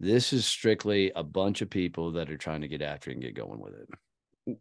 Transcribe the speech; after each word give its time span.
This 0.00 0.32
is 0.32 0.46
strictly 0.46 1.10
a 1.16 1.24
bunch 1.24 1.60
of 1.60 1.70
people 1.70 2.12
that 2.12 2.30
are 2.30 2.36
trying 2.36 2.60
to 2.60 2.68
get 2.68 2.82
after 2.82 3.10
it 3.10 3.14
and 3.14 3.22
get 3.22 3.34
going 3.34 3.58
with 3.58 3.74
it 3.74 3.88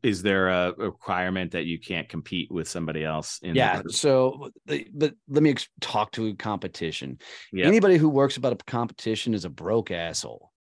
is 0.03 0.21
there 0.21 0.49
a 0.49 0.73
requirement 0.73 1.51
that 1.51 1.63
you 1.63 1.79
can't 1.79 2.09
compete 2.09 2.51
with 2.51 2.67
somebody 2.67 3.05
else 3.05 3.39
in 3.41 3.55
yeah 3.55 3.81
so 3.87 4.49
but 4.65 5.13
let 5.29 5.41
me 5.41 5.55
talk 5.79 6.11
to 6.11 6.35
competition 6.35 7.17
yep. 7.53 7.65
anybody 7.65 7.95
who 7.95 8.09
works 8.09 8.35
about 8.35 8.51
a 8.51 8.57
competition 8.65 9.33
is 9.33 9.45
a 9.45 9.49
broke 9.49 9.89
asshole 9.89 10.51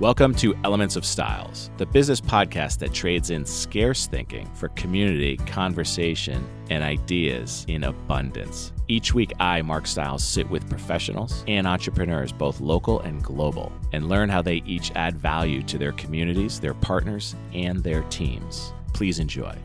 Welcome 0.00 0.34
to 0.36 0.52
Elements 0.64 0.96
of 0.96 1.06
Styles, 1.06 1.70
the 1.76 1.86
business 1.86 2.20
podcast 2.20 2.80
that 2.80 2.92
trades 2.92 3.30
in 3.30 3.44
scarce 3.44 4.08
thinking 4.08 4.52
for 4.52 4.68
community, 4.70 5.36
conversation, 5.36 6.44
and 6.70 6.82
ideas 6.82 7.64
in 7.68 7.84
abundance. 7.84 8.72
Each 8.92 9.14
week, 9.14 9.32
I, 9.40 9.62
Mark 9.62 9.86
Styles, 9.86 10.22
sit 10.22 10.50
with 10.50 10.68
professionals 10.68 11.44
and 11.48 11.66
entrepreneurs, 11.66 12.30
both 12.30 12.60
local 12.60 13.00
and 13.00 13.24
global, 13.24 13.72
and 13.94 14.06
learn 14.06 14.28
how 14.28 14.42
they 14.42 14.56
each 14.66 14.92
add 14.94 15.16
value 15.16 15.62
to 15.62 15.78
their 15.78 15.92
communities, 15.92 16.60
their 16.60 16.74
partners, 16.74 17.34
and 17.54 17.82
their 17.82 18.02
teams. 18.10 18.74
Please 18.92 19.18
enjoy. 19.18 19.56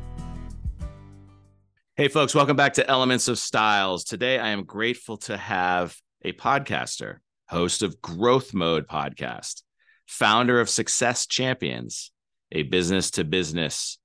Hey, 1.98 2.08
folks, 2.08 2.34
welcome 2.34 2.56
back 2.56 2.72
to 2.76 2.90
Elements 2.90 3.28
of 3.28 3.38
Styles. 3.38 4.06
Today, 4.06 4.40
I 4.40 4.48
am 4.52 4.64
grateful 4.64 5.18
to 5.18 5.36
have 5.36 5.98
a 6.22 6.32
podcaster, 6.32 7.18
host 7.50 7.84
of 7.84 8.02
Growth 8.02 8.54
Mode 8.54 8.88
podcast 8.88 9.64
founder 10.06 10.62
of 10.62 10.70
Success 10.70 11.28
Champions, 11.28 12.12
a 12.54 12.64
business 12.64 13.12
to 13.12 13.26
business 13.26 14.00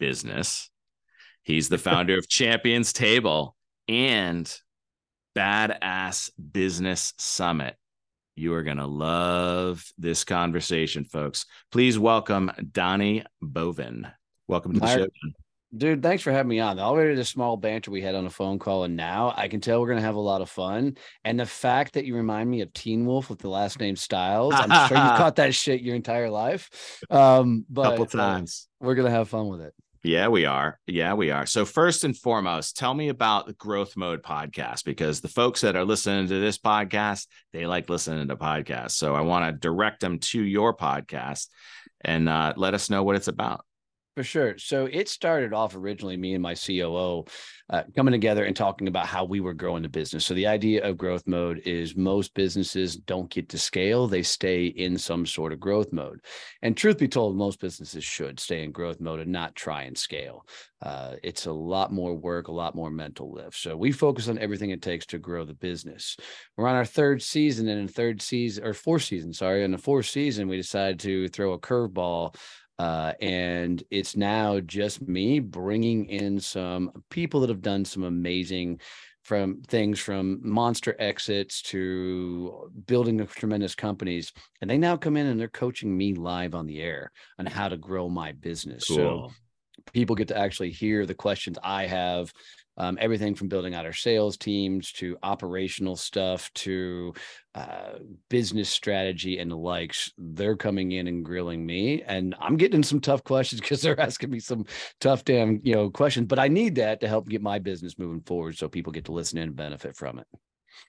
business. 0.00 0.70
He's 1.44 1.68
the 1.68 1.78
founder 1.78 2.18
of 2.18 2.28
Champions 2.28 2.92
Table 2.92 3.54
and 3.90 4.56
Badass 5.36 6.30
Business 6.52 7.12
Summit. 7.18 7.74
You 8.36 8.54
are 8.54 8.62
going 8.62 8.76
to 8.76 8.86
love 8.86 9.84
this 9.98 10.22
conversation, 10.22 11.04
folks. 11.04 11.44
Please 11.72 11.98
welcome 11.98 12.52
Donnie 12.70 13.24
Boivin. 13.42 14.10
Welcome 14.46 14.74
to 14.74 14.80
the 14.80 14.86
show. 14.86 15.06
Dude, 15.76 16.02
thanks 16.04 16.22
for 16.22 16.30
having 16.30 16.50
me 16.50 16.60
on. 16.60 16.78
Already 16.78 17.16
the 17.16 17.24
small 17.24 17.56
banter 17.56 17.90
we 17.90 18.00
had 18.00 18.14
on 18.14 18.26
a 18.26 18.30
phone 18.30 18.60
call, 18.60 18.84
and 18.84 18.96
now 18.96 19.34
I 19.36 19.48
can 19.48 19.60
tell 19.60 19.80
we're 19.80 19.88
gonna 19.88 20.00
have 20.00 20.16
a 20.16 20.20
lot 20.20 20.40
of 20.40 20.50
fun. 20.50 20.96
And 21.24 21.38
the 21.38 21.46
fact 21.46 21.94
that 21.94 22.04
you 22.04 22.16
remind 22.16 22.48
me 22.50 22.60
of 22.60 22.72
Teen 22.72 23.06
Wolf 23.06 23.28
with 23.28 23.38
the 23.40 23.50
last 23.50 23.78
name 23.78 23.94
Styles, 23.94 24.54
I'm 24.56 24.88
sure 24.88 24.96
you 24.96 25.02
caught 25.16 25.36
that 25.36 25.54
shit 25.54 25.80
your 25.80 25.94
entire 25.94 26.30
life. 26.30 27.02
Um, 27.08 27.64
but 27.68 27.90
couple 27.90 28.06
times. 28.06 28.68
Uh, 28.80 28.86
we're 28.86 28.94
gonna 28.96 29.10
have 29.10 29.28
fun 29.28 29.48
with 29.48 29.60
it. 29.60 29.74
Yeah, 30.02 30.28
we 30.28 30.46
are. 30.46 30.80
Yeah, 30.86 31.12
we 31.12 31.30
are. 31.30 31.44
So 31.44 31.66
first 31.66 32.04
and 32.04 32.16
foremost, 32.16 32.76
tell 32.78 32.94
me 32.94 33.10
about 33.10 33.46
the 33.46 33.52
Growth 33.52 33.98
Mode 33.98 34.22
podcast 34.22 34.84
because 34.84 35.20
the 35.20 35.28
folks 35.28 35.60
that 35.60 35.76
are 35.76 35.84
listening 35.84 36.26
to 36.28 36.40
this 36.40 36.56
podcast, 36.56 37.26
they 37.52 37.66
like 37.66 37.90
listening 37.90 38.28
to 38.28 38.36
podcasts. 38.36 38.92
So 38.92 39.14
I 39.14 39.20
want 39.20 39.44
to 39.44 39.58
direct 39.58 40.00
them 40.00 40.18
to 40.18 40.42
your 40.42 40.74
podcast 40.74 41.48
and 42.00 42.30
uh, 42.30 42.54
let 42.56 42.72
us 42.72 42.88
know 42.88 43.02
what 43.02 43.16
it's 43.16 43.28
about. 43.28 43.66
For 44.20 44.24
sure. 44.24 44.58
So 44.58 44.84
it 44.84 45.08
started 45.08 45.54
off 45.54 45.74
originally 45.74 46.18
me 46.18 46.34
and 46.34 46.42
my 46.42 46.54
COO 46.54 47.24
uh, 47.70 47.84
coming 47.96 48.12
together 48.12 48.44
and 48.44 48.54
talking 48.54 48.86
about 48.86 49.06
how 49.06 49.24
we 49.24 49.40
were 49.40 49.54
growing 49.54 49.82
the 49.82 49.88
business. 49.88 50.26
So 50.26 50.34
the 50.34 50.46
idea 50.46 50.86
of 50.86 50.98
growth 50.98 51.22
mode 51.26 51.62
is 51.64 51.96
most 51.96 52.34
businesses 52.34 52.96
don't 52.96 53.30
get 53.30 53.48
to 53.48 53.58
scale; 53.58 54.06
they 54.06 54.22
stay 54.22 54.66
in 54.66 54.98
some 54.98 55.24
sort 55.24 55.54
of 55.54 55.60
growth 55.60 55.90
mode. 55.90 56.20
And 56.60 56.76
truth 56.76 56.98
be 56.98 57.08
told, 57.08 57.34
most 57.34 57.60
businesses 57.60 58.04
should 58.04 58.38
stay 58.38 58.62
in 58.62 58.72
growth 58.72 59.00
mode 59.00 59.20
and 59.20 59.32
not 59.32 59.54
try 59.54 59.84
and 59.84 59.96
scale. 59.96 60.44
Uh, 60.82 61.14
it's 61.22 61.46
a 61.46 61.52
lot 61.52 61.90
more 61.90 62.14
work, 62.14 62.48
a 62.48 62.52
lot 62.52 62.74
more 62.74 62.90
mental 62.90 63.32
lift. 63.32 63.56
So 63.56 63.76
we 63.76 63.92
focus 63.92 64.28
on 64.28 64.38
everything 64.38 64.70
it 64.70 64.82
takes 64.82 65.06
to 65.06 65.18
grow 65.18 65.46
the 65.46 65.54
business. 65.54 66.16
We're 66.56 66.66
on 66.66 66.76
our 66.76 66.84
third 66.84 67.22
season, 67.22 67.68
and 67.68 67.80
in 67.80 67.88
third 67.88 68.20
season 68.20 68.66
or 68.66 68.74
fourth 68.74 69.04
season, 69.04 69.32
sorry, 69.32 69.64
in 69.64 69.70
the 69.70 69.78
fourth 69.78 70.06
season, 70.06 70.46
we 70.46 70.58
decided 70.58 71.00
to 71.00 71.28
throw 71.28 71.52
a 71.52 71.58
curveball 71.58 72.34
uh, 72.80 73.12
and 73.20 73.84
it's 73.90 74.16
now 74.16 74.58
just 74.58 75.06
me 75.06 75.38
bringing 75.38 76.06
in 76.06 76.40
some 76.40 76.90
people 77.10 77.40
that 77.40 77.50
have 77.50 77.60
done 77.60 77.84
some 77.84 78.04
amazing 78.04 78.80
from 79.22 79.60
things 79.68 80.00
from 80.00 80.40
monster 80.42 80.96
exits 80.98 81.60
to 81.60 82.72
building 82.86 83.24
tremendous 83.26 83.74
companies 83.74 84.32
and 84.62 84.70
they 84.70 84.78
now 84.78 84.96
come 84.96 85.18
in 85.18 85.26
and 85.26 85.38
they're 85.38 85.46
coaching 85.48 85.94
me 85.94 86.14
live 86.14 86.54
on 86.54 86.66
the 86.66 86.80
air 86.80 87.12
on 87.38 87.44
how 87.44 87.68
to 87.68 87.76
grow 87.76 88.08
my 88.08 88.32
business 88.32 88.86
cool. 88.86 88.96
so 88.96 89.30
people 89.92 90.16
get 90.16 90.28
to 90.28 90.38
actually 90.38 90.70
hear 90.70 91.04
the 91.04 91.14
questions 91.14 91.58
i 91.62 91.84
have 91.84 92.32
um, 92.80 92.96
everything 92.98 93.34
from 93.34 93.48
building 93.48 93.74
out 93.74 93.84
our 93.84 93.92
sales 93.92 94.38
teams 94.38 94.90
to 94.92 95.18
operational 95.22 95.96
stuff 95.96 96.50
to 96.54 97.12
uh, 97.54 97.98
business 98.30 98.70
strategy 98.70 99.38
and 99.38 99.50
the 99.50 99.56
likes. 99.56 100.10
They're 100.16 100.56
coming 100.56 100.92
in 100.92 101.06
and 101.06 101.22
grilling 101.22 101.66
me, 101.66 102.02
and 102.02 102.34
I'm 102.40 102.56
getting 102.56 102.82
some 102.82 103.00
tough 103.00 103.22
questions 103.22 103.60
because 103.60 103.82
they're 103.82 104.00
asking 104.00 104.30
me 104.30 104.40
some 104.40 104.64
tough 104.98 105.26
damn 105.26 105.60
you 105.62 105.74
know 105.74 105.90
questions. 105.90 106.26
But 106.26 106.38
I 106.38 106.48
need 106.48 106.76
that 106.76 107.02
to 107.02 107.08
help 107.08 107.28
get 107.28 107.42
my 107.42 107.58
business 107.58 107.98
moving 107.98 108.22
forward, 108.22 108.56
so 108.56 108.66
people 108.66 108.94
get 108.94 109.04
to 109.04 109.12
listen 109.12 109.36
and 109.36 109.54
benefit 109.54 109.94
from 109.94 110.18
it. 110.18 110.26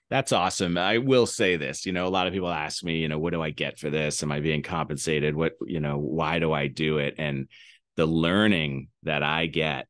That's 0.08 0.32
awesome. 0.32 0.78
I 0.78 0.96
will 0.96 1.26
say 1.26 1.56
this, 1.56 1.84
you 1.84 1.92
know, 1.92 2.06
a 2.06 2.08
lot 2.08 2.26
of 2.26 2.32
people 2.32 2.48
ask 2.48 2.82
me, 2.82 2.96
you 2.98 3.08
know, 3.08 3.18
what 3.18 3.34
do 3.34 3.42
I 3.42 3.50
get 3.50 3.78
for 3.78 3.90
this? 3.90 4.22
Am 4.22 4.32
I 4.32 4.40
being 4.40 4.62
compensated? 4.62 5.34
What, 5.34 5.52
you 5.66 5.80
know, 5.80 5.98
why 5.98 6.38
do 6.38 6.52
I 6.52 6.68
do 6.68 6.98
it? 6.98 7.16
And 7.18 7.48
the 7.96 8.06
learning 8.06 8.88
that 9.02 9.22
I 9.22 9.46
get 9.46 9.88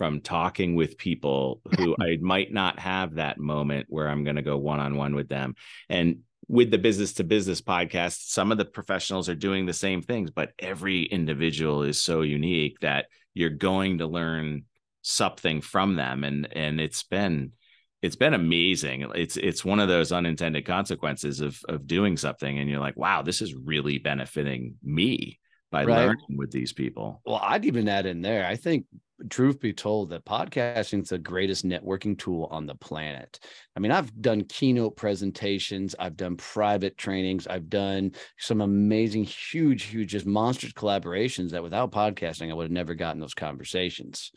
from 0.00 0.22
talking 0.22 0.74
with 0.74 0.96
people 0.96 1.60
who 1.76 1.94
I 2.00 2.16
might 2.22 2.50
not 2.50 2.78
have 2.78 3.16
that 3.16 3.36
moment 3.38 3.84
where 3.90 4.08
I'm 4.08 4.24
going 4.24 4.36
to 4.36 4.42
go 4.42 4.56
one 4.56 4.80
on 4.80 4.96
one 4.96 5.14
with 5.14 5.28
them. 5.28 5.56
And 5.90 6.20
with 6.48 6.70
the 6.70 6.78
business 6.78 7.12
to 7.12 7.22
business 7.22 7.60
podcast, 7.60 8.30
some 8.30 8.50
of 8.50 8.56
the 8.56 8.64
professionals 8.64 9.28
are 9.28 9.34
doing 9.34 9.66
the 9.66 9.74
same 9.74 10.00
things, 10.00 10.30
but 10.30 10.52
every 10.58 11.02
individual 11.02 11.82
is 11.82 12.00
so 12.00 12.22
unique 12.22 12.78
that 12.80 13.08
you're 13.34 13.50
going 13.50 13.98
to 13.98 14.06
learn 14.06 14.64
something 15.02 15.60
from 15.60 15.96
them. 15.96 16.24
And 16.24 16.48
and 16.56 16.80
it's 16.80 17.02
been 17.02 17.52
it's 18.00 18.16
been 18.16 18.32
amazing. 18.32 19.04
It's 19.14 19.36
it's 19.36 19.66
one 19.66 19.80
of 19.80 19.88
those 19.88 20.12
unintended 20.12 20.64
consequences 20.64 21.42
of 21.42 21.60
of 21.68 21.86
doing 21.86 22.16
something, 22.16 22.58
and 22.58 22.70
you're 22.70 22.80
like, 22.80 22.96
wow, 22.96 23.20
this 23.20 23.42
is 23.42 23.54
really 23.54 23.98
benefiting 23.98 24.76
me 24.82 25.38
by 25.70 25.84
right. 25.84 26.06
learning 26.06 26.38
with 26.38 26.52
these 26.52 26.72
people. 26.72 27.20
Well, 27.26 27.40
I'd 27.42 27.66
even 27.66 27.86
add 27.86 28.06
in 28.06 28.22
there. 28.22 28.46
I 28.46 28.56
think 28.56 28.86
truth 29.28 29.60
be 29.60 29.72
told 29.72 30.10
that 30.10 30.24
podcasting 30.24 31.02
is 31.02 31.08
the 31.10 31.18
greatest 31.18 31.64
networking 31.64 32.18
tool 32.18 32.48
on 32.50 32.66
the 32.66 32.74
planet. 32.74 33.38
I 33.76 33.80
mean, 33.80 33.92
I've 33.92 34.14
done 34.20 34.44
keynote 34.44 34.96
presentations, 34.96 35.94
I've 35.98 36.16
done 36.16 36.36
private 36.36 36.96
trainings, 36.96 37.46
I've 37.46 37.68
done 37.68 38.12
some 38.38 38.60
amazing, 38.60 39.24
huge, 39.24 39.84
huge, 39.84 40.10
just 40.10 40.26
monstrous 40.26 40.72
collaborations 40.72 41.50
that 41.50 41.62
without 41.62 41.92
podcasting, 41.92 42.50
I 42.50 42.54
would 42.54 42.64
have 42.64 42.72
never 42.72 42.94
gotten 42.94 43.20
those 43.20 43.34
conversations. 43.34 44.32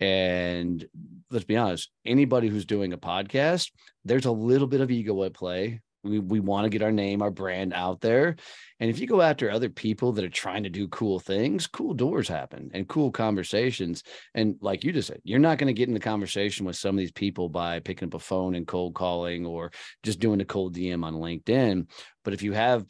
And 0.00 0.86
let's 1.30 1.44
be 1.44 1.56
honest, 1.56 1.90
anybody 2.04 2.48
who's 2.48 2.66
doing 2.66 2.92
a 2.92 2.98
podcast, 2.98 3.70
there's 4.04 4.26
a 4.26 4.32
little 4.32 4.66
bit 4.66 4.80
of 4.80 4.90
ego 4.90 5.22
at 5.24 5.34
play. 5.34 5.80
We, 6.06 6.18
we 6.18 6.40
want 6.40 6.64
to 6.64 6.70
get 6.70 6.82
our 6.82 6.92
name, 6.92 7.22
our 7.22 7.30
brand 7.30 7.72
out 7.72 8.00
there. 8.00 8.36
And 8.80 8.90
if 8.90 8.98
you 8.98 9.06
go 9.06 9.22
after 9.22 9.50
other 9.50 9.70
people 9.70 10.12
that 10.12 10.24
are 10.24 10.28
trying 10.28 10.62
to 10.64 10.70
do 10.70 10.88
cool 10.88 11.18
things, 11.18 11.66
cool 11.66 11.94
doors 11.94 12.28
happen 12.28 12.70
and 12.74 12.88
cool 12.88 13.10
conversations. 13.10 14.02
And 14.34 14.56
like 14.60 14.84
you 14.84 14.92
just 14.92 15.08
said, 15.08 15.20
you're 15.24 15.38
not 15.38 15.58
going 15.58 15.68
to 15.68 15.78
get 15.78 15.88
in 15.88 15.94
the 15.94 16.00
conversation 16.00 16.66
with 16.66 16.76
some 16.76 16.94
of 16.94 16.98
these 16.98 17.12
people 17.12 17.48
by 17.48 17.80
picking 17.80 18.08
up 18.08 18.14
a 18.14 18.18
phone 18.18 18.54
and 18.54 18.66
cold 18.66 18.94
calling 18.94 19.46
or 19.46 19.70
just 20.02 20.20
doing 20.20 20.40
a 20.40 20.44
cold 20.44 20.74
DM 20.74 21.04
on 21.04 21.14
LinkedIn. 21.14 21.88
But 22.24 22.34
if 22.34 22.42
you 22.42 22.52
have 22.52 22.86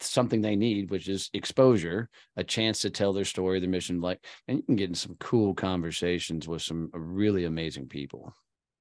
something 0.00 0.40
they 0.40 0.56
need, 0.56 0.90
which 0.90 1.08
is 1.08 1.30
exposure, 1.32 2.08
a 2.36 2.44
chance 2.44 2.80
to 2.80 2.90
tell 2.90 3.12
their 3.12 3.24
story, 3.24 3.60
their 3.60 3.68
mission, 3.68 4.00
like, 4.00 4.24
and 4.48 4.58
you 4.58 4.62
can 4.64 4.76
get 4.76 4.88
in 4.88 4.94
some 4.94 5.16
cool 5.20 5.54
conversations 5.54 6.48
with 6.48 6.62
some 6.62 6.90
really 6.92 7.44
amazing 7.44 7.88
people. 7.88 8.34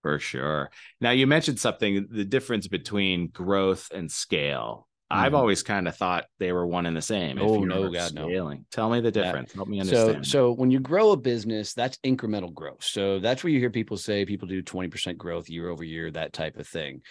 For 0.06 0.20
sure. 0.20 0.70
Now 1.02 1.10
you 1.10 1.26
mentioned 1.26 1.60
something 1.60 2.06
the 2.12 2.26
difference 2.26 2.68
between 2.68 3.30
growth 3.30 3.90
and 3.92 4.12
scale. 4.12 4.88
Mm-hmm. 5.12 5.20
I've 5.20 5.34
always 5.34 5.64
kind 5.64 5.88
of 5.88 5.96
thought 5.96 6.26
they 6.38 6.52
were 6.52 6.68
one 6.68 6.86
and 6.86 6.96
the 6.96 7.02
same. 7.02 7.40
Oh 7.42 7.64
no, 7.64 7.90
God, 7.90 8.10
scaling. 8.10 8.60
no. 8.60 8.66
Tell 8.70 8.92
me 8.92 9.02
the 9.02 9.10
difference. 9.10 9.50
Yeah. 9.50 9.56
Help 9.56 9.68
me 9.68 9.80
understand. 9.80 10.28
So, 10.28 10.50
so 10.50 10.52
when 10.52 10.70
you 10.70 10.80
grow 10.80 11.14
a 11.14 11.18
business, 11.18 11.74
that's 11.74 11.98
incremental 12.06 12.54
growth. 12.54 12.84
So 12.84 13.18
that's 13.18 13.44
where 13.44 13.50
you 13.50 13.58
hear 13.58 13.72
people 13.72 13.98
say 13.98 14.26
people 14.26 14.48
do 14.48 14.62
20% 14.62 15.18
growth 15.18 15.50
year 15.50 15.70
over 15.70 15.84
year, 15.84 16.12
that 16.12 16.34
type 16.34 16.58
of 16.58 16.68
thing. 16.68 17.02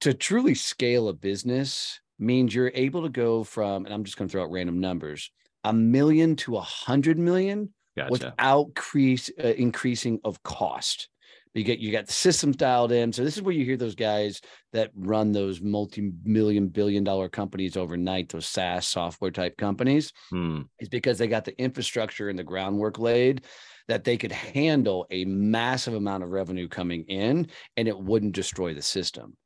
To 0.00 0.14
truly 0.14 0.54
scale 0.54 1.08
a 1.08 1.12
business 1.12 2.00
means 2.18 2.54
you're 2.54 2.72
able 2.74 3.02
to 3.02 3.10
go 3.10 3.44
from, 3.44 3.84
and 3.84 3.92
I'm 3.92 4.04
just 4.04 4.16
going 4.16 4.28
to 4.28 4.32
throw 4.32 4.44
out 4.44 4.50
random 4.50 4.80
numbers, 4.80 5.30
a 5.62 5.74
million 5.74 6.36
to 6.36 6.56
a 6.56 6.62
hundred 6.62 7.18
million 7.18 7.74
gotcha. 7.98 8.10
without 8.10 8.68
increase, 8.68 9.30
uh, 9.38 9.48
increasing 9.48 10.20
of 10.24 10.42
cost 10.42 11.10
you 11.54 11.62
get 11.62 11.78
you 11.78 11.92
got 11.92 12.06
the 12.06 12.12
systems 12.12 12.56
dialed 12.56 12.92
in. 12.92 13.12
So 13.12 13.22
this 13.22 13.36
is 13.36 13.42
where 13.42 13.54
you 13.54 13.64
hear 13.64 13.76
those 13.76 13.94
guys 13.94 14.40
that 14.72 14.90
run 14.96 15.30
those 15.30 15.60
multi-million 15.60 16.68
billion 16.68 17.04
dollar 17.04 17.28
companies 17.28 17.76
overnight, 17.76 18.28
those 18.28 18.46
SaaS 18.46 18.88
software 18.88 19.30
type 19.30 19.56
companies, 19.56 20.12
hmm. 20.30 20.62
is 20.80 20.88
because 20.88 21.16
they 21.16 21.28
got 21.28 21.44
the 21.44 21.58
infrastructure 21.60 22.28
and 22.28 22.38
the 22.38 22.44
groundwork 22.44 22.98
laid 22.98 23.44
that 23.86 24.02
they 24.02 24.16
could 24.16 24.32
handle 24.32 25.06
a 25.10 25.24
massive 25.26 25.94
amount 25.94 26.24
of 26.24 26.30
revenue 26.30 26.66
coming 26.68 27.04
in 27.04 27.46
and 27.76 27.86
it 27.86 27.98
wouldn't 27.98 28.34
destroy 28.34 28.74
the 28.74 28.82
system. 28.82 29.36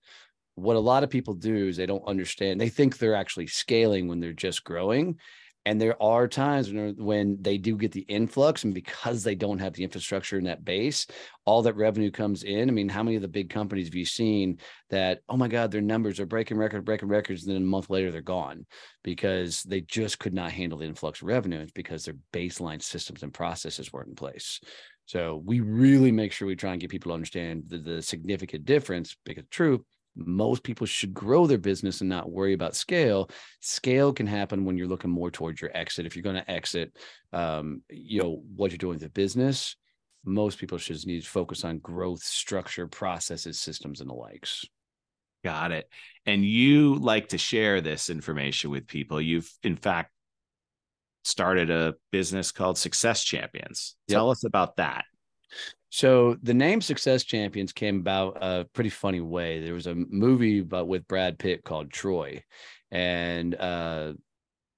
what 0.55 0.77
a 0.77 0.81
lot 0.81 1.05
of 1.05 1.11
people 1.11 1.35
do 1.35 1.69
is 1.69 1.77
they 1.77 1.87
don't 1.87 2.09
understand. 2.09 2.61
They 2.61 2.69
think 2.69 2.99
they're 2.99 3.15
actually 3.15 3.47
scaling 3.47 4.09
when 4.09 4.19
they're 4.19 4.33
just 4.33 4.65
growing. 4.65 5.19
And 5.65 5.81
there 5.81 6.01
are 6.03 6.27
times 6.27 6.73
when, 6.73 6.89
uh, 6.89 6.93
when 7.03 7.37
they 7.41 7.59
do 7.59 7.77
get 7.77 7.93
the 7.93 8.01
influx, 8.03 8.65
and 8.65 8.73
because 8.73 9.23
they 9.23 9.35
don't 9.35 9.59
have 9.59 9.75
the 9.75 9.85
infrastructure 9.85 10.39
in 10.39 10.45
that 10.45 10.65
base, 10.65 11.07
all 11.45 11.63
that 11.63 11.77
revenue 11.77 12.11
comes 12.11 12.43
in. 12.43 12.69
I 12.69 12.73
mean, 12.73 12.89
how 12.89 13.03
many 13.03 13.17
of 13.17 13.23
the 13.23 13.29
big 13.29 13.51
companies 13.51 13.87
have 13.87 13.95
you 13.95 14.05
seen 14.05 14.59
that, 14.91 15.21
oh 15.29 15.37
my 15.37 15.49
God, 15.49 15.71
their 15.71 15.81
numbers 15.81 16.21
are 16.21 16.27
breaking 16.27 16.57
record, 16.57 16.85
breaking 16.85 17.09
records, 17.09 17.45
and 17.45 17.55
then 17.55 17.63
a 17.63 17.67
month 17.67 17.91
later 17.91 18.11
they're 18.11 18.23
gone 18.23 18.67
because 19.05 19.63
they 19.65 19.81
just 19.83 20.19
could 20.19 20.35
not 20.35 20.53
handle 20.53 20.79
the 20.79 20.87
influx 20.87 21.21
of 21.21 21.29
revenue. 21.29 21.61
It's 21.61 21.73
because 21.73 22.05
their 22.05 22.17
baseline 22.33 22.83
systems 22.83 23.23
and 23.23 23.35
processes 23.35 23.93
weren't 23.93 24.09
in 24.09 24.15
place. 24.15 24.61
So 25.07 25.43
we 25.45 25.61
really 25.61 26.13
make 26.13 26.33
sure 26.33 26.47
we 26.47 26.55
try 26.55 26.73
and 26.73 26.81
get 26.81 26.91
people 26.91 27.11
to 27.11 27.15
understand 27.15 27.65
the, 27.67 27.79
the 27.79 28.03
significant 28.03 28.67
difference 28.67 29.17
because 29.25 29.45
true, 29.51 29.85
most 30.19 30.63
people 30.63 30.87
should 30.87 31.15
grow 31.15 31.47
their 31.47 31.59
business 31.59 32.01
and 32.01 32.11
not 32.11 32.31
worry 32.31 32.53
about 32.53 32.77
scale. 32.77 33.31
Scale 33.61 34.13
can 34.13 34.27
happen 34.27 34.65
when 34.65 34.77
you're 34.77 34.89
looking 34.89 35.11
more 35.11 35.31
towards 35.31 35.61
your 35.61 35.71
exit. 35.75 36.07
If 36.07 36.17
you're 36.17 36.23
going 36.23 36.37
to 36.37 36.51
exit 36.51 36.97
um, 37.33 37.83
you 37.89 38.23
know 38.23 38.43
what 38.57 38.71
you're 38.71 38.79
doing 38.79 38.95
with 38.95 39.03
the 39.03 39.09
business 39.09 39.77
most 40.25 40.59
people 40.59 40.79
should 40.79 41.05
need 41.07 41.23
to 41.23 41.29
focus 41.29 41.65
on 41.65 41.79
growth 41.79 42.23
structure 42.23 42.87
processes 42.87 43.59
systems 43.59 44.01
and 44.01 44.11
the 44.11 44.15
likes. 44.15 44.65
Got 45.45 45.73
it. 45.73 45.89
And 46.27 46.45
you 46.45 46.97
like 46.97 47.29
to 47.29 47.39
share 47.39 47.81
this 47.81 48.11
information 48.11 48.71
with 48.71 48.87
people. 48.87 49.21
You've 49.21 49.51
in 49.63 49.77
fact 49.77 50.11
started 51.25 51.71
a 51.71 51.95
business 52.11 52.53
called 52.53 52.79
success 52.79 53.23
champions. 53.23 53.97
Tell 54.09 54.31
us 54.31 54.45
about 54.45 54.77
that 54.77 55.05
so 55.91 56.37
the 56.43 56.55
name 56.55 56.81
Success 56.81 57.25
Champions 57.25 57.73
came 57.73 57.99
about 57.99 58.39
a 58.41 58.67
pretty 58.73 58.91
funny 58.91 59.21
way. 59.21 59.61
There 59.61 59.75
was 59.75 59.87
a 59.87 59.95
movie 59.95 60.61
but 60.61 60.87
with 60.87 61.09
Brad 61.09 61.39
Pitt 61.39 61.65
called 61.65 61.91
Troy, 61.91 62.43
and 62.91 63.55
uh, 63.55 64.13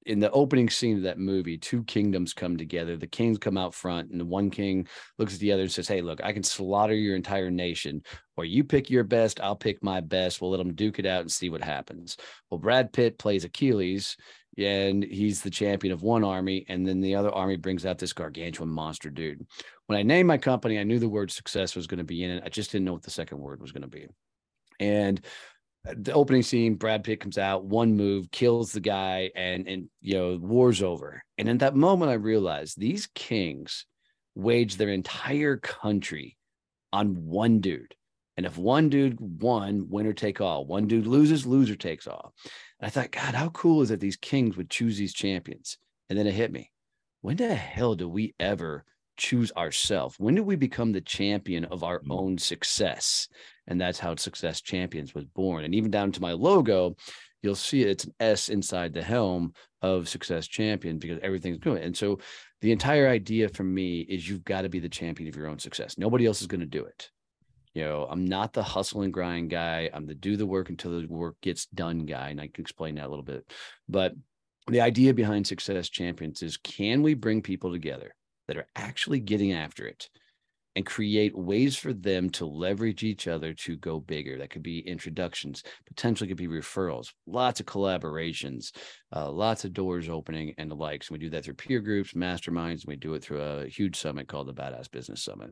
in 0.07 0.19
the 0.19 0.31
opening 0.31 0.71
scene 0.71 0.97
of 0.97 1.03
that 1.03 1.19
movie, 1.19 1.59
two 1.59 1.85
kingdoms 1.85 2.33
come 2.33 2.57
together. 2.57 2.97
The 2.97 3.07
kings 3.07 3.39
come 3.39 3.59
out 3.59 3.75
front, 3.75 4.11
and 4.11 4.21
the 4.21 4.25
one 4.25 4.51
king 4.51 4.87
looks 5.19 5.35
at 5.35 5.41
the 5.41 5.53
other 5.53 5.63
and 5.63 5.73
says, 5.73 5.89
"Hey, 5.89 6.01
look, 6.01 6.23
I 6.25 6.33
can 6.33 6.43
slaughter 6.43 6.95
your 6.95 7.17
entire 7.17 7.51
nation, 7.51 8.03
or 8.37 8.45
you 8.45 8.65
pick 8.65 8.89
your 8.89 9.05
best, 9.05 9.41
I'll 9.41 9.57
pick 9.57 9.83
my 9.83 10.01
best. 10.01 10.41
We'll 10.41 10.51
let 10.51 10.59
them 10.59 10.75
duke 10.75 10.99
it 10.99 11.07
out 11.07 11.21
and 11.21 11.31
see 11.31 11.51
what 11.51 11.63
happens." 11.63 12.17
Well, 12.51 12.59
Brad 12.59 12.93
Pitt 12.93 13.19
plays 13.19 13.45
Achilles, 13.45 14.17
and 14.59 15.03
he's 15.03 15.43
the 15.43 15.51
champion 15.51 15.93
of 15.93 16.03
one 16.03 16.25
army, 16.25 16.65
and 16.69 16.87
then 16.87 17.01
the 17.01 17.15
other 17.15 17.31
army 17.31 17.57
brings 17.57 17.87
out 17.87 17.99
this 17.99 18.13
gargantuan 18.13 18.69
monster 18.69 19.11
dude 19.11 19.47
when 19.91 19.99
I 19.99 20.05
named 20.05 20.29
my 20.29 20.39
company, 20.39 20.79
I 20.79 20.85
knew 20.85 21.01
the 21.01 21.09
word 21.09 21.33
success 21.33 21.75
was 21.75 21.89
going 21.89 21.99
to 21.99 22.05
be 22.05 22.23
in 22.23 22.31
it. 22.31 22.45
I 22.47 22.49
just 22.49 22.71
didn't 22.71 22.85
know 22.85 22.93
what 22.93 23.03
the 23.03 23.11
second 23.11 23.41
word 23.41 23.61
was 23.61 23.73
going 23.73 23.83
to 23.83 23.89
be. 23.89 24.07
And 24.79 25.21
uh, 25.85 25.95
the 25.97 26.13
opening 26.13 26.45
scene, 26.45 26.77
Brad 26.77 27.03
Pitt 27.03 27.19
comes 27.19 27.39
out, 27.39 27.65
one 27.65 27.97
move, 27.97 28.31
kills 28.31 28.71
the 28.71 28.79
guy, 28.79 29.33
and 29.35 29.67
and 29.67 29.89
you 30.01 30.15
know, 30.15 30.39
war's 30.41 30.81
over. 30.81 31.25
And 31.39 31.49
in 31.49 31.59
that 31.59 31.75
moment, 31.75 32.13
I 32.13 32.15
realized 32.15 32.79
these 32.79 33.09
kings 33.17 33.85
wage 34.37 34.77
their 34.77 34.91
entire 34.91 35.57
country 35.57 36.37
on 36.93 37.27
one 37.27 37.59
dude. 37.59 37.97
And 38.37 38.47
if 38.47 38.57
one 38.57 38.91
dude 38.91 39.19
won, 39.19 39.89
winner 39.89 40.13
take 40.13 40.41
all. 40.41 40.67
One 40.67 40.87
dude 40.87 41.09
loses, 41.09 41.47
loser 41.47 41.75
takes 41.75 42.07
all. 42.07 42.33
And 42.81 42.87
I 42.87 42.91
thought, 42.91 43.11
God, 43.11 43.35
how 43.35 43.51
cool 43.51 43.83
is 43.83 43.91
it 43.91 44.01
these 44.01 44.17
kings 44.17 44.57
would 44.57 44.71
choose 44.71 44.97
these 44.97 45.13
champions? 45.13 45.79
And 46.09 46.19
then 46.19 46.27
it 46.27 46.35
hit 46.35 46.51
me. 46.51 46.73
When 47.21 47.37
the 47.37 47.55
hell 47.55 47.95
do 47.95 48.09
we 48.09 48.35
ever 48.41 48.85
choose 49.19 49.53
ourselves? 49.57 50.17
When 50.19 50.35
do 50.35 50.43
we 50.43 50.57
become 50.57 50.93
the 50.93 51.03
champion 51.03 51.67
of 51.67 51.85
our 51.85 52.01
mm. 52.01 52.11
own 52.11 52.39
success? 52.39 53.29
And 53.67 53.81
that's 53.81 53.99
how 53.99 54.17
Success 54.17 54.61
Champions 54.63 55.15
was 55.15 55.27
born. 55.27 55.65
And 55.65 55.75
even 55.75 55.91
down 55.91 56.11
to 56.13 56.23
my 56.23 56.33
logo, 56.33 56.97
you'll 57.43 57.55
see 57.55 57.83
it's 57.83 58.05
an 58.05 58.15
S 58.19 58.49
inside 58.49 58.93
the 58.93 59.03
helm 59.03 59.53
of 59.83 60.09
Success 60.09 60.49
Champion 60.49 60.99
because 60.99 61.21
everything's 61.23 61.59
good. 61.59 61.83
And 61.83 61.97
so 61.97 62.19
the 62.63 62.73
entire 62.73 63.09
idea 63.09 63.49
for 63.49 63.63
me 63.63 64.01
is 64.01 64.29
you've 64.29 64.45
got 64.45 64.63
to 64.63 64.69
be 64.69 64.81
the 64.81 64.89
champion 64.89 65.29
of 65.29 65.37
your 65.37 65.47
own 65.47 65.59
success. 65.59 65.99
Nobody 65.99 66.27
else 66.27 66.41
is 66.41 66.47
going 66.47 66.61
to 66.61 66.67
do 66.67 66.85
it. 66.85 67.11
You 67.75 67.85
know, 67.85 68.07
I'm 68.11 68.25
not 68.25 68.53
the 68.53 68.63
hustle 68.63 69.03
and 69.03 69.13
grind 69.13 69.51
guy. 69.51 69.91
I'm 69.93 70.07
the 70.07 70.15
do 70.15 70.37
the 70.37 70.47
work 70.47 70.71
until 70.71 71.01
the 71.01 71.07
work 71.07 71.37
gets 71.41 71.67
done 71.67 72.05
guy. 72.05 72.31
And 72.31 72.41
I 72.41 72.49
can 72.49 72.63
explain 72.63 72.97
that 72.97 73.07
a 73.07 73.09
little 73.09 73.25
bit. 73.25 73.51
But 73.89 74.15
the 74.67 74.81
idea 74.81 75.15
behind 75.15 75.47
Success 75.47 75.89
Champions 75.89 76.43
is 76.43 76.57
can 76.57 77.03
we 77.03 77.15
bring 77.15 77.43
people 77.43 77.71
together 77.73 78.15
that 78.49 78.57
are 78.57 78.67
actually 78.75 79.21
getting 79.21 79.53
after 79.53 79.87
it 79.87 80.09
and 80.77 80.87
create 80.87 81.37
ways 81.37 81.77
for 81.77 81.93
them 81.93 82.31
to 82.31 82.47
leverage 82.47 83.03
each 83.03 83.27
other 83.27 83.53
to 83.53 83.77
go 83.77 83.99
bigger. 83.99 84.39
That 84.39 84.51
could 84.51 84.63
be 84.63 84.81
introductions, 84.81 85.63
potentially 85.87 86.29
could 86.29 86.37
be 86.37 86.47
referrals, 86.47 87.13
lots 87.27 87.61
of 87.61 87.67
collaborations, 87.67 88.73
uh, 89.15 89.31
lots 89.31 89.65
of 89.65 89.73
doors 89.73 90.09
opening 90.09 90.55
and 90.59 90.71
the 90.71 90.77
likes. 90.77 91.09
And 91.09 91.15
we 91.15 91.25
do 91.25 91.31
that 91.31 91.45
through 91.45 91.55
peer 91.55 91.81
groups, 91.81 92.13
masterminds, 92.13 92.83
and 92.83 92.87
we 92.87 92.97
do 92.97 93.15
it 93.15 93.23
through 93.23 93.41
a 93.41 93.67
huge 93.67 93.97
summit 93.97 94.29
called 94.29 94.47
the 94.47 94.55
Badass 94.55 94.91
Business 94.91 95.25
Summit. 95.25 95.51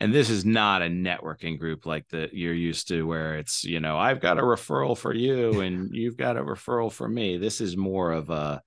And 0.00 0.14
this 0.14 0.30
is 0.30 0.46
not 0.46 0.80
a 0.80 0.86
networking 0.86 1.58
group 1.58 1.84
like 1.84 2.08
that 2.08 2.32
you're 2.32 2.54
used 2.54 2.88
to, 2.88 3.02
where 3.02 3.36
it's, 3.36 3.64
you 3.64 3.80
know, 3.80 3.98
I've 3.98 4.20
got 4.20 4.38
a 4.38 4.42
referral 4.42 4.96
for 4.96 5.14
you 5.14 5.60
and 5.60 5.90
you've 5.92 6.16
got 6.16 6.38
a 6.38 6.42
referral 6.42 6.90
for 6.90 7.06
me. 7.06 7.36
This 7.36 7.60
is 7.60 7.76
more 7.76 8.10
of 8.10 8.30
a, 8.30 8.62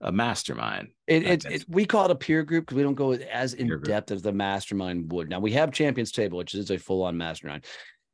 a 0.00 0.12
mastermind. 0.12 0.88
It, 1.08 1.24
it, 1.24 1.44
it, 1.46 1.64
we 1.68 1.86
call 1.86 2.04
it 2.04 2.12
a 2.12 2.16
peer 2.16 2.44
group 2.44 2.66
because 2.66 2.76
we 2.76 2.84
don't 2.84 2.94
go 2.94 3.12
as 3.14 3.54
in 3.54 3.82
depth 3.82 4.12
as 4.12 4.22
the 4.22 4.32
mastermind 4.32 5.10
would. 5.10 5.28
Now 5.28 5.40
we 5.40 5.52
have 5.52 5.72
Champions 5.72 6.12
Table, 6.12 6.38
which 6.38 6.54
is 6.54 6.70
a 6.70 6.78
full 6.78 7.02
on 7.02 7.16
mastermind 7.16 7.64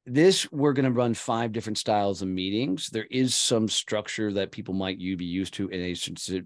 this 0.04 0.50
we're 0.50 0.72
going 0.72 0.84
to 0.84 0.90
run 0.90 1.14
five 1.14 1.52
different 1.52 1.78
styles 1.78 2.22
of 2.22 2.28
meetings. 2.28 2.88
There 2.90 3.06
is 3.10 3.37
some 3.37 3.69
structure 3.69 4.32
that 4.32 4.50
people 4.50 4.75
might 4.75 4.99
you 4.99 5.16
be 5.16 5.25
used 5.25 5.54
to 5.54 5.69
in 5.69 5.81
a 5.81 5.94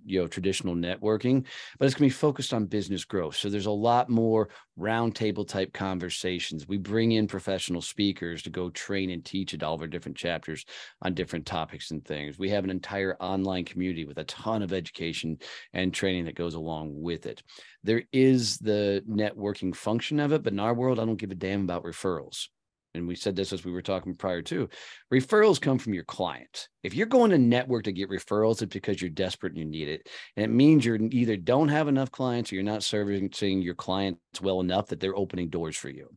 you 0.05 0.21
know 0.21 0.27
traditional 0.27 0.75
networking 0.75 1.47
but 1.79 1.87
it's 1.87 1.95
going 1.95 2.11
to 2.11 2.15
be 2.15 2.19
focused 2.19 2.53
on 2.53 2.67
business 2.67 3.05
growth. 3.05 3.37
So 3.37 3.49
there's 3.49 3.67
a 3.67 3.71
lot 3.71 4.11
more 4.11 4.51
roundtable 4.79 5.49
type 5.49 5.73
conversations. 5.73 6.69
We 6.69 6.77
bring 6.77 7.13
in 7.13 7.27
professional 7.27 7.81
speakers 7.81 8.43
to 8.43 8.51
go 8.51 8.69
train 8.71 9.09
and 9.11 9.25
teach 9.25 9.55
at 9.55 9.63
all 9.63 9.75
of 9.75 9.81
our 9.81 9.87
different 9.87 10.19
chapters 10.19 10.67
on 11.01 11.15
different 11.15 11.47
topics 11.47 11.93
and 11.93 12.05
things. 12.05 12.39
We 12.39 12.51
have 12.51 12.65
an 12.65 12.71
entire 12.71 13.17
online 13.21 13.65
community 13.65 14.05
with 14.05 14.19
a 14.19 14.25
ton 14.25 14.63
of 14.63 14.75
education 14.75 15.39
and 15.73 15.95
training 15.95 16.27
that 16.27 16.35
goes 16.35 16.55
along 16.55 17.01
with 17.01 17.25
it. 17.25 17.43
There 17.85 18.03
is 18.13 18.59
the 18.59 19.03
networking 19.09 19.75
function 19.75 20.21
of 20.21 20.33
it 20.33 20.43
but 20.43 20.53
in 20.53 20.61
our 20.61 20.75
world 20.75 20.99
i 20.99 21.05
don't 21.05 21.17
give 21.17 21.31
a 21.31 21.35
damn 21.35 21.63
about 21.63 21.85
referrals 21.85 22.49
and 22.97 23.07
we 23.07 23.15
said 23.15 23.37
this 23.37 23.53
as 23.53 23.65
we 23.65 23.73
were 23.73 23.83
talking 23.83 24.15
prior 24.15 24.43
to 24.43 24.69
referrals 25.13 25.61
come 25.61 25.79
from 25.79 25.95
your 25.95 26.05
clients. 26.05 26.69
if 26.83 26.95
you're 26.95 27.07
going 27.07 27.31
to 27.31 27.39
network 27.39 27.85
to 27.85 27.93
get 27.93 28.11
referrals 28.11 28.63
it's 28.63 28.73
because 28.73 29.01
you're 29.01 29.11
desperate 29.11 29.53
and 29.53 29.59
you 29.59 29.65
need 29.65 29.89
it. 29.89 30.09
And 30.37 30.45
it 30.45 30.55
means 30.55 30.85
you're 30.85 30.99
either 31.01 31.37
don't 31.37 31.69
have 31.69 31.89
enough 31.89 32.11
clients 32.11 32.51
or 32.51 32.57
you're 32.57 32.65
not 32.65 32.83
servicing 32.83 33.63
your 33.63 33.75
clients 33.75 34.21
well 34.41 34.61
enough 34.61 34.87
that 34.89 35.01
they're 35.01 35.17
opening 35.17 35.49
doors 35.49 35.77
for 35.77 35.89
you. 35.89 36.09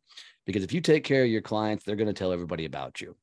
Because 0.45 0.63
if 0.63 0.73
you 0.73 0.81
take 0.81 1.03
care 1.03 1.23
of 1.23 1.29
your 1.29 1.41
clients 1.41 1.83
they're 1.83 1.95
going 1.95 2.07
to 2.07 2.13
tell 2.13 2.31
everybody 2.31 2.65
about 2.65 3.01
you 3.01 3.15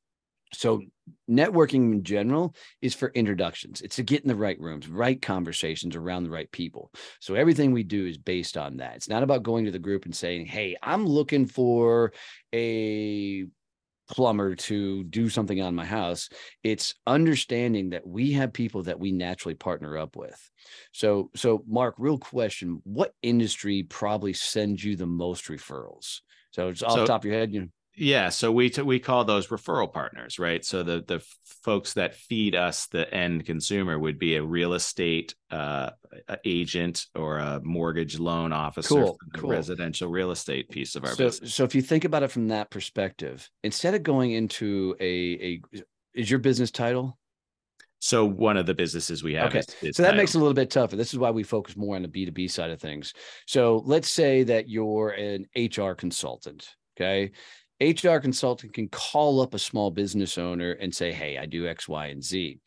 so 0.52 0.80
networking 1.28 1.92
in 1.92 2.02
general 2.02 2.54
is 2.80 2.94
for 2.94 3.08
introductions. 3.08 3.80
It's 3.80 3.96
to 3.96 4.02
get 4.02 4.22
in 4.22 4.28
the 4.28 4.36
right 4.36 4.58
rooms 4.60 4.88
right 4.88 5.20
conversations 5.20 5.96
around 5.96 6.24
the 6.24 6.30
right 6.30 6.50
people. 6.50 6.90
So 7.20 7.34
everything 7.34 7.72
we 7.72 7.82
do 7.82 8.06
is 8.06 8.18
based 8.18 8.56
on 8.56 8.78
that. 8.78 8.96
It's 8.96 9.08
not 9.08 9.22
about 9.22 9.42
going 9.42 9.64
to 9.64 9.70
the 9.70 9.78
group 9.78 10.04
and 10.04 10.14
saying 10.14 10.46
hey 10.46 10.76
i'm 10.82 11.06
looking 11.06 11.46
for 11.46 12.12
a 12.54 13.46
plumber 14.08 14.54
to 14.54 15.04
do 15.04 15.28
something 15.28 15.60
on 15.60 15.74
my 15.74 15.84
house. 15.84 16.28
It's 16.62 16.94
understanding 17.06 17.90
that 17.90 18.06
we 18.06 18.32
have 18.32 18.52
people 18.52 18.84
that 18.84 19.00
we 19.00 19.12
naturally 19.12 19.54
partner 19.54 19.98
up 19.98 20.16
with. 20.16 20.38
So 20.92 21.30
so 21.34 21.64
mark 21.66 21.94
real 21.98 22.18
question 22.18 22.80
what 22.84 23.14
industry 23.22 23.82
probably 23.82 24.32
sends 24.32 24.84
you 24.84 24.96
the 24.96 25.06
most 25.06 25.46
referrals? 25.46 26.20
So 26.52 26.68
it's 26.68 26.82
off 26.82 26.92
so, 26.92 27.00
the 27.00 27.06
top 27.06 27.22
of 27.22 27.26
your 27.26 27.34
head 27.34 27.52
you 27.52 27.60
know 27.60 27.68
yeah, 27.96 28.28
so 28.28 28.52
we 28.52 28.70
t- 28.70 28.82
we 28.82 28.98
call 28.98 29.24
those 29.24 29.46
referral 29.48 29.90
partners, 29.90 30.38
right? 30.38 30.64
So 30.64 30.82
the 30.82 31.02
the 31.06 31.24
folks 31.62 31.94
that 31.94 32.14
feed 32.14 32.54
us 32.54 32.86
the 32.86 33.12
end 33.12 33.46
consumer 33.46 33.98
would 33.98 34.18
be 34.18 34.36
a 34.36 34.42
real 34.42 34.74
estate 34.74 35.34
uh, 35.50 35.90
agent 36.44 37.06
or 37.14 37.38
a 37.38 37.60
mortgage 37.62 38.18
loan 38.18 38.52
officer 38.52 38.88
cool, 38.88 39.18
the 39.32 39.38
cool. 39.38 39.50
residential 39.50 40.10
real 40.10 40.30
estate 40.30 40.68
piece 40.68 40.94
of 40.94 41.04
our 41.04 41.14
so, 41.14 41.24
business. 41.24 41.54
So 41.54 41.64
if 41.64 41.74
you 41.74 41.82
think 41.82 42.04
about 42.04 42.22
it 42.22 42.30
from 42.30 42.48
that 42.48 42.70
perspective, 42.70 43.48
instead 43.64 43.94
of 43.94 44.02
going 44.02 44.32
into 44.32 44.94
a 45.00 45.60
a 45.74 45.82
is 46.14 46.30
your 46.30 46.40
business 46.40 46.70
title 46.70 47.18
so 47.98 48.24
one 48.26 48.56
of 48.56 48.66
the 48.66 48.74
businesses 48.74 49.24
we 49.24 49.34
have 49.34 49.48
okay. 49.48 49.60
Is, 49.60 49.76
is 49.82 49.96
so 49.96 50.02
that 50.02 50.16
makes 50.16 50.34
it 50.34 50.38
a 50.38 50.40
little 50.40 50.54
bit 50.54 50.70
tougher. 50.70 50.96
This 50.96 51.12
is 51.12 51.18
why 51.18 51.30
we 51.30 51.42
focus 51.42 51.76
more 51.76 51.96
on 51.96 52.02
the 52.02 52.08
B2B 52.08 52.50
side 52.50 52.70
of 52.70 52.80
things. 52.80 53.14
So 53.46 53.82
let's 53.84 54.08
say 54.08 54.42
that 54.44 54.68
you're 54.68 55.10
an 55.10 55.46
HR 55.56 55.92
consultant. 55.92 56.68
Okay. 56.96 57.32
HR 57.80 58.18
consultant 58.18 58.72
can 58.72 58.88
call 58.88 59.40
up 59.40 59.54
a 59.54 59.58
small 59.58 59.90
business 59.90 60.38
owner 60.38 60.72
and 60.72 60.94
say, 60.94 61.12
Hey, 61.12 61.38
I 61.38 61.46
do 61.46 61.66
X, 61.66 61.88
Y, 61.88 62.06
and 62.06 62.22
Z. 62.22 62.58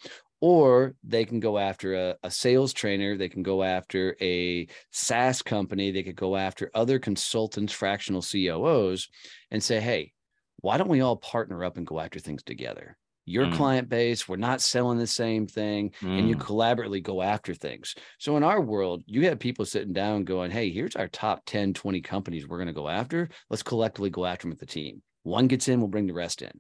Or 0.42 0.96
they 1.04 1.26
can 1.26 1.40
go 1.40 1.58
after 1.58 1.96
a, 1.96 2.16
a 2.24 2.32
sales 2.32 2.72
trainer. 2.72 3.18
They 3.18 3.28
can 3.28 3.44
go 3.44 3.64
after 3.64 4.16
a 4.22 4.68
SaaS 4.92 5.42
company. 5.42 5.92
They 5.92 6.04
could 6.04 6.16
go 6.16 6.38
after 6.38 6.72
other 6.74 7.00
consultants, 7.00 7.74
fractional 7.74 8.22
COOs, 8.22 9.10
and 9.52 9.62
say, 9.62 9.80
Hey, 9.80 10.14
why 10.62 10.78
don't 10.78 10.90
we 10.90 11.02
all 11.02 11.18
partner 11.18 11.64
up 11.64 11.78
and 11.78 11.88
go 11.88 12.00
after 12.00 12.20
things 12.20 12.44
together? 12.44 12.98
Your 13.26 13.48
Mm. 13.48 13.52
client 13.52 13.90
base. 13.90 14.28
We're 14.28 14.38
not 14.38 14.62
selling 14.62 14.98
the 14.98 15.08
same 15.08 15.46
thing. 15.48 15.94
And 16.18 16.28
you 16.28 16.36
Mm. 16.36 16.42
collaboratively 16.42 17.04
go 17.04 17.22
after 17.22 17.54
things. 17.54 17.96
So 18.20 18.38
in 18.38 18.44
our 18.44 18.62
world, 18.62 19.04
you 19.06 19.26
have 19.28 19.40
people 19.40 19.66
sitting 19.66 19.94
down 19.94 20.24
going, 20.24 20.52
Hey, 20.52 20.72
here's 20.72 20.96
our 20.96 21.08
top 21.08 21.44
10, 21.46 21.74
20 21.74 22.02
companies 22.02 22.48
we're 22.48 22.58
going 22.58 22.68
to 22.68 22.74
go 22.74 22.90
after. 22.90 23.30
Let's 23.50 23.64
collectively 23.64 24.10
go 24.10 24.26
after 24.26 24.44
them 24.44 24.52
with 24.52 24.60
the 24.60 24.66
team. 24.66 25.04
One 25.24 25.48
gets 25.48 25.68
in, 25.68 25.80
we'll 25.80 25.90
bring 25.90 26.08
the 26.08 26.14
rest 26.14 26.42
in. 26.42 26.52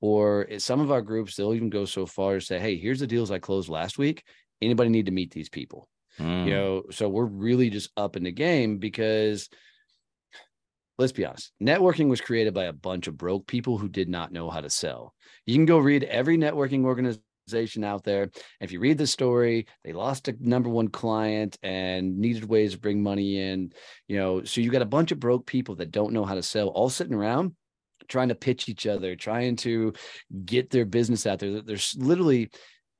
Or 0.00 0.46
some 0.58 0.80
of 0.80 0.90
our 0.90 1.02
groups, 1.02 1.36
they'll 1.36 1.54
even 1.54 1.70
go 1.70 1.84
so 1.84 2.06
far 2.06 2.36
as 2.36 2.46
say, 2.46 2.58
Hey, 2.58 2.76
here's 2.76 3.00
the 3.00 3.06
deals 3.06 3.30
I 3.30 3.38
closed 3.38 3.68
last 3.68 3.98
week. 3.98 4.24
Anybody 4.62 4.90
need 4.90 5.06
to 5.06 5.12
meet 5.12 5.30
these 5.32 5.48
people? 5.48 5.88
Mm. 6.18 6.46
you 6.46 6.50
know 6.52 6.82
so 6.90 7.08
we're 7.08 7.24
really 7.24 7.70
just 7.70 7.90
up 7.96 8.16
in 8.16 8.24
the 8.24 8.32
game 8.32 8.78
because 8.78 9.48
let's 10.98 11.12
be 11.12 11.24
honest 11.24 11.52
networking 11.62 12.08
was 12.08 12.20
created 12.20 12.54
by 12.54 12.64
a 12.64 12.72
bunch 12.72 13.06
of 13.06 13.16
broke 13.16 13.46
people 13.46 13.78
who 13.78 13.88
did 13.88 14.08
not 14.08 14.32
know 14.32 14.50
how 14.50 14.60
to 14.60 14.70
sell 14.70 15.14
you 15.46 15.54
can 15.54 15.64
go 15.64 15.78
read 15.78 16.04
every 16.04 16.36
networking 16.36 16.84
organization 16.84 17.82
out 17.82 18.04
there 18.04 18.30
if 18.60 18.72
you 18.72 18.80
read 18.80 18.98
the 18.98 19.06
story 19.06 19.66
they 19.84 19.92
lost 19.92 20.28
a 20.28 20.34
number 20.40 20.68
one 20.68 20.88
client 20.88 21.56
and 21.62 22.18
needed 22.18 22.44
ways 22.44 22.72
to 22.72 22.78
bring 22.78 23.02
money 23.02 23.40
in 23.40 23.72
you 24.06 24.16
know 24.16 24.42
so 24.42 24.60
you 24.60 24.70
got 24.70 24.82
a 24.82 24.86
bunch 24.86 25.12
of 25.12 25.20
broke 25.20 25.46
people 25.46 25.74
that 25.76 25.90
don't 25.90 26.12
know 26.12 26.24
how 26.24 26.34
to 26.34 26.42
sell 26.42 26.68
all 26.68 26.90
sitting 26.90 27.14
around 27.14 27.54
trying 28.08 28.28
to 28.28 28.34
pitch 28.34 28.68
each 28.68 28.86
other 28.86 29.16
trying 29.16 29.56
to 29.56 29.92
get 30.44 30.70
their 30.70 30.84
business 30.84 31.26
out 31.26 31.38
there 31.38 31.62
there's 31.62 31.94
literally 31.98 32.50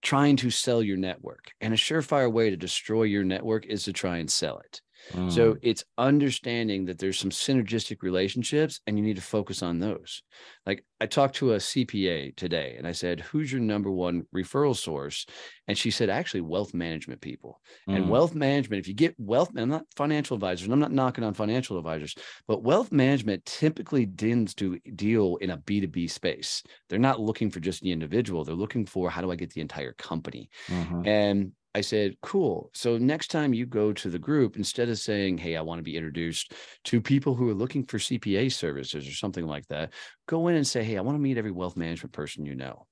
trying 0.03 0.37
to 0.37 0.51
sell 0.51 0.83
your 0.83 0.97
network. 0.97 1.53
And 1.61 1.75
a 1.75 1.77
surefire 1.77 2.33
way 2.33 2.51
to 2.51 2.57
destroy 2.57 3.05
your 3.05 3.25
network 3.25 3.67
is 3.67 3.85
to 3.85 3.93
try 3.93 4.19
and 4.19 4.31
sell 4.31 4.59
it. 4.59 4.81
Mm. 5.15 5.29
So 5.33 5.57
it's 5.63 5.85
understanding 5.99 6.87
that 6.87 6.99
there's 6.99 7.19
some 7.19 7.31
synergistic 7.31 8.03
relationships 8.03 8.81
and 8.87 8.99
you 8.99 9.05
need 9.05 9.17
to 9.17 9.23
focus 9.23 9.63
on 9.63 9.79
those. 9.79 10.23
Like 10.67 10.85
I 11.01 11.07
talked 11.07 11.37
to 11.37 11.53
a 11.53 11.61
CPA 11.61 12.33
today 12.33 12.75
and 12.77 12.87
I 12.87 12.93
said, 12.93 13.21
Who's 13.21 13.53
your 13.53 13.61
number 13.61 13.91
one 13.91 14.25
referral 14.35 14.77
source? 14.77 15.27
And 15.67 15.77
she 15.77 15.91
said, 15.91 16.09
Actually, 16.11 16.43
wealth 16.43 16.75
management 16.75 17.21
people. 17.21 17.61
And 17.91 18.07
Mm. 18.07 18.09
wealth 18.09 18.35
management, 18.35 18.81
if 18.81 18.89
you 18.89 18.95
get 18.95 19.15
wealth, 19.19 19.51
I'm 19.57 19.69
not 19.69 19.87
financial 19.97 20.35
advisors, 20.35 20.65
and 20.65 20.73
I'm 20.73 20.79
not 20.81 20.93
knocking 20.93 21.25
on 21.25 21.35
financial 21.35 21.79
advisors, 21.79 22.15
but 22.47 22.63
wealth 22.63 22.93
management 22.93 23.45
typically 23.45 24.07
tends 24.07 24.55
to 24.57 24.79
deal 24.95 25.37
in 25.37 25.51
a 25.51 25.57
B2B 25.57 26.07
space. 26.09 26.63
They're 26.89 26.99
not 26.99 27.21
looking 27.21 27.51
for 27.51 27.61
just 27.61 27.83
the 27.83 27.93
individual, 27.93 28.45
they're 28.45 28.55
looking 28.55 28.87
for 28.87 29.11
how 29.11 29.21
do 29.21 29.31
I 29.31 29.37
get 29.37 29.51
the 29.51 29.61
entire 29.61 29.93
company? 29.95 30.49
Mhm. 30.69 31.05
And 31.05 31.53
I 31.75 31.81
said, 31.83 32.17
cool. 32.23 32.71
So 32.75 32.99
next 32.99 33.29
time 33.29 33.55
you 33.55 33.67
go 33.67 33.93
to 33.93 34.11
the 34.11 34.19
group, 34.19 34.57
instead 34.57 34.89
of 34.89 34.99
saying, 34.99 35.39
hey, 35.39 35.57
I 35.57 35.61
want 35.61 35.79
to 35.79 35.83
be 35.83 35.97
introduced 35.97 36.53
to 36.85 37.01
people 37.01 37.35
who 37.35 37.49
are 37.51 37.55
looking 37.55 37.85
for 37.85 37.99
CPA 37.99 38.49
services 38.49 39.07
or 39.07 39.13
something 39.13 39.47
like 39.47 39.67
that, 39.69 39.93
go 40.27 40.49
in 40.49 40.57
and 40.57 40.67
say, 40.67 40.83
hey, 40.83 40.97
I 40.99 41.03
want 41.03 41.17
to 41.17 41.21
meet 41.23 41.39
every 41.39 41.53
wealth 41.53 41.77
management 41.77 42.13
person 42.13 42.47
you 42.47 42.55
know. 42.55 42.87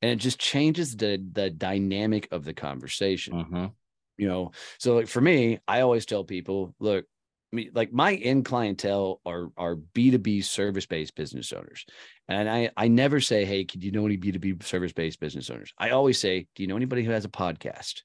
And 0.00 0.10
it 0.10 0.16
just 0.16 0.40
changes 0.40 0.96
the 0.96 1.24
the 1.32 1.50
dynamic 1.50 2.28
of 2.32 2.44
the 2.44 2.54
conversation 2.54 3.38
Mhm. 3.38 3.74
you 4.18 4.28
know 4.28 4.52
so 4.78 4.96
like 4.96 5.08
for 5.08 5.20
me 5.20 5.60
i 5.68 5.80
always 5.82 6.06
tell 6.06 6.24
people 6.24 6.74
look 6.80 7.06
I 7.52 7.56
mean, 7.56 7.70
like 7.74 7.92
my 7.92 8.14
end 8.14 8.44
clientele 8.46 9.20
are 9.26 9.48
are 9.56 9.76
b2b 9.76 10.42
service 10.44 10.86
based 10.86 11.14
business 11.14 11.52
owners. 11.52 11.84
And 12.28 12.48
i 12.48 12.70
i 12.76 12.88
never 12.88 13.20
say 13.20 13.44
hey 13.44 13.64
do 13.64 13.78
you 13.78 13.92
know 13.92 14.06
any 14.06 14.16
b2b 14.16 14.62
service 14.62 14.92
based 14.92 15.20
business 15.20 15.50
owners? 15.50 15.72
I 15.78 15.90
always 15.90 16.18
say 16.18 16.46
do 16.54 16.62
you 16.62 16.66
know 16.66 16.76
anybody 16.76 17.04
who 17.04 17.10
has 17.10 17.24
a 17.24 17.28
podcast? 17.30 18.02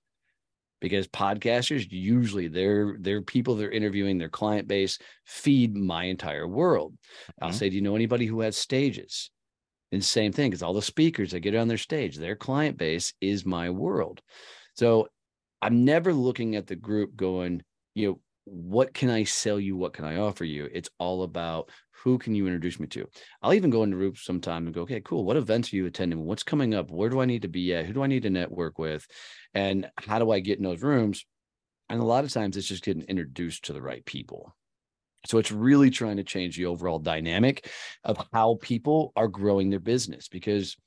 Because 0.82 1.08
podcasters 1.08 1.88
usually 1.90 2.48
they're 2.48 2.98
they're 3.00 3.22
people 3.22 3.56
they're 3.56 3.72
interviewing 3.72 4.18
their 4.18 4.30
client 4.30 4.68
base 4.68 5.00
feed 5.26 5.76
my 5.76 6.04
entire 6.06 6.48
world. 6.48 6.96
I'll 7.42 7.52
Mhm. 7.52 7.54
say 7.54 7.70
do 7.70 7.76
you 7.76 7.82
know 7.82 7.96
anybody 7.96 8.26
who 8.26 8.42
has 8.42 8.58
stages? 8.58 9.32
And 9.94 10.04
same 10.04 10.34
thing 10.34 10.50
because 10.50 10.64
all 10.64 10.74
the 10.74 10.82
speakers 10.82 11.32
that 11.32 11.40
get 11.40 11.56
on 11.56 11.70
their 11.70 11.78
stage 11.78 12.18
their 12.18 12.36
client 12.36 12.78
base 12.78 13.14
is 13.22 13.46
my 13.46 13.70
world. 13.70 14.22
So 14.76 15.08
I'm 15.62 15.86
never 15.86 16.14
looking 16.14 16.56
at 16.56 16.68
the 16.68 16.76
group 16.76 17.16
going, 17.16 17.64
you 17.96 18.08
know, 18.10 18.22
what 18.50 18.94
can 18.94 19.10
I 19.10 19.24
sell 19.26 19.60
you? 19.60 19.76
What 19.76 19.94
can 19.94 20.06
I 20.06 20.18
offer 20.18 20.46
you? 20.46 20.70
It's 20.72 20.90
all 21.00 21.24
about 21.24 21.70
who 21.92 22.18
can 22.18 22.34
you 22.34 22.46
introduce 22.46 22.80
me 22.80 22.88
to? 22.88 23.08
I'll 23.42 23.54
even 23.54 23.70
go 23.70 23.84
into 23.84 23.98
groups 23.98 24.24
sometime 24.24 24.66
and 24.66 24.74
go, 24.74 24.82
okay, 24.82 25.02
cool. 25.02 25.26
What 25.26 25.36
events 25.36 25.74
are 25.74 25.76
you 25.76 25.86
attending? 25.86 26.26
What's 26.26 26.44
coming 26.44 26.74
up? 26.74 26.90
Where 26.90 27.10
do 27.10 27.20
I 27.20 27.26
need 27.26 27.42
to 27.42 27.48
be 27.48 27.74
at? 27.74 27.86
Who 27.86 27.94
do 27.94 28.04
I 28.04 28.08
need 28.08 28.24
to 28.24 28.30
network 28.30 28.80
with? 28.80 29.06
And 29.54 29.90
how 29.98 30.20
do 30.20 30.32
I 30.32 30.40
get 30.40 30.60
in 30.60 30.64
those 30.64 30.82
rooms? 30.82 31.26
And 31.90 32.00
a 32.00 32.06
lot 32.06 32.24
of 32.24 32.32
times 32.32 32.56
it's 32.56 32.68
just 32.68 32.84
getting 32.84 33.04
introduced 33.04 33.66
to 33.66 33.74
the 33.74 33.82
right 33.82 34.06
people. 34.06 34.56
So 35.26 35.40
it's 35.40 35.52
really 35.52 35.90
trying 35.90 36.18
to 36.18 36.24
change 36.24 36.56
the 36.56 36.68
overall 36.68 37.00
dynamic 37.00 37.70
of 38.04 38.18
how 38.32 38.58
people 38.62 39.12
are 39.16 39.28
growing 39.28 39.70
their 39.70 39.80
business. 39.80 40.28
Because 40.30 40.78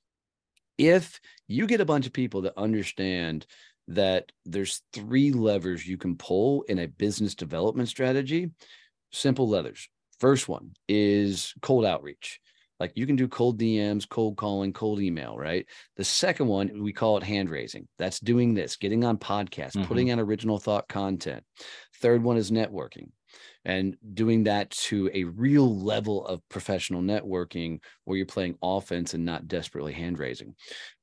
if 0.78 1.20
you 1.46 1.66
get 1.66 1.82
a 1.82 1.86
bunch 1.86 2.06
of 2.06 2.12
people 2.12 2.42
that 2.42 2.56
understand 2.56 3.46
that 3.90 4.30
there's 4.44 4.82
three 4.92 5.32
levers 5.32 5.86
you 5.86 5.98
can 5.98 6.16
pull 6.16 6.62
in 6.62 6.78
a 6.78 6.86
business 6.86 7.34
development 7.34 7.88
strategy. 7.88 8.50
Simple 9.12 9.48
levers. 9.48 9.88
First 10.18 10.48
one 10.48 10.74
is 10.88 11.54
cold 11.62 11.84
outreach. 11.84 12.40
Like 12.78 12.92
you 12.94 13.06
can 13.06 13.16
do 13.16 13.28
cold 13.28 13.58
DMs, 13.58 14.08
cold 14.08 14.36
calling, 14.36 14.72
cold 14.72 15.00
email, 15.00 15.36
right? 15.36 15.66
The 15.96 16.04
second 16.04 16.46
one, 16.46 16.82
we 16.82 16.92
call 16.92 17.18
it 17.18 17.22
hand 17.22 17.50
raising. 17.50 17.88
That's 17.98 18.20
doing 18.20 18.54
this, 18.54 18.76
getting 18.76 19.04
on 19.04 19.18
podcasts, 19.18 19.76
Mhm. 19.76 19.84
putting 19.86 20.10
out 20.10 20.18
original 20.18 20.58
thought 20.58 20.88
content. 20.88 21.44
Third 21.96 22.22
one 22.22 22.38
is 22.38 22.50
networking 22.50 23.10
and 23.64 23.96
doing 24.14 24.44
that 24.44 24.70
to 24.70 25.10
a 25.12 25.24
real 25.24 25.76
level 25.76 26.24
of 26.26 26.48
professional 26.48 27.02
networking 27.02 27.80
where 28.04 28.16
you're 28.16 28.26
playing 28.26 28.56
offense 28.62 29.14
and 29.14 29.24
not 29.24 29.48
desperately 29.48 29.92
hand 29.92 30.18
raising, 30.18 30.54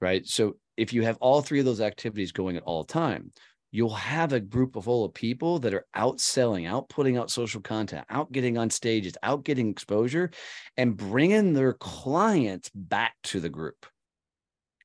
right? 0.01 0.25
So 0.25 0.57
if 0.77 0.93
you 0.93 1.03
have 1.03 1.17
all 1.17 1.41
three 1.41 1.59
of 1.59 1.65
those 1.65 1.81
activities 1.81 2.31
going 2.31 2.55
at 2.55 2.63
all 2.63 2.83
time, 2.83 3.31
you'll 3.71 3.89
have 3.89 4.31
a 4.31 4.39
group 4.39 4.75
of 4.75 4.85
full 4.85 5.03
of 5.03 5.13
people 5.13 5.59
that 5.59 5.73
are 5.73 5.85
out 5.93 6.21
selling, 6.21 6.65
out 6.65 6.87
putting 6.87 7.17
out 7.17 7.29
social 7.29 7.59
content, 7.61 8.05
out 8.09 8.31
getting 8.31 8.57
on 8.57 8.69
stages, 8.69 9.13
out 9.23 9.43
getting 9.43 9.69
exposure, 9.69 10.31
and 10.77 10.95
bringing 10.95 11.53
their 11.53 11.73
clients 11.73 12.69
back 12.73 13.13
to 13.23 13.39
the 13.39 13.49
group. 13.49 13.85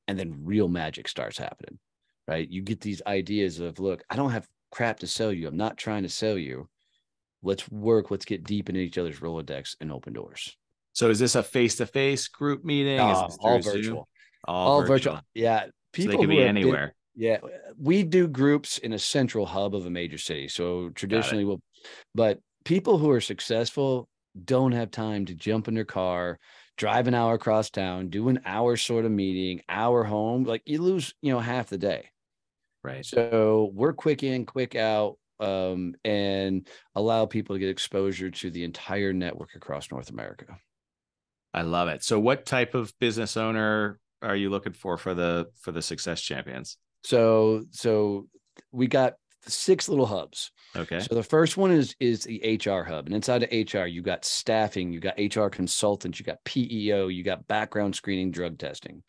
And 0.08 0.18
then 0.18 0.40
real 0.44 0.68
magic 0.68 1.06
starts 1.06 1.38
happening, 1.38 1.78
right? 2.26 2.48
You 2.48 2.62
get 2.62 2.80
these 2.80 3.00
ideas 3.06 3.60
of, 3.60 3.78
look, 3.78 4.02
I 4.10 4.16
don't 4.16 4.32
have 4.32 4.48
crap 4.72 4.98
to 5.00 5.06
sell 5.06 5.32
you. 5.32 5.46
I'm 5.46 5.56
not 5.56 5.76
trying 5.76 6.02
to 6.02 6.08
sell 6.08 6.36
you. 6.36 6.68
Let's 7.42 7.70
work. 7.70 8.10
Let's 8.10 8.24
get 8.24 8.44
deep 8.44 8.68
into 8.68 8.80
each 8.80 8.98
other's 8.98 9.20
Rolodex 9.20 9.76
and 9.80 9.92
open 9.92 10.12
doors. 10.12 10.56
So 10.92 11.08
is 11.08 11.18
this 11.18 11.34
a 11.34 11.42
face 11.42 11.76
to 11.76 11.86
face 11.86 12.28
group 12.28 12.64
meeting? 12.64 12.98
Is 12.98 13.18
Uh, 13.18 13.26
this 13.26 13.38
all 13.40 13.62
Zoom? 13.62 13.72
virtual. 13.74 14.08
All, 14.44 14.68
All 14.68 14.80
virtual. 14.80 15.14
virtual. 15.14 15.20
Yeah. 15.34 15.66
So 15.94 16.02
People 16.02 16.12
they 16.12 16.18
could 16.18 16.30
be 16.30 16.36
been- 16.36 16.48
anywhere. 16.48 16.94
Yeah, 17.14 17.38
we 17.78 18.04
do 18.04 18.26
groups 18.26 18.78
in 18.78 18.94
a 18.94 18.98
central 18.98 19.44
hub 19.44 19.74
of 19.74 19.84
a 19.84 19.90
major 19.90 20.16
city. 20.16 20.48
So 20.48 20.88
traditionally, 20.94 21.44
we'll, 21.44 21.60
but 22.14 22.40
people 22.64 22.96
who 22.96 23.10
are 23.10 23.20
successful 23.20 24.08
don't 24.46 24.72
have 24.72 24.90
time 24.90 25.26
to 25.26 25.34
jump 25.34 25.68
in 25.68 25.74
their 25.74 25.84
car, 25.84 26.38
drive 26.78 27.08
an 27.08 27.14
hour 27.14 27.34
across 27.34 27.68
town, 27.68 28.08
do 28.08 28.30
an 28.30 28.40
hour 28.46 28.78
sort 28.78 29.04
of 29.04 29.10
meeting, 29.10 29.60
hour 29.68 30.04
home. 30.04 30.44
Like 30.44 30.62
you 30.64 30.80
lose, 30.80 31.12
you 31.20 31.30
know, 31.34 31.38
half 31.38 31.68
the 31.68 31.76
day. 31.76 32.08
Right. 32.82 33.04
So 33.04 33.70
we're 33.74 33.92
quick 33.92 34.22
in, 34.22 34.46
quick 34.46 34.74
out, 34.74 35.18
um, 35.38 35.94
and 36.06 36.66
allow 36.94 37.26
people 37.26 37.54
to 37.54 37.60
get 37.60 37.68
exposure 37.68 38.30
to 38.30 38.50
the 38.50 38.64
entire 38.64 39.12
network 39.12 39.50
across 39.54 39.90
North 39.90 40.08
America. 40.08 40.56
I 41.52 41.60
love 41.60 41.88
it. 41.88 42.02
So 42.02 42.18
what 42.18 42.46
type 42.46 42.74
of 42.74 42.98
business 42.98 43.36
owner 43.36 43.98
are 44.22 44.36
you 44.36 44.50
looking 44.50 44.72
for 44.72 44.96
for 44.96 45.14
the 45.14 45.46
for 45.60 45.72
the 45.72 45.82
success 45.82 46.20
champions? 46.20 46.76
So, 47.04 47.64
so 47.70 48.28
we 48.70 48.86
got 48.86 49.14
six 49.46 49.88
little 49.88 50.06
hubs. 50.06 50.52
Okay. 50.76 51.00
So 51.00 51.14
the 51.14 51.22
first 51.22 51.56
one 51.56 51.70
is 51.70 51.94
is 52.00 52.24
the 52.24 52.58
HR 52.64 52.82
hub, 52.82 53.06
and 53.06 53.14
inside 53.14 53.42
of 53.42 53.50
HR, 53.50 53.86
you 53.86 54.02
got 54.02 54.24
staffing, 54.24 54.92
you 54.92 55.00
got 55.00 55.18
HR 55.18 55.48
consultants, 55.48 56.18
you 56.18 56.24
got 56.24 56.42
PEO, 56.44 57.08
you 57.08 57.22
got 57.22 57.46
background 57.48 57.94
screening, 57.94 58.30
drug 58.30 58.58
testing. 58.58 59.02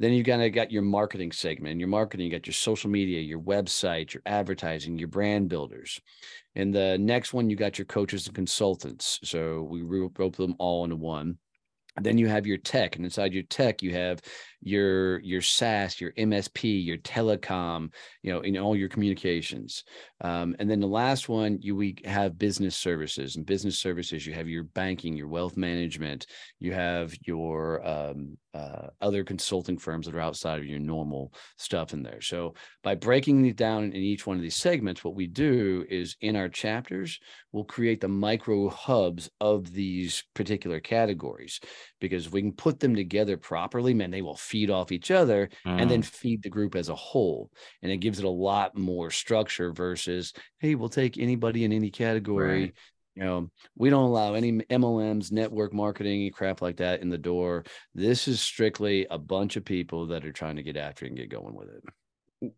Then 0.00 0.12
you 0.12 0.22
kind 0.22 0.42
of 0.42 0.52
got 0.52 0.70
your 0.70 0.82
marketing 0.82 1.32
segment. 1.32 1.72
In 1.72 1.80
your 1.80 1.88
marketing, 1.88 2.26
you 2.26 2.32
got 2.32 2.46
your 2.46 2.54
social 2.54 2.88
media, 2.88 3.20
your 3.20 3.40
website, 3.40 4.14
your 4.14 4.22
advertising, 4.26 4.96
your 4.96 5.08
brand 5.08 5.48
builders. 5.48 6.00
And 6.54 6.72
the 6.72 6.96
next 6.98 7.32
one, 7.32 7.50
you 7.50 7.56
got 7.56 7.78
your 7.78 7.84
coaches 7.84 8.26
and 8.26 8.34
consultants. 8.34 9.18
So 9.24 9.62
we 9.62 9.82
rope 9.82 10.36
them 10.36 10.54
all 10.58 10.84
into 10.84 10.96
one. 10.96 11.38
Then 12.00 12.18
you 12.18 12.28
have 12.28 12.46
your 12.46 12.58
tech, 12.58 12.96
and 12.96 13.04
inside 13.04 13.32
your 13.32 13.44
tech, 13.44 13.82
you 13.82 13.92
have 13.92 14.20
your 14.60 15.20
your 15.20 15.42
SaaS, 15.42 16.00
your 16.00 16.12
MSP, 16.12 16.84
your 16.84 16.98
telecom, 16.98 17.92
you 18.22 18.32
know, 18.32 18.40
in 18.40 18.56
all 18.56 18.76
your 18.76 18.88
communications. 18.88 19.84
Um, 20.20 20.56
and 20.58 20.68
then 20.70 20.80
the 20.80 20.86
last 20.86 21.28
one, 21.28 21.58
you 21.60 21.76
we 21.76 21.96
have 22.04 22.38
business 22.38 22.76
services, 22.76 23.36
and 23.36 23.46
business 23.46 23.78
services, 23.78 24.26
you 24.26 24.34
have 24.34 24.48
your 24.48 24.64
banking, 24.64 25.16
your 25.16 25.28
wealth 25.28 25.56
management, 25.56 26.26
you 26.58 26.72
have 26.72 27.14
your 27.24 27.86
um, 27.86 28.36
uh, 28.54 28.88
other 29.00 29.22
consulting 29.22 29.78
firms 29.78 30.06
that 30.06 30.14
are 30.14 30.20
outside 30.20 30.58
of 30.58 30.66
your 30.66 30.80
normal 30.80 31.32
stuff 31.58 31.92
in 31.92 32.02
there. 32.02 32.20
So 32.20 32.54
by 32.82 32.94
breaking 32.94 33.44
it 33.46 33.56
down 33.56 33.84
in 33.84 33.96
each 33.96 34.26
one 34.26 34.36
of 34.36 34.42
these 34.42 34.56
segments, 34.56 35.04
what 35.04 35.14
we 35.14 35.26
do 35.26 35.84
is 35.88 36.16
in 36.22 36.34
our 36.34 36.48
chapters, 36.48 37.20
we'll 37.52 37.64
create 37.64 38.00
the 38.00 38.08
micro 38.08 38.68
hubs 38.68 39.30
of 39.40 39.72
these 39.72 40.24
particular 40.34 40.80
categories 40.80 41.60
because 42.00 42.26
if 42.26 42.32
we 42.32 42.42
can 42.42 42.52
put 42.52 42.80
them 42.80 42.96
together 42.96 43.36
properly, 43.36 43.94
man, 43.94 44.10
they 44.10 44.22
will 44.22 44.36
feed 44.48 44.70
off 44.70 44.92
each 44.92 45.10
other 45.10 45.48
Mm. 45.66 45.80
and 45.80 45.90
then 45.90 46.02
feed 46.02 46.42
the 46.42 46.48
group 46.50 46.74
as 46.74 46.88
a 46.88 46.94
whole. 46.94 47.50
And 47.82 47.92
it 47.92 47.98
gives 47.98 48.18
it 48.18 48.24
a 48.24 48.30
lot 48.30 48.76
more 48.76 49.10
structure 49.10 49.72
versus, 49.72 50.32
hey, 50.58 50.74
we'll 50.74 50.88
take 50.88 51.18
anybody 51.18 51.64
in 51.64 51.72
any 51.72 51.90
category. 51.90 52.60
Right. 52.62 52.74
You 53.16 53.24
know, 53.24 53.50
we 53.76 53.90
don't 53.90 54.04
allow 54.04 54.34
any 54.34 54.52
MLMs, 54.70 55.32
network 55.32 55.72
marketing, 55.74 56.30
crap 56.30 56.62
like 56.62 56.76
that 56.76 57.02
in 57.02 57.08
the 57.10 57.18
door. 57.18 57.64
This 57.92 58.28
is 58.28 58.40
strictly 58.40 59.06
a 59.10 59.18
bunch 59.18 59.56
of 59.56 59.64
people 59.64 60.06
that 60.06 60.24
are 60.24 60.32
trying 60.32 60.54
to 60.56 60.62
get 60.62 60.76
after 60.76 61.04
it 61.04 61.08
and 61.08 61.16
get 61.18 61.28
going 61.28 61.54
with 61.56 61.68
it. 61.68 61.82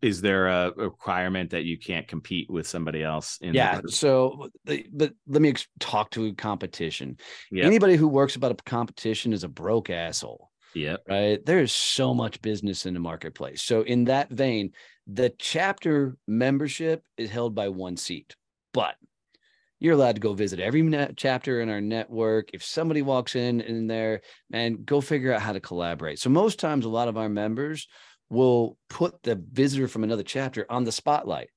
is 0.03 0.21
there 0.21 0.45
a 0.47 0.71
requirement 0.77 1.49
that 1.49 1.63
you 1.63 1.75
can't 1.79 2.07
compete 2.07 2.47
with 2.51 2.67
somebody 2.67 3.01
else 3.01 3.39
yeah. 3.41 3.81
So, 3.87 4.49
but 4.63 5.13
let 5.25 5.41
me 5.41 5.53
talk 5.79 6.11
to 6.11 6.31
competition. 6.35 7.17
Yep. 7.51 7.65
Anybody 7.65 7.95
who 7.95 8.07
works 8.07 8.35
about 8.35 8.51
a 8.51 8.55
competition 8.63 9.33
is 9.33 9.43
a 9.43 9.49
broke 9.49 9.89
asshole. 9.89 10.50
Yep. 10.73 11.03
right? 11.09 11.45
There's 11.45 11.71
so 11.71 12.13
much 12.13 12.41
business 12.41 12.85
in 12.85 12.93
the 12.93 12.99
marketplace. 12.99 13.61
So, 13.61 13.81
in 13.81 14.05
that 14.05 14.29
vein, 14.29 14.71
the 15.07 15.33
chapter 15.37 16.17
membership 16.27 17.03
is 17.17 17.29
held 17.29 17.55
by 17.55 17.69
one 17.69 17.97
seat, 17.97 18.35
but 18.73 18.95
you're 19.79 19.95
allowed 19.95 20.15
to 20.15 20.21
go 20.21 20.33
visit 20.33 20.59
every 20.59 20.87
chapter 21.17 21.61
in 21.61 21.69
our 21.69 21.81
network. 21.81 22.51
If 22.53 22.63
somebody 22.63 23.01
walks 23.01 23.35
in 23.35 23.61
in 23.61 23.87
there, 23.87 24.21
man, 24.49 24.83
go 24.85 25.01
figure 25.01 25.33
out 25.33 25.41
how 25.41 25.53
to 25.53 25.59
collaborate. 25.59 26.19
So, 26.19 26.29
most 26.29 26.59
times, 26.59 26.85
a 26.85 26.89
lot 26.89 27.07
of 27.07 27.17
our 27.17 27.29
members 27.29 27.87
will 28.29 28.77
put 28.89 29.21
the 29.23 29.43
visitor 29.51 29.87
from 29.87 30.03
another 30.03 30.23
chapter 30.23 30.65
on 30.69 30.85
the 30.85 30.91
spotlight. 30.91 31.49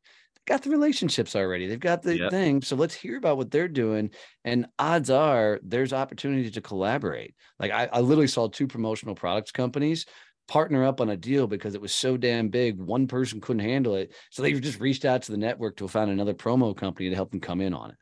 Got 0.46 0.62
the 0.62 0.70
relationships 0.70 1.34
already. 1.34 1.66
They've 1.66 1.80
got 1.80 2.02
the 2.02 2.18
Yep. 2.18 2.30
thing. 2.30 2.62
So 2.62 2.76
let's 2.76 2.94
hear 2.94 3.16
about 3.16 3.38
what 3.38 3.50
they're 3.50 3.68
doing. 3.68 4.10
And 4.44 4.66
odds 4.78 5.08
are 5.08 5.58
there's 5.62 5.92
opportunity 5.92 6.50
to 6.50 6.60
collaborate. 6.60 7.34
Like 7.58 7.70
I, 7.72 7.86
I 7.86 8.00
literally 8.00 8.26
saw 8.28 8.48
two 8.48 8.66
promotional 8.66 9.14
products 9.14 9.52
companies 9.52 10.04
partner 10.46 10.84
up 10.84 11.00
on 11.00 11.08
a 11.08 11.16
deal 11.16 11.46
because 11.46 11.74
it 11.74 11.80
was 11.80 11.94
so 11.94 12.18
damn 12.18 12.48
big. 12.48 12.78
One 12.78 13.06
person 13.06 13.40
couldn't 13.40 13.60
handle 13.60 13.94
it. 13.94 14.14
So 14.30 14.42
they 14.42 14.52
just 14.52 14.80
reached 14.80 15.06
out 15.06 15.22
to 15.22 15.32
the 15.32 15.38
network 15.38 15.76
to 15.78 15.88
find 15.88 16.10
another 16.10 16.34
promo 16.34 16.76
company 16.76 17.08
to 17.08 17.14
help 17.14 17.30
them 17.30 17.40
come 17.40 17.62
in 17.62 17.72
on 17.72 17.90
it. 17.92 17.96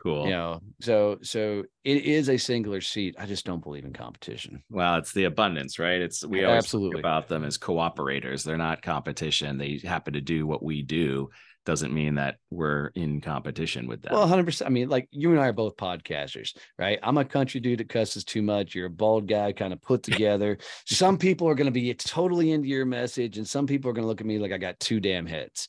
Cool. 0.00 0.26
You 0.26 0.30
know, 0.30 0.60
so 0.80 1.18
so 1.22 1.64
it 1.82 2.04
is 2.04 2.28
a 2.28 2.36
singular 2.36 2.80
seat. 2.80 3.16
I 3.18 3.26
just 3.26 3.44
don't 3.44 3.62
believe 3.62 3.84
in 3.84 3.92
competition. 3.92 4.62
Well, 4.70 4.94
it's 4.96 5.12
the 5.12 5.24
abundance, 5.24 5.80
right? 5.80 6.00
It's 6.00 6.24
we 6.24 6.44
always 6.44 6.64
Absolutely. 6.64 6.98
think 6.98 7.04
about 7.04 7.26
them 7.26 7.42
as 7.42 7.58
cooperators. 7.58 8.44
They're 8.44 8.56
not 8.56 8.82
competition. 8.82 9.58
They 9.58 9.80
happen 9.82 10.12
to 10.12 10.20
do 10.20 10.46
what 10.46 10.62
we 10.62 10.82
do. 10.82 11.30
Doesn't 11.68 11.92
mean 11.92 12.14
that 12.14 12.36
we're 12.48 12.86
in 12.94 13.20
competition 13.20 13.86
with 13.86 14.00
them. 14.00 14.14
Well, 14.14 14.26
100%. 14.26 14.64
I 14.64 14.70
mean, 14.70 14.88
like 14.88 15.06
you 15.10 15.32
and 15.32 15.38
I 15.38 15.48
are 15.48 15.52
both 15.52 15.76
podcasters, 15.76 16.56
right? 16.78 16.98
I'm 17.02 17.18
a 17.18 17.26
country 17.26 17.60
dude 17.60 17.80
that 17.80 17.90
cusses 17.90 18.24
too 18.24 18.40
much. 18.40 18.74
You're 18.74 18.86
a 18.86 18.90
bald 18.90 19.28
guy, 19.28 19.52
kind 19.52 19.74
of 19.74 19.82
put 19.82 20.02
together. 20.10 20.56
some 20.86 21.18
people 21.18 21.46
are 21.46 21.54
going 21.54 21.66
to 21.66 21.70
be 21.70 21.92
totally 21.92 22.52
into 22.52 22.68
your 22.68 22.86
message, 22.86 23.36
and 23.36 23.46
some 23.46 23.66
people 23.66 23.90
are 23.90 23.92
going 23.92 24.04
to 24.04 24.08
look 24.08 24.22
at 24.22 24.26
me 24.26 24.38
like 24.38 24.50
I 24.50 24.56
got 24.56 24.80
two 24.80 24.98
damn 24.98 25.26
heads. 25.26 25.68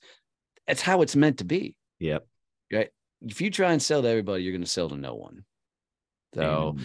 That's 0.67 0.81
how 0.81 1.01
it's 1.01 1.17
meant 1.17 1.39
to 1.39 1.43
be. 1.43 1.75
yep. 1.99 2.25
Right. 2.71 2.91
If 3.21 3.41
you 3.41 3.51
try 3.51 3.73
and 3.73 3.81
sell 3.81 4.01
to 4.01 4.07
everybody, 4.07 4.43
you're 4.43 4.53
going 4.53 4.63
to 4.63 4.69
sell 4.69 4.87
to 4.87 4.95
no 4.95 5.15
one. 5.15 5.43
So, 6.33 6.77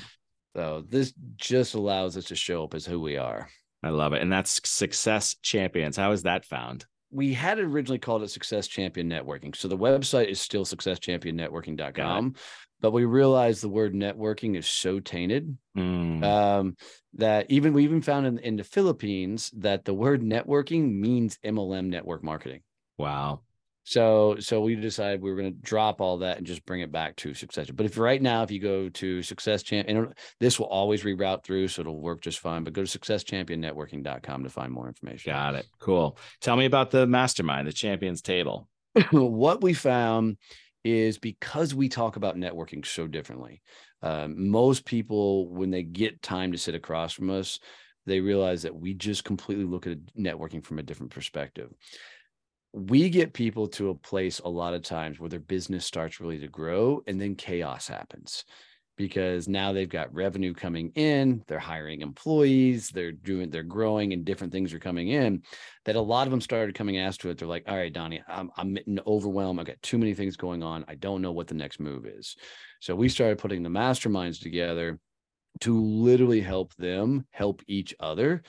so 0.57 0.85
this 0.89 1.15
just 1.37 1.75
allows 1.75 2.17
us 2.17 2.25
to 2.25 2.35
show 2.35 2.65
up 2.65 2.75
as 2.75 2.85
who 2.85 2.99
we 2.99 3.17
are. 3.17 3.49
I 3.85 3.91
love 3.91 4.13
it. 4.13 4.23
And 4.23 4.33
that's 4.33 4.61
Success 4.69 5.37
Champions. 5.41 5.97
How 5.97 6.11
is 6.11 6.25
that 6.25 6.45
found? 6.45 6.87
We 7.15 7.33
had 7.33 7.59
originally 7.61 7.99
called 7.99 8.23
it 8.25 8.31
Success 8.31 8.67
Champion 8.67 9.09
Networking. 9.09 9.55
So 9.55 9.69
the 9.69 9.79
website 9.79 10.27
is 10.27 10.41
still 10.41 10.65
successchampionnetworking.com, 10.65 12.35
but 12.81 12.91
we 12.91 13.05
realized 13.05 13.63
the 13.63 13.69
word 13.69 13.95
networking 13.95 14.57
is 14.57 14.67
so 14.67 15.01
tainted 15.01 15.57
Mm, 15.77 16.23
um, 16.23 16.77
that 17.15 17.51
even 17.51 17.73
we 17.73 17.83
even 17.83 18.01
found 18.01 18.27
in, 18.27 18.39
in 18.39 18.57
the 18.57 18.63
Philippines 18.63 19.51
that 19.57 19.85
the 19.85 19.95
word 19.95 20.23
networking 20.23 20.93
means 20.93 21.39
MLM 21.45 21.87
network 21.87 22.23
marketing. 22.23 22.61
wow. 22.99 23.41
So 23.85 24.37
so 24.41 24.63
we 24.63 24.75
decided 24.75 25.21
we 25.21 25.31
were 25.31 25.37
going 25.37 25.53
to 25.53 25.61
drop 25.61 26.01
all 26.01 26.19
that 26.19 26.39
and 26.39 26.47
just 26.47 26.65
bring 26.65 26.81
it 26.81 26.91
back 26.91 27.17
to 27.17 27.35
success. 27.35 27.71
But 27.71 27.87
if 27.87 27.99
right 27.99 28.21
now, 28.21 28.43
if 28.43 28.51
you 28.51 28.59
go 28.59 28.89
to 28.89 29.23
success 29.23 29.63
champ, 29.63 29.89
and 29.89 30.13
this 30.41 30.59
will 30.59 30.67
always 30.67 31.03
reroute 31.03 31.45
through, 31.45 31.69
so 31.69 31.83
it'll 31.83 32.01
work 32.01 32.23
just 32.23 32.39
fine. 32.39 32.65
But 32.65 32.73
go 32.73 32.85
to 32.85 32.99
successchampionnetworking.com 32.99 34.43
to 34.43 34.51
find 34.51 34.73
more 34.73 34.89
information. 34.89 35.33
Got 35.33 35.55
it. 35.55 35.67
Cool. 35.79 36.19
Tell 36.41 36.57
me 36.57 36.65
about 36.65 36.91
the 36.91 37.07
mastermind, 37.07 37.69
the 37.69 37.73
champions 37.73 38.23
table. 38.23 38.69
what 39.11 39.63
we 39.63 39.75
found 39.75 40.39
is 40.83 41.19
because 41.19 41.75
we 41.75 41.89
talk 41.89 42.17
about 42.17 42.37
networking 42.37 42.85
so 42.87 43.07
differently, 43.07 43.63
um, 44.03 44.51
most 44.51 44.85
people, 44.85 45.49
when 45.49 45.71
they 45.71 45.83
get 45.83 46.23
time 46.23 46.53
to 46.53 46.59
sit 46.59 46.75
across 46.75 47.13
from 47.13 47.31
us, 47.31 47.59
they 48.07 48.21
realize 48.21 48.63
that 48.63 48.77
we 48.77 48.95
just 48.95 49.25
completely 49.25 49.65
look 49.65 49.87
at 49.87 49.99
networking 50.19 50.63
from 50.63 50.79
a 50.79 50.83
different 50.83 51.13
perspective. 51.13 51.71
We 52.77 53.09
get 53.09 53.33
people 53.33 53.69
to 53.69 53.91
a 53.91 53.95
place 53.95 54.41
a 54.41 54.49
lot 54.49 54.75
of 54.75 54.83
times 54.83 55.21
where 55.21 55.29
their 55.31 55.39
business 55.39 55.87
starts 55.87 56.21
really 56.21 56.41
to 56.41 56.49
grow 56.49 57.03
and 57.07 57.21
then 57.21 57.37
chaos 57.37 57.87
happens 57.87 58.45
because 58.97 59.49
now 59.49 59.73
they've 59.73 59.89
got 59.89 60.13
revenue 60.13 60.53
coming 60.55 60.91
in, 60.95 61.43
they're 61.47 61.59
hiring 61.59 62.01
employees, 62.01 62.91
they're 62.91 63.13
doing, 63.13 63.51
they're 63.51 63.63
growing, 63.63 64.13
and 64.13 64.25
different 64.25 64.53
things 64.53 64.73
are 64.73 64.81
coming 64.81 65.09
in. 65.09 65.43
That 65.85 65.97
a 65.97 66.01
lot 66.01 66.27
of 66.27 66.33
them 66.33 66.41
started 66.41 66.75
coming 66.75 66.99
asked 66.99 67.21
to 67.21 67.31
it. 67.31 67.39
They're 67.39 67.49
like, 67.49 67.65
"All 67.69 67.77
right, 67.77 67.93
Donnie, 67.93 68.23
I'm 68.29 68.51
I'm 68.57 68.77
overwhelmed. 69.07 69.61
I've 69.61 69.67
got 69.67 69.83
too 69.83 69.99
many 69.99 70.15
things 70.15 70.37
going 70.37 70.63
on. 70.63 70.85
I 70.89 70.95
don't 70.95 71.23
know 71.23 71.33
what 71.33 71.49
the 71.49 71.55
next 71.55 71.81
move 71.81 72.07
is." 72.07 72.37
So 72.81 72.95
we 72.95 73.09
started 73.09 73.39
putting 73.39 73.63
the 73.63 73.69
masterminds 73.69 74.41
together 74.41 74.99
to 75.61 75.81
literally 75.81 76.41
help 76.41 76.75
them 76.75 77.27
help 77.31 77.63
each 77.67 77.95
other. 78.01 78.43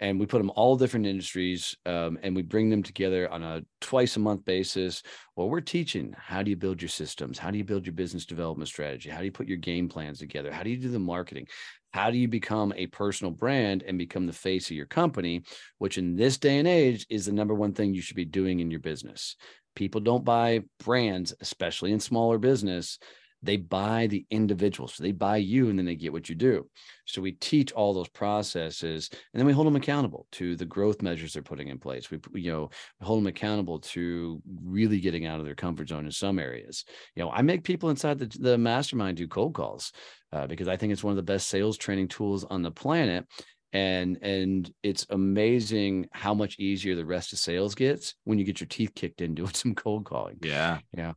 And 0.00 0.18
we 0.18 0.26
put 0.26 0.38
them 0.38 0.50
all 0.56 0.76
different 0.76 1.06
industries, 1.06 1.76
um, 1.86 2.18
and 2.22 2.34
we 2.34 2.42
bring 2.42 2.68
them 2.68 2.82
together 2.82 3.30
on 3.30 3.42
a 3.42 3.62
twice 3.80 4.16
a 4.16 4.20
month 4.20 4.44
basis. 4.44 5.02
Well, 5.36 5.48
we're 5.48 5.60
teaching 5.60 6.14
how 6.18 6.42
do 6.42 6.50
you 6.50 6.56
build 6.56 6.82
your 6.82 6.88
systems? 6.88 7.38
How 7.38 7.50
do 7.50 7.58
you 7.58 7.64
build 7.64 7.86
your 7.86 7.94
business 7.94 8.26
development 8.26 8.68
strategy? 8.68 9.08
How 9.08 9.20
do 9.20 9.24
you 9.24 9.32
put 9.32 9.46
your 9.46 9.56
game 9.56 9.88
plans 9.88 10.18
together? 10.18 10.52
How 10.52 10.64
do 10.64 10.70
you 10.70 10.76
do 10.76 10.88
the 10.88 10.98
marketing? 10.98 11.46
How 11.92 12.10
do 12.10 12.18
you 12.18 12.26
become 12.26 12.72
a 12.76 12.88
personal 12.88 13.30
brand 13.30 13.84
and 13.86 13.96
become 13.96 14.26
the 14.26 14.32
face 14.32 14.68
of 14.68 14.76
your 14.76 14.86
company, 14.86 15.44
which 15.78 15.96
in 15.96 16.16
this 16.16 16.38
day 16.38 16.58
and 16.58 16.66
age 16.66 17.06
is 17.08 17.26
the 17.26 17.32
number 17.32 17.54
one 17.54 17.72
thing 17.72 17.94
you 17.94 18.02
should 18.02 18.16
be 18.16 18.24
doing 18.24 18.58
in 18.58 18.68
your 18.68 18.80
business? 18.80 19.36
People 19.76 20.00
don't 20.00 20.24
buy 20.24 20.62
brands, 20.82 21.34
especially 21.40 21.92
in 21.92 22.00
smaller 22.00 22.38
business. 22.38 22.98
They 23.44 23.56
buy 23.56 24.06
the 24.06 24.24
individual. 24.30 24.88
So 24.88 25.02
they 25.02 25.12
buy 25.12 25.36
you 25.36 25.68
and 25.68 25.78
then 25.78 25.86
they 25.86 25.94
get 25.94 26.12
what 26.12 26.28
you 26.28 26.34
do. 26.34 26.68
So 27.06 27.20
we 27.20 27.32
teach 27.32 27.72
all 27.72 27.92
those 27.92 28.08
processes 28.08 29.10
and 29.12 29.40
then 29.40 29.46
we 29.46 29.52
hold 29.52 29.66
them 29.66 29.76
accountable 29.76 30.26
to 30.32 30.56
the 30.56 30.64
growth 30.64 31.02
measures 31.02 31.34
they're 31.34 31.42
putting 31.42 31.68
in 31.68 31.78
place. 31.78 32.10
We, 32.10 32.18
you 32.34 32.52
know, 32.52 32.70
hold 33.02 33.20
them 33.20 33.26
accountable 33.26 33.80
to 33.80 34.42
really 34.64 35.00
getting 35.00 35.26
out 35.26 35.40
of 35.40 35.46
their 35.46 35.54
comfort 35.54 35.88
zone 35.88 36.06
in 36.06 36.12
some 36.12 36.38
areas. 36.38 36.84
You 37.14 37.22
know, 37.22 37.30
I 37.30 37.42
make 37.42 37.64
people 37.64 37.90
inside 37.90 38.18
the, 38.18 38.26
the 38.38 38.58
mastermind 38.58 39.18
do 39.18 39.28
cold 39.28 39.54
calls 39.54 39.92
uh, 40.32 40.46
because 40.46 40.68
I 40.68 40.76
think 40.76 40.92
it's 40.92 41.04
one 41.04 41.12
of 41.12 41.16
the 41.16 41.22
best 41.22 41.48
sales 41.48 41.76
training 41.76 42.08
tools 42.08 42.44
on 42.44 42.62
the 42.62 42.70
planet. 42.70 43.26
And 43.72 44.18
and 44.22 44.72
it's 44.84 45.04
amazing 45.10 46.06
how 46.12 46.32
much 46.32 46.60
easier 46.60 46.94
the 46.94 47.04
rest 47.04 47.32
of 47.32 47.40
sales 47.40 47.74
gets 47.74 48.14
when 48.22 48.38
you 48.38 48.44
get 48.44 48.60
your 48.60 48.68
teeth 48.68 48.92
kicked 48.94 49.20
in 49.20 49.34
doing 49.34 49.50
some 49.52 49.74
cold 49.74 50.04
calling. 50.04 50.38
Yeah 50.42 50.78
yeah, 50.96 51.12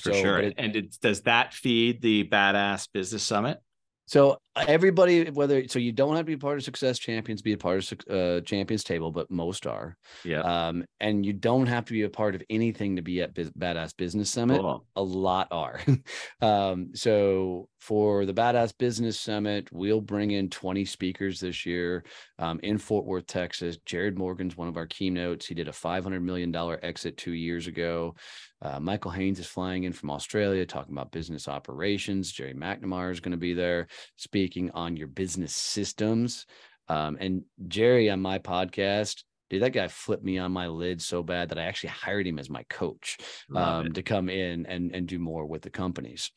for 0.00 0.12
So, 0.12 0.20
sure. 0.20 0.38
it- 0.38 0.54
and 0.58 0.76
it, 0.76 0.96
does 1.00 1.22
that 1.22 1.54
feed 1.54 2.00
the 2.02 2.24
Badass 2.24 2.88
Business 2.92 3.22
Summit? 3.22 3.58
So 4.06 4.38
everybody, 4.56 5.30
whether 5.30 5.68
so 5.68 5.78
you 5.78 5.92
don't 5.92 6.16
have 6.16 6.26
to 6.26 6.32
be 6.32 6.36
part 6.36 6.58
of 6.58 6.64
Success 6.64 6.98
Champions, 6.98 7.42
be 7.42 7.52
a 7.52 7.56
part 7.56 7.92
of 7.92 8.00
uh, 8.10 8.40
Champions 8.40 8.82
Table, 8.82 9.12
but 9.12 9.30
most 9.30 9.68
are. 9.68 9.96
Yeah. 10.24 10.40
Um, 10.40 10.84
and 10.98 11.24
you 11.24 11.32
don't 11.32 11.66
have 11.66 11.84
to 11.84 11.92
be 11.92 12.02
a 12.02 12.10
part 12.10 12.34
of 12.34 12.42
anything 12.50 12.96
to 12.96 13.02
be 13.02 13.22
at 13.22 13.34
Biz- 13.34 13.52
Badass 13.52 13.96
Business 13.96 14.28
Summit. 14.28 14.60
Cool. 14.62 14.84
A 14.96 15.02
lot 15.02 15.46
are. 15.52 15.80
um, 16.42 16.88
so 16.94 17.68
for 17.80 18.26
the 18.26 18.34
Badass 18.34 18.76
Business 18.76 19.18
Summit, 19.18 19.66
we'll 19.72 20.02
bring 20.02 20.32
in 20.32 20.50
20 20.50 20.84
speakers 20.84 21.40
this 21.40 21.64
year 21.64 22.04
um, 22.38 22.60
in 22.62 22.76
Fort 22.76 23.06
Worth, 23.06 23.26
Texas. 23.26 23.78
Jared 23.86 24.18
Morgan's 24.18 24.54
one 24.54 24.68
of 24.68 24.76
our 24.76 24.86
keynotes. 24.86 25.46
He 25.46 25.54
did 25.54 25.66
a 25.66 25.72
$500 25.72 26.22
million 26.22 26.54
exit 26.82 27.16
two 27.16 27.32
years 27.32 27.66
ago. 27.66 28.14
Uh, 28.60 28.78
Michael 28.78 29.10
Haynes 29.10 29.38
is 29.38 29.46
flying 29.46 29.84
in 29.84 29.94
from 29.94 30.10
Australia 30.10 30.66
talking 30.66 30.92
about 30.92 31.10
business 31.10 31.48
operations. 31.48 32.30
Jerry 32.30 32.52
McNamara 32.52 33.12
is 33.12 33.20
going 33.20 33.32
to 33.32 33.38
be 33.38 33.54
there 33.54 33.88
speaking 34.16 34.70
on 34.72 34.94
your 34.94 35.08
business 35.08 35.56
systems. 35.56 36.44
Um, 36.88 37.16
and 37.18 37.44
Jerry 37.66 38.10
on 38.10 38.20
my 38.20 38.38
podcast, 38.38 39.24
dude, 39.48 39.62
that 39.62 39.72
guy 39.72 39.88
flipped 39.88 40.24
me 40.24 40.36
on 40.36 40.52
my 40.52 40.66
lid 40.66 41.00
so 41.00 41.22
bad 41.22 41.48
that 41.48 41.58
I 41.58 41.62
actually 41.62 41.90
hired 41.90 42.26
him 42.26 42.38
as 42.38 42.50
my 42.50 42.64
coach 42.68 43.16
um, 43.54 43.94
to 43.94 44.02
come 44.02 44.28
in 44.28 44.66
and 44.66 44.94
and 44.94 45.06
do 45.06 45.18
more 45.18 45.46
with 45.46 45.62
the 45.62 45.70
companies. 45.70 46.30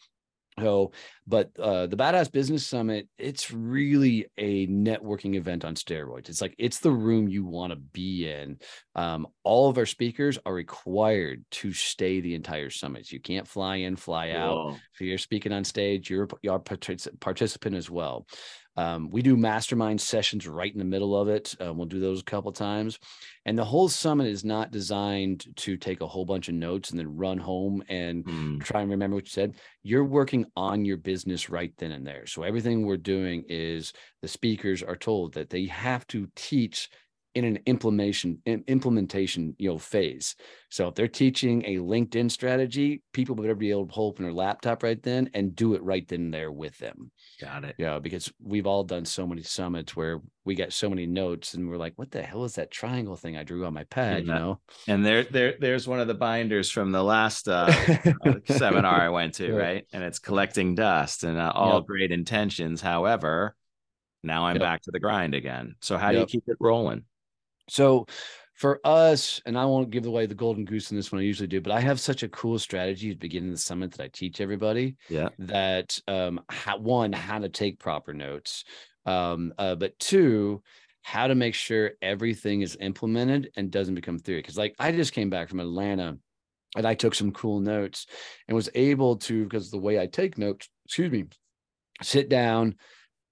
So, 0.60 0.91
but 1.25 1.51
uh, 1.57 1.88
the 1.88 1.95
Badass 1.95 2.31
Business 2.31 2.65
Summit, 2.65 3.07
it's 3.17 3.51
really 3.51 4.27
a 4.38 4.67
networking 4.67 5.36
event 5.36 5.63
on 5.63 5.75
steroids. 5.75 6.29
It's 6.29 6.41
like 6.41 6.55
it's 6.57 6.79
the 6.79 6.91
room 6.91 7.27
you 7.27 7.45
want 7.45 7.71
to 7.71 7.77
be 7.77 8.29
in. 8.29 8.59
Um, 8.95 9.27
all 9.43 9.69
of 9.69 9.77
our 9.77 9.86
speakers 9.86 10.38
are 10.45 10.53
required 10.53 11.45
to 11.51 11.73
stay 11.73 12.19
the 12.19 12.36
entire 12.36 12.69
summit. 12.69 13.12
You 13.12 13.19
can't 13.19 13.47
fly 13.47 13.77
in, 13.77 13.95
fly 13.95 14.31
out. 14.31 14.53
Cool. 14.53 14.79
If 14.93 15.01
you're 15.01 15.17
speaking 15.17 15.53
on 15.53 15.63
stage, 15.63 16.09
you're 16.09 16.25
a- 16.25 16.38
you're 16.41 16.55
a 16.55 16.59
partici- 16.59 17.19
participant 17.19 17.75
as 17.75 17.89
well. 17.89 18.27
Um, 18.75 19.09
we 19.12 19.21
do 19.21 19.38
mastermind 19.38 20.01
sessions 20.01 20.47
right 20.47 20.71
in 20.71 20.79
the 20.79 20.86
middle 20.86 21.15
of 21.15 21.27
it. 21.27 21.55
Uh, 21.63 21.73
we'll 21.73 21.86
do 21.86 21.99
those 21.99 22.21
a 22.21 22.25
couple 22.25 22.51
times. 22.51 22.97
And 23.45 23.57
the 23.57 23.65
whole 23.65 23.88
summit 23.88 24.27
is 24.27 24.43
not 24.43 24.71
designed 24.71 25.45
to 25.57 25.77
take 25.77 26.01
a 26.01 26.07
whole 26.07 26.25
bunch 26.25 26.47
of 26.47 26.55
notes 26.55 26.89
and 26.89 26.99
then 26.99 27.15
run 27.15 27.38
home 27.38 27.83
and 27.88 28.25
mm. 28.25 28.63
try 28.63 28.81
and 28.81 28.89
remember 28.89 29.15
what 29.15 29.25
you 29.25 29.31
said. 29.31 29.55
You're 29.83 30.05
working 30.05 30.45
on 30.55 30.86
your 30.86 30.97
business 30.97 31.12
right 31.49 31.71
then 31.78 31.91
and 31.91 32.06
there. 32.06 32.26
So 32.26 32.43
everything 32.43 32.86
we're 32.86 32.97
doing 32.97 33.43
is 33.47 33.93
the 34.21 34.28
speakers 34.28 34.84
are 34.84 34.95
told 34.95 35.34
that 35.34 35.49
they 35.49 35.65
have 35.65 36.06
to 36.08 36.28
teach 36.36 36.89
in 37.36 37.46
an 37.46 37.60
implementation 37.65 38.41
implementation 38.46 39.56
you 39.60 39.69
know 39.69 39.78
phase. 39.78 40.36
So 40.69 40.88
if 40.88 40.96
they're 40.96 41.08
teaching 41.08 41.63
a 41.65 41.78
linkedin 41.78 42.30
strategy 42.30 43.04
people 43.13 43.36
better 43.36 43.56
be 43.56 43.72
able 43.72 43.86
to 43.86 43.93
pull 43.93 44.08
open 44.08 44.24
their 44.24 44.34
laptop 44.34 44.84
right 44.84 45.02
then 45.02 45.30
and 45.34 45.56
do 45.56 45.76
it 45.76 45.84
right 45.84 46.08
then 46.08 46.22
and 46.22 46.34
there 46.34 46.52
with 46.52 46.78
them. 46.80 47.12
Got 47.39 47.63
it. 47.63 47.76
Yeah 47.78 47.84
you 47.84 47.89
know, 47.89 48.00
because 48.00 48.32
we've 48.41 48.65
all 48.65 48.86
done 48.86 49.04
so 49.04 49.28
many 49.28 49.43
summits 49.43 49.93
where 49.93 50.22
we 50.46 50.56
got 50.56 50.72
so 50.72 50.89
many 50.89 51.06
notes 51.06 51.54
and 51.54 51.69
we're 51.69 51.76
like 51.76 51.91
what 51.98 52.12
the 52.12 52.22
hell 52.22 52.46
is 52.46 52.56
that 52.56 52.72
triangle 52.72 53.17
thing 53.17 53.36
i 53.36 53.43
drew 53.43 53.65
on 53.65 53.74
my 53.74 53.84
pad? 53.84 54.19
And 54.19 54.28
you 54.28 54.34
know? 54.34 54.60
And 54.88 55.06
there 55.06 55.24
there 55.26 55.56
there's 55.60 55.86
one 55.86 56.00
of 56.00 56.08
the 56.08 56.13
binders 56.13 56.69
from 56.69 56.93
the 56.93 57.04
last 57.04 57.50
uh, 57.50 57.69
uh 58.26 58.34
seminar 58.46 59.02
i 59.02 59.10
went 59.10 59.34
to 59.36 59.54
right. 59.54 59.86
and 59.91 60.02
it's 60.02 60.19
collecting 60.19 60.76
dust 60.76 61.26
and 61.26 61.38
uh, 61.38 61.52
all 61.54 61.80
yep. 61.80 61.88
great 61.88 62.12
intentions. 62.12 62.80
However 62.80 63.54
now 64.24 64.46
i'm 64.46 64.56
yep. 64.56 64.62
back 64.62 64.82
to 64.84 64.91
the 64.91 65.02
grind 65.02 65.36
again. 65.36 65.76
So 65.82 65.98
how 65.98 66.12
yep. 66.12 66.13
do 66.13 66.19
you 66.22 66.26
keep 66.28 66.43
it 66.48 66.58
rolling 66.62 67.04
so 67.69 68.06
for 68.56 68.80
us, 68.86 69.41
and 69.45 69.58
I 69.58 69.65
won't 69.65 69.89
give 69.89 70.06
away 70.06 70.26
the 70.26 70.36
golden 70.36 70.63
goose 70.63 70.91
in 70.91 70.97
this 70.97 71.12
one 71.12 71.21
I 71.21 71.26
usually 71.26 71.47
do, 71.47 71.60
but 71.60 71.73
I 71.73 71.80
have 71.80 71.99
such 71.99 72.23
a 72.23 72.30
cool 72.30 72.60
strategy 72.60 73.10
at 73.10 73.15
the 73.15 73.28
beginning 73.28 73.49
of 73.49 73.56
the 73.56 73.62
summit 73.62 73.91
that 73.91 74.04
I 74.04 74.10
teach 74.10 74.41
everybody. 74.41 74.95
Yeah. 75.10 75.30
That 75.39 75.99
um 76.08 76.39
how, 76.49 76.78
one, 76.78 77.13
how 77.13 77.39
to 77.39 77.49
take 77.49 77.80
proper 77.80 78.13
notes. 78.13 78.63
Um, 79.06 79.54
uh, 79.58 79.76
but 79.76 79.97
two, 79.99 80.62
how 81.02 81.28
to 81.28 81.36
make 81.36 81.56
sure 81.56 81.91
everything 82.02 82.62
is 82.62 82.78
implemented 82.80 83.52
and 83.58 83.69
doesn't 83.69 83.95
become 83.95 84.19
theory. 84.19 84.39
Because 84.39 84.58
like 84.58 84.76
I 84.80 84.91
just 84.91 85.13
came 85.13 85.30
back 85.30 85.49
from 85.49 85.60
Atlanta 85.60 86.17
and 86.76 86.88
I 86.88 86.93
took 86.93 87.15
some 87.15 87.32
cool 87.32 87.60
notes 87.60 88.06
and 88.47 88.56
was 88.56 88.69
able 88.73 89.17
to, 89.17 89.43
because 89.43 89.69
the 89.69 89.78
way 89.80 89.99
I 89.99 90.08
take 90.08 90.38
notes, 90.38 90.69
excuse 90.86 91.12
me, 91.12 91.26
sit 92.02 92.30
down, 92.30 92.76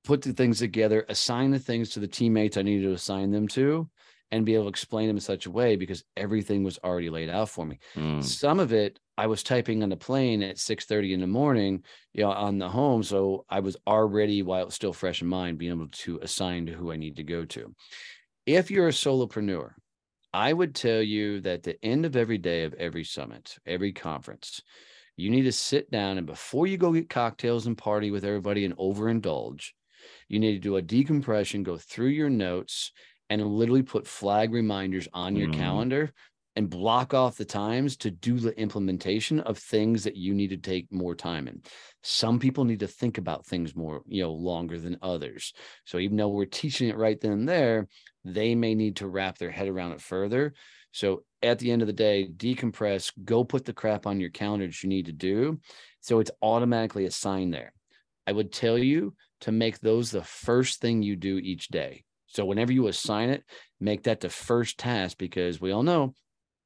put 0.04 0.22
the 0.22 0.34
things 0.34 0.60
together, 0.60 1.06
assign 1.08 1.52
the 1.52 1.60
things 1.60 1.92
to 1.92 2.00
the 2.00 2.08
teammates 2.08 2.58
I 2.58 2.64
needed 2.64 2.88
to 2.88 2.94
assign 2.94 3.32
them 3.32 3.48
to, 3.50 3.90
and 4.32 4.46
be 4.46 4.56
able 4.56 4.66
to 4.66 4.70
explain 4.70 5.08
them 5.08 5.18
in 5.18 5.22
such 5.22 5.46
a 5.46 5.52
way 5.52 5.76
because 5.76 6.04
everything 6.16 6.64
was 6.64 6.80
already 6.84 7.10
laid 7.10 7.30
out 7.30 7.50
for 7.50 7.66
me. 7.66 7.80
Mm. 7.96 8.24
Some 8.24 8.60
of 8.60 8.72
it 8.72 9.00
I 9.18 9.28
was 9.28 9.44
typing 9.44 9.84
on 9.84 9.90
the 9.90 9.98
plane 9.98 10.42
at 10.42 10.58
6 10.58 10.86
30 10.86 11.14
in 11.14 11.20
the 11.20 11.28
morning, 11.28 11.84
you 12.14 12.24
know, 12.24 12.32
on 12.32 12.58
the 12.58 12.70
home. 12.70 13.04
So 13.04 13.46
I 13.50 13.60
was 13.60 13.78
already, 13.86 14.42
while 14.42 14.64
it 14.64 14.66
was 14.66 14.74
still 14.74 14.94
fresh 14.94 15.22
in 15.22 15.28
mind, 15.28 15.60
being 15.60 15.74
able 15.74 15.90
to 15.90 16.20
assign 16.24 16.66
to 16.66 16.74
who 16.74 16.92
I 16.92 16.96
need 16.96 17.18
to 17.18 17.24
go 17.24 17.46
to. 17.46 17.76
If 18.46 18.72
you're 18.72 18.88
a 18.88 18.92
solopreneur, 18.92 19.74
I 20.34 20.52
would 20.52 20.74
tell 20.74 21.02
you 21.02 21.42
that 21.42 21.64
the 21.64 21.84
end 21.86 22.06
of 22.06 22.16
every 22.16 22.38
day 22.38 22.64
of 22.64 22.74
every 22.74 23.04
summit, 23.04 23.58
every 23.66 23.92
conference, 23.92 24.62
you 25.18 25.30
need 25.30 25.44
to 25.44 25.52
sit 25.52 25.92
down 25.92 26.18
and 26.18 26.26
before 26.26 26.66
you 26.66 26.78
go 26.78 26.94
get 26.94 27.10
cocktails 27.10 27.68
and 27.68 27.78
party 27.78 28.10
with 28.12 28.26
everybody 28.26 28.66
and 28.66 28.76
overindulge, 28.78 29.72
you 30.30 30.40
need 30.40 30.54
to 30.54 30.60
do 30.60 30.78
a 30.78 30.82
decompression, 30.82 31.62
go 31.62 31.78
through 31.78 32.08
your 32.08 32.30
notes 32.30 32.92
and 33.32 33.46
literally 33.46 33.82
put 33.82 34.06
flag 34.06 34.52
reminders 34.52 35.08
on 35.14 35.38
your 35.38 35.48
mm. 35.48 35.54
calendar 35.54 36.12
and 36.58 36.70
block 36.70 37.14
off 37.14 37.38
the 37.38 37.46
times 37.46 37.96
to 37.96 38.12
do 38.12 38.38
the 38.38 38.52
implementation 38.60 39.40
of 39.40 39.58
things 39.58 40.04
that 40.04 40.18
you 40.18 40.34
need 40.34 40.50
to 40.50 40.58
take 40.58 40.92
more 40.92 41.16
time 41.16 41.48
in. 41.48 41.62
Some 42.04 42.40
people 42.40 42.66
need 42.66 42.82
to 42.82 42.88
think 42.88 43.18
about 43.18 43.46
things 43.46 43.74
more, 43.74 44.02
you 44.06 44.22
know, 44.22 44.34
longer 44.34 44.78
than 44.78 44.98
others. 45.02 45.54
So 45.86 45.98
even 46.00 46.18
though 46.18 46.28
we're 46.28 46.44
teaching 46.44 46.90
it 46.90 46.98
right 46.98 47.18
then 47.22 47.32
and 47.32 47.48
there, 47.48 47.88
they 48.26 48.54
may 48.54 48.76
need 48.76 48.98
to 48.98 49.08
wrap 49.08 49.38
their 49.38 49.50
head 49.50 49.70
around 49.70 49.94
it 49.94 50.02
further. 50.02 50.54
So 50.92 51.24
at 51.42 51.58
the 51.58 51.72
end 51.72 51.82
of 51.82 51.88
the 51.88 51.94
day, 51.94 52.28
decompress, 52.36 53.14
go 53.24 53.46
put 53.46 53.64
the 53.64 53.72
crap 53.72 54.06
on 54.06 54.20
your 54.20 54.30
calendar 54.30 54.68
that 54.68 54.84
you 54.84 54.90
need 54.90 55.06
to 55.06 55.14
do. 55.14 55.62
So 56.02 56.20
it's 56.20 56.32
automatically 56.42 57.06
assigned 57.06 57.54
there. 57.54 57.72
I 58.28 58.34
would 58.34 58.52
tell 58.52 58.78
you 58.78 59.16
to 59.42 59.54
make 59.54 59.80
those 59.80 60.12
the 60.12 60.22
first 60.22 60.82
thing 60.82 61.02
you 61.02 61.16
do 61.16 61.38
each 61.38 61.70
day. 61.70 62.04
So 62.32 62.46
whenever 62.46 62.72
you 62.72 62.88
assign 62.88 63.30
it, 63.30 63.44
make 63.80 64.04
that 64.04 64.22
the 64.22 64.30
first 64.30 64.78
task 64.78 65.18
because 65.18 65.60
we 65.60 65.72
all 65.72 65.84
know 65.84 66.14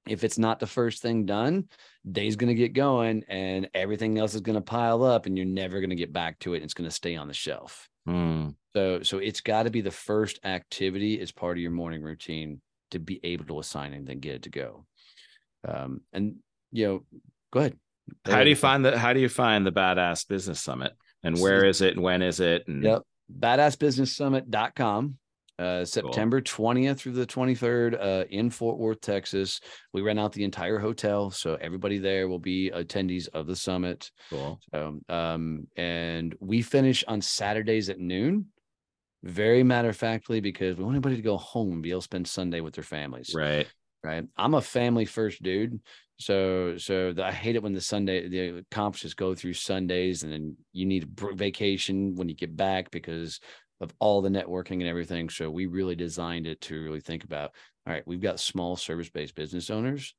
if 0.07 0.23
it's 0.23 0.37
not 0.37 0.59
the 0.59 0.67
first 0.67 1.01
thing 1.01 1.25
done, 1.25 1.65
day's 2.09 2.35
going 2.35 2.49
to 2.49 2.53
get 2.53 2.73
going 2.73 3.23
and 3.27 3.69
everything 3.73 4.17
else 4.19 4.35
is 4.35 4.41
going 4.41 4.55
to 4.55 4.61
pile 4.61 5.03
up 5.03 5.25
and 5.25 5.35
you're 5.35 5.47
never 5.47 5.79
going 5.79 5.89
to 5.89 5.95
get 5.95 6.13
back 6.13 6.37
to 6.39 6.53
it. 6.53 6.57
And 6.57 6.65
It's 6.65 6.75
going 6.75 6.89
to 6.89 6.95
stay 6.95 7.15
on 7.15 7.27
the 7.27 7.33
shelf. 7.33 7.89
Mm. 8.07 8.55
So 8.75 9.01
so 9.01 9.17
it's 9.17 9.41
got 9.41 9.63
to 9.63 9.71
be 9.71 9.81
the 9.81 9.89
first 9.89 10.39
activity 10.43 11.19
as 11.19 11.31
part 11.31 11.57
of 11.57 11.61
your 11.61 11.71
morning 11.71 12.03
routine 12.03 12.61
to 12.91 12.99
be 12.99 13.19
able 13.23 13.45
to 13.45 13.59
assign 13.59 13.93
and 13.93 14.07
then 14.07 14.19
get 14.19 14.35
it 14.35 14.43
to 14.43 14.49
go. 14.49 14.85
Um, 15.67 16.01
and 16.13 16.35
you 16.71 16.87
know, 16.87 17.03
go 17.51 17.61
ahead. 17.61 17.79
How 18.25 18.43
do 18.43 18.49
you 18.49 18.55
find 18.55 18.85
the 18.85 18.99
how 18.99 19.13
do 19.13 19.19
you 19.19 19.29
find 19.29 19.65
the 19.65 19.71
badass 19.71 20.27
business 20.27 20.59
summit 20.59 20.93
and 21.23 21.39
where 21.39 21.65
is 21.65 21.81
it 21.81 21.95
and 21.95 22.03
when 22.03 22.21
is 22.21 22.39
it? 22.39 22.67
And 22.67 22.83
yep. 22.83 23.01
Badassbusinesssummit.com 23.39 25.17
uh, 25.57 25.85
September 25.85 26.41
cool. 26.41 26.73
20th 26.73 26.97
through 26.97 27.13
the 27.13 27.25
23rd 27.25 27.99
uh, 27.99 28.25
in 28.29 28.49
Fort 28.49 28.77
Worth, 28.77 29.01
Texas. 29.01 29.59
We 29.93 30.01
rent 30.01 30.19
out 30.19 30.33
the 30.33 30.43
entire 30.43 30.79
hotel, 30.79 31.31
so 31.31 31.55
everybody 31.61 31.97
there 31.97 32.27
will 32.27 32.39
be 32.39 32.71
attendees 32.73 33.27
of 33.33 33.47
the 33.47 33.55
summit. 33.55 34.11
Cool. 34.29 34.59
So, 34.73 34.99
um, 35.09 35.67
and 35.77 36.35
we 36.39 36.61
finish 36.61 37.03
on 37.07 37.21
Saturdays 37.21 37.89
at 37.89 37.99
noon. 37.99 38.47
Very 39.23 39.63
matter 39.63 39.89
of 39.89 39.97
factly, 39.97 40.39
because 40.39 40.77
we 40.77 40.83
want 40.83 40.95
anybody 40.95 41.15
to 41.15 41.21
go 41.21 41.37
home 41.37 41.71
and 41.71 41.81
be 41.81 41.89
able 41.89 42.01
to 42.01 42.05
spend 42.05 42.27
Sunday 42.27 42.61
with 42.61 42.75
their 42.75 42.83
families. 42.83 43.33
Right. 43.33 43.67
Right. 44.03 44.23
I'm 44.37 44.53
a 44.53 44.61
family 44.61 45.05
first 45.05 45.41
dude. 45.41 45.79
So, 46.17 46.77
so 46.77 47.11
the, 47.11 47.25
I 47.25 47.31
hate 47.31 47.55
it 47.55 47.63
when 47.63 47.73
the 47.73 47.81
Sunday 47.81 48.29
the 48.29 48.63
conferences 48.69 49.15
go 49.15 49.33
through 49.35 49.53
Sundays, 49.53 50.23
and 50.23 50.31
then 50.31 50.55
you 50.71 50.85
need 50.85 51.03
a 51.03 51.33
vacation 51.35 52.15
when 52.15 52.29
you 52.29 52.35
get 52.35 52.55
back 52.55 52.91
because 52.91 53.39
of 53.81 53.93
all 53.99 54.21
the 54.21 54.29
networking 54.29 54.79
and 54.79 54.87
everything. 54.87 55.29
So 55.29 55.49
we 55.49 55.65
really 55.65 55.95
designed 55.95 56.47
it 56.47 56.61
to 56.61 56.81
really 56.81 57.01
think 57.01 57.23
about 57.23 57.51
all 57.87 57.93
right, 57.93 58.07
we've 58.07 58.21
got 58.21 58.39
small 58.39 58.75
service 58.75 59.09
based 59.09 59.35
business 59.35 59.69
owners. 59.69 60.15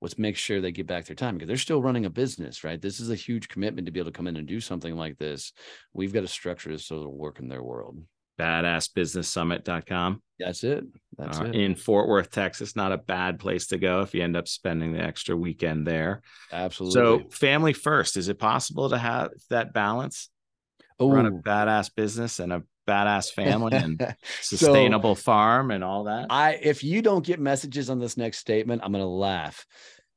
Let's 0.00 0.18
make 0.18 0.36
sure 0.36 0.60
they 0.60 0.72
get 0.72 0.86
back 0.86 1.04
their 1.04 1.16
time 1.16 1.34
because 1.34 1.48
they're 1.48 1.56
still 1.56 1.82
running 1.82 2.06
a 2.06 2.10
business, 2.10 2.64
right? 2.64 2.80
This 2.80 3.00
is 3.00 3.10
a 3.10 3.14
huge 3.14 3.48
commitment 3.48 3.86
to 3.86 3.92
be 3.92 4.00
able 4.00 4.10
to 4.10 4.16
come 4.16 4.28
in 4.28 4.36
and 4.36 4.46
do 4.46 4.60
something 4.60 4.96
like 4.96 5.18
this. 5.18 5.52
We've 5.92 6.12
got 6.12 6.20
to 6.20 6.28
structure 6.28 6.70
this 6.70 6.86
so 6.86 6.96
it'll 6.96 7.12
work 7.12 7.38
in 7.38 7.48
their 7.48 7.62
world. 7.62 7.98
Badassbusinesssummit.com. 8.38 10.22
That's 10.38 10.64
it. 10.64 10.84
That's 11.18 11.40
uh, 11.40 11.44
it. 11.44 11.54
In 11.54 11.74
Fort 11.74 12.08
Worth, 12.08 12.30
Texas. 12.30 12.74
Not 12.74 12.92
a 12.92 12.98
bad 12.98 13.38
place 13.38 13.66
to 13.68 13.78
go 13.78 14.00
if 14.00 14.14
you 14.14 14.22
end 14.22 14.36
up 14.36 14.48
spending 14.48 14.92
the 14.94 15.02
extra 15.02 15.36
weekend 15.36 15.86
there. 15.86 16.22
Absolutely. 16.50 16.94
So, 16.94 17.28
family 17.30 17.74
first. 17.74 18.16
Is 18.16 18.28
it 18.28 18.38
possible 18.38 18.88
to 18.88 18.96
have 18.96 19.30
that 19.50 19.74
balance? 19.74 20.30
Run 20.98 21.26
a 21.26 21.30
badass 21.30 21.94
business 21.94 22.40
and 22.40 22.52
a 22.52 22.62
badass 22.90 23.32
family 23.32 23.76
and 23.76 24.16
sustainable 24.40 25.14
so, 25.14 25.22
farm 25.22 25.70
and 25.70 25.84
all 25.84 26.04
that. 26.04 26.26
I 26.30 26.52
if 26.54 26.82
you 26.82 27.02
don't 27.02 27.24
get 27.24 27.38
messages 27.38 27.90
on 27.90 27.98
this 27.98 28.16
next 28.16 28.38
statement, 28.38 28.82
I'm 28.84 28.92
going 28.92 29.04
to 29.04 29.08
laugh. 29.08 29.66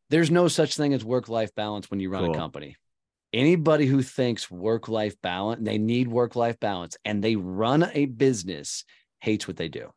There's 0.10 0.32
no 0.32 0.48
such 0.48 0.76
thing 0.76 0.94
as 0.94 1.04
work 1.04 1.30
life 1.30 1.54
balance 1.56 1.90
when 1.90 2.00
you 2.00 2.10
run 2.10 2.26
cool. 2.26 2.36
a 2.36 2.38
company. 2.38 2.76
Anybody 3.32 3.88
who 3.88 4.04
thinks 4.04 4.50
work 4.52 4.88
life 4.88 5.16
balance, 5.22 5.62
they 5.64 5.80
need 5.80 6.08
work 6.08 6.36
life 6.36 6.60
balance 6.60 6.98
and 7.04 7.24
they 7.24 7.36
run 7.36 7.90
a 7.94 8.06
business 8.06 8.86
hates 9.22 9.48
what 9.48 9.58
they 9.58 9.70
do. 9.70 9.92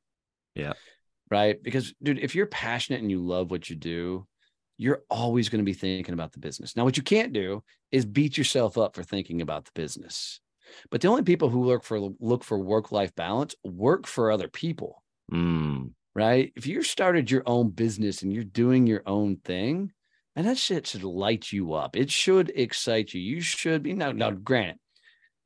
Yeah. 0.54 0.72
Right? 1.30 1.62
Because 1.62 1.92
dude, 2.02 2.18
if 2.18 2.34
you're 2.34 2.46
passionate 2.46 3.02
and 3.02 3.10
you 3.10 3.18
love 3.18 3.50
what 3.50 3.68
you 3.68 3.76
do, 3.76 4.26
you're 4.78 5.02
always 5.10 5.48
going 5.48 5.60
to 5.60 5.64
be 5.64 5.72
thinking 5.72 6.14
about 6.14 6.32
the 6.32 6.38
business. 6.38 6.76
Now, 6.76 6.84
what 6.84 6.96
you 6.96 7.02
can't 7.02 7.32
do 7.32 7.62
is 7.90 8.04
beat 8.04 8.36
yourself 8.38 8.78
up 8.78 8.94
for 8.94 9.02
thinking 9.02 9.40
about 9.42 9.64
the 9.64 9.70
business. 9.74 10.40
But 10.90 11.00
the 11.00 11.08
only 11.08 11.22
people 11.22 11.48
who 11.48 11.64
look 11.64 11.84
for 11.84 11.98
look 11.98 12.44
for 12.44 12.58
work 12.58 12.92
life 12.92 13.14
balance 13.14 13.54
work 13.64 14.06
for 14.06 14.30
other 14.30 14.48
people. 14.48 15.02
Mm. 15.32 15.92
Right? 16.14 16.52
If 16.56 16.66
you 16.66 16.82
started 16.82 17.30
your 17.30 17.42
own 17.46 17.70
business 17.70 18.22
and 18.22 18.32
you're 18.32 18.44
doing 18.44 18.86
your 18.86 19.02
own 19.06 19.36
thing, 19.36 19.92
and 20.34 20.46
that 20.46 20.58
shit 20.58 20.86
should 20.86 21.02
light 21.02 21.50
you 21.50 21.72
up. 21.72 21.96
It 21.96 22.10
should 22.10 22.52
excite 22.54 23.14
you. 23.14 23.20
You 23.20 23.40
should 23.40 23.82
be 23.82 23.94
now. 23.94 24.12
Now, 24.12 24.30
granted, 24.30 24.78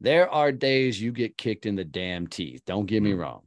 there 0.01 0.29
are 0.29 0.53
days 0.53 1.01
you 1.01 1.13
get 1.13 1.39
kicked 1.39 1.65
in 1.65 1.77
the 1.77 1.85
damn 1.85 2.27
teeth. 2.27 2.63
Don't 2.67 2.87
get 2.87 3.03
me 3.03 3.13
mm. 3.13 3.19
wrong, 3.19 3.43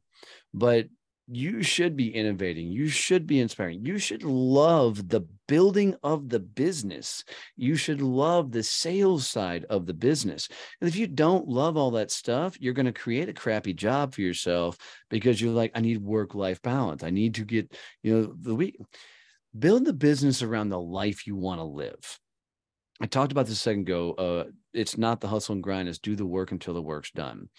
but 0.53 0.87
you 1.27 1.63
should 1.63 1.95
be 1.95 2.13
innovating. 2.13 2.71
You 2.71 2.87
should 2.87 3.27
be 3.27 3.39
inspiring. 3.39 3.85
You 3.85 3.97
should 3.97 4.23
love 4.23 5.07
the 5.07 5.21
building 5.47 5.95
of 6.03 6.29
the 6.29 6.39
business. 6.39 7.23
You 7.55 7.75
should 7.75 8.01
love 8.01 8.51
the 8.51 8.63
sales 8.63 9.27
side 9.27 9.65
of 9.69 9.85
the 9.85 9.93
business. 9.93 10.47
And 10.81 10.87
if 10.87 10.95
you 10.95 11.07
don't 11.07 11.47
love 11.47 11.77
all 11.77 11.91
that 11.91 12.11
stuff, 12.11 12.59
you're 12.59 12.73
going 12.73 12.85
to 12.85 12.91
create 12.93 13.29
a 13.29 13.33
crappy 13.33 13.73
job 13.73 14.13
for 14.13 14.21
yourself 14.21 14.77
because 15.09 15.41
you're 15.41 15.53
like, 15.53 15.71
I 15.75 15.81
need 15.81 16.01
work 16.01 16.35
life 16.35 16.61
balance. 16.61 17.03
I 17.03 17.09
need 17.09 17.35
to 17.35 17.45
get, 17.45 17.75
you 18.01 18.13
know, 18.13 18.35
the 18.39 18.55
week. 18.55 18.77
Build 19.57 19.85
the 19.85 19.93
business 19.93 20.41
around 20.41 20.69
the 20.69 20.79
life 20.79 21.27
you 21.27 21.35
want 21.35 21.59
to 21.59 21.65
live. 21.65 22.19
I 23.01 23.05
talked 23.05 23.31
about 23.31 23.47
this 23.47 23.55
a 23.55 23.61
second 23.61 23.81
ago. 23.81 24.13
Uh, 24.13 24.43
it's 24.73 24.97
not 24.97 25.19
the 25.19 25.27
hustle 25.27 25.53
and 25.53 25.63
grind; 25.63 25.89
it's 25.89 25.99
do 25.99 26.15
the 26.15 26.25
work 26.25 26.51
until 26.51 26.73
the 26.73 26.81
work's 26.81 27.11
done. 27.11 27.49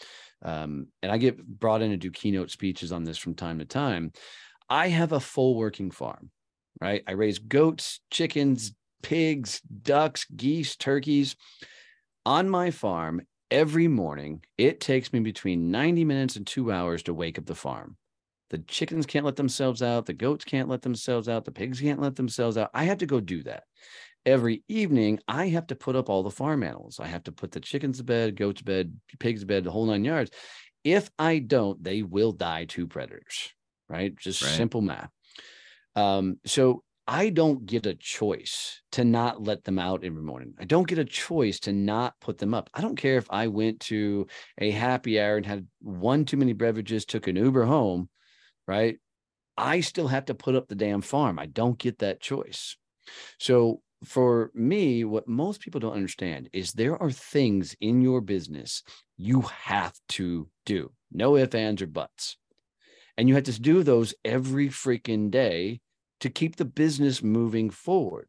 Um, 0.42 0.88
and 1.03 1.12
I 1.12 1.18
get 1.18 1.44
brought 1.44 1.83
in 1.83 1.90
to 1.90 1.97
do 1.97 2.11
keynote 2.11 2.51
speeches 2.51 2.92
on 2.92 3.05
this 3.05 3.18
from 3.18 3.35
time 3.35 3.59
to 3.59 3.64
time. 3.64 4.12
I 4.68 4.88
have 4.88 5.12
a 5.12 5.20
full 5.20 5.55
working 5.57 5.90
farm, 5.90 6.31
right? 6.81 7.03
I 7.07 7.13
raise 7.13 7.39
goats, 7.39 8.01
chickens, 8.11 8.75
pigs, 9.03 9.61
ducks, 9.83 10.27
geese, 10.35 10.77
turkeys 10.77 11.37
on 12.27 12.49
my 12.49 12.71
farm 12.71 13.23
every 13.51 13.89
morning. 13.89 14.43
It 14.59 14.81
takes 14.81 15.13
me 15.13 15.21
between 15.21 15.71
90 15.71 16.05
minutes 16.05 16.37
and 16.37 16.47
two 16.47 16.73
hours 16.73 17.03
to 17.05 17.15
wake 17.15 17.39
up 17.39 17.47
the 17.47 17.55
farm. 17.55 17.97
The 18.51 18.59
chickens 18.59 19.07
can't 19.07 19.25
let 19.25 19.37
themselves 19.37 19.83
out. 19.83 20.07
The 20.07 20.13
goats 20.13 20.45
can't 20.45 20.69
let 20.69 20.83
themselves 20.83 21.29
out. 21.29 21.45
The 21.45 21.53
pigs 21.53 21.81
can't 21.81 22.01
let 22.01 22.17
themselves 22.17 22.57
out. 22.57 22.71
I 22.75 22.85
have 22.85 22.99
to 22.99 23.07
go 23.07 23.21
do 23.21 23.43
that. 23.45 23.65
Every 24.27 24.63
evening, 24.69 25.21
I 25.29 25.49
have 25.49 25.67
to 25.67 25.75
put 25.75 25.97
up 25.97 26.09
all 26.09 26.23
the 26.23 26.31
farm 26.31 26.63
animals. 26.63 26.99
I 26.99 27.07
have 27.07 27.25
to 27.25 27.33
put 27.33 27.53
the 27.53 27.61
chickens 27.61 27.99
to 27.99 28.05
bed, 28.05 28.37
goats 28.37 28.59
to 28.59 28.65
bed, 28.65 28.99
pigs 29.19 29.41
to 29.41 29.47
bed, 29.47 29.65
the 29.65 29.71
whole 29.71 29.87
nine 29.87 30.05
yards. 30.05 30.31
If 30.83 31.11
I 31.19 31.39
don't, 31.39 31.83
they 31.83 32.03
will 32.03 32.33
die 32.33 32.67
to 32.67 32.87
predators, 32.87 33.53
right? 33.89 34.15
Just 34.17 34.43
right. 34.43 34.53
simple 34.53 34.81
math. 34.81 35.11
Um, 35.97 36.39
so 36.45 36.83
I 37.07 37.29
don't 37.29 37.67
get 37.67 37.87
a 37.87 37.95
choice 37.95 38.81
to 38.93 39.05
not 39.05 39.43
let 39.43 39.65
them 39.65 39.79
out 39.79 40.05
every 40.05 40.23
morning. 40.23 40.55
I 40.59 40.65
don't 40.65 40.89
get 40.89 40.99
a 40.99 41.05
choice 41.05 41.61
to 41.61 41.73
not 41.73 42.15
put 42.21 42.39
them 42.39 42.55
up. 42.55 42.71
I 42.73 42.81
don't 42.81 42.97
care 42.97 43.19
if 43.19 43.27
I 43.31 43.49
went 43.49 43.81
to 43.81 44.27
a 44.59 44.71
happy 44.71 45.21
hour 45.21 45.37
and 45.37 45.45
had 45.45 45.67
one 45.81 46.25
too 46.25 46.39
many 46.39 46.55
beverages, 46.55 47.05
took 47.05 47.27
an 47.27 47.37
Uber 47.37 47.65
home, 47.65 48.09
right? 48.67 48.97
I 49.57 49.81
still 49.81 50.09
have 50.09 50.25
to 50.27 50.35
put 50.35 50.55
up 50.55 50.67
the 50.67 50.75
damn 50.75 51.03
farm. 51.03 51.39
I 51.39 51.47
don't 51.47 51.79
get 51.79 51.99
that 51.99 52.21
choice. 52.21 52.77
So 53.39 53.83
for 54.05 54.51
me, 54.55 55.05
what 55.05 55.29
most 55.29 55.61
people 55.61 55.81
don't 55.81 55.95
understand 55.95 56.49
is 56.53 56.73
there 56.73 57.01
are 57.01 57.11
things 57.11 57.77
in 57.81 58.01
your 58.01 58.23
business 58.23 58.83
you 59.17 59.43
have 59.43 59.95
to 60.11 60.49
do. 60.65 60.91
No 61.13 61.37
ifs, 61.37 61.55
ands, 61.55 61.83
or 61.83 61.87
buts. 61.87 62.37
And 63.17 63.29
you 63.29 63.35
have 63.35 63.45
to 63.45 63.61
do 63.61 63.83
those 63.83 64.15
every 64.25 64.69
freaking 64.69 65.31
day 65.31 65.81
to 66.25 66.31
keep 66.31 66.57
the 66.57 66.65
business 66.65 67.23
moving 67.23 67.69
forward. 67.69 68.29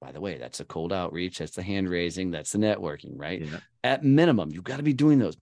By 0.00 0.12
the 0.12 0.20
way, 0.20 0.38
that's 0.38 0.60
a 0.60 0.64
cold 0.64 0.92
outreach, 0.92 1.38
that's 1.38 1.56
the 1.56 1.64
hand 1.64 1.88
raising, 1.88 2.30
that's 2.30 2.52
the 2.52 2.58
networking, 2.58 3.14
right? 3.16 3.42
Yeah. 3.42 3.58
At 3.82 4.04
minimum, 4.04 4.52
you've 4.52 4.62
got 4.62 4.76
to 4.76 4.84
be 4.84 4.92
doing 4.92 5.18
those. 5.18 5.36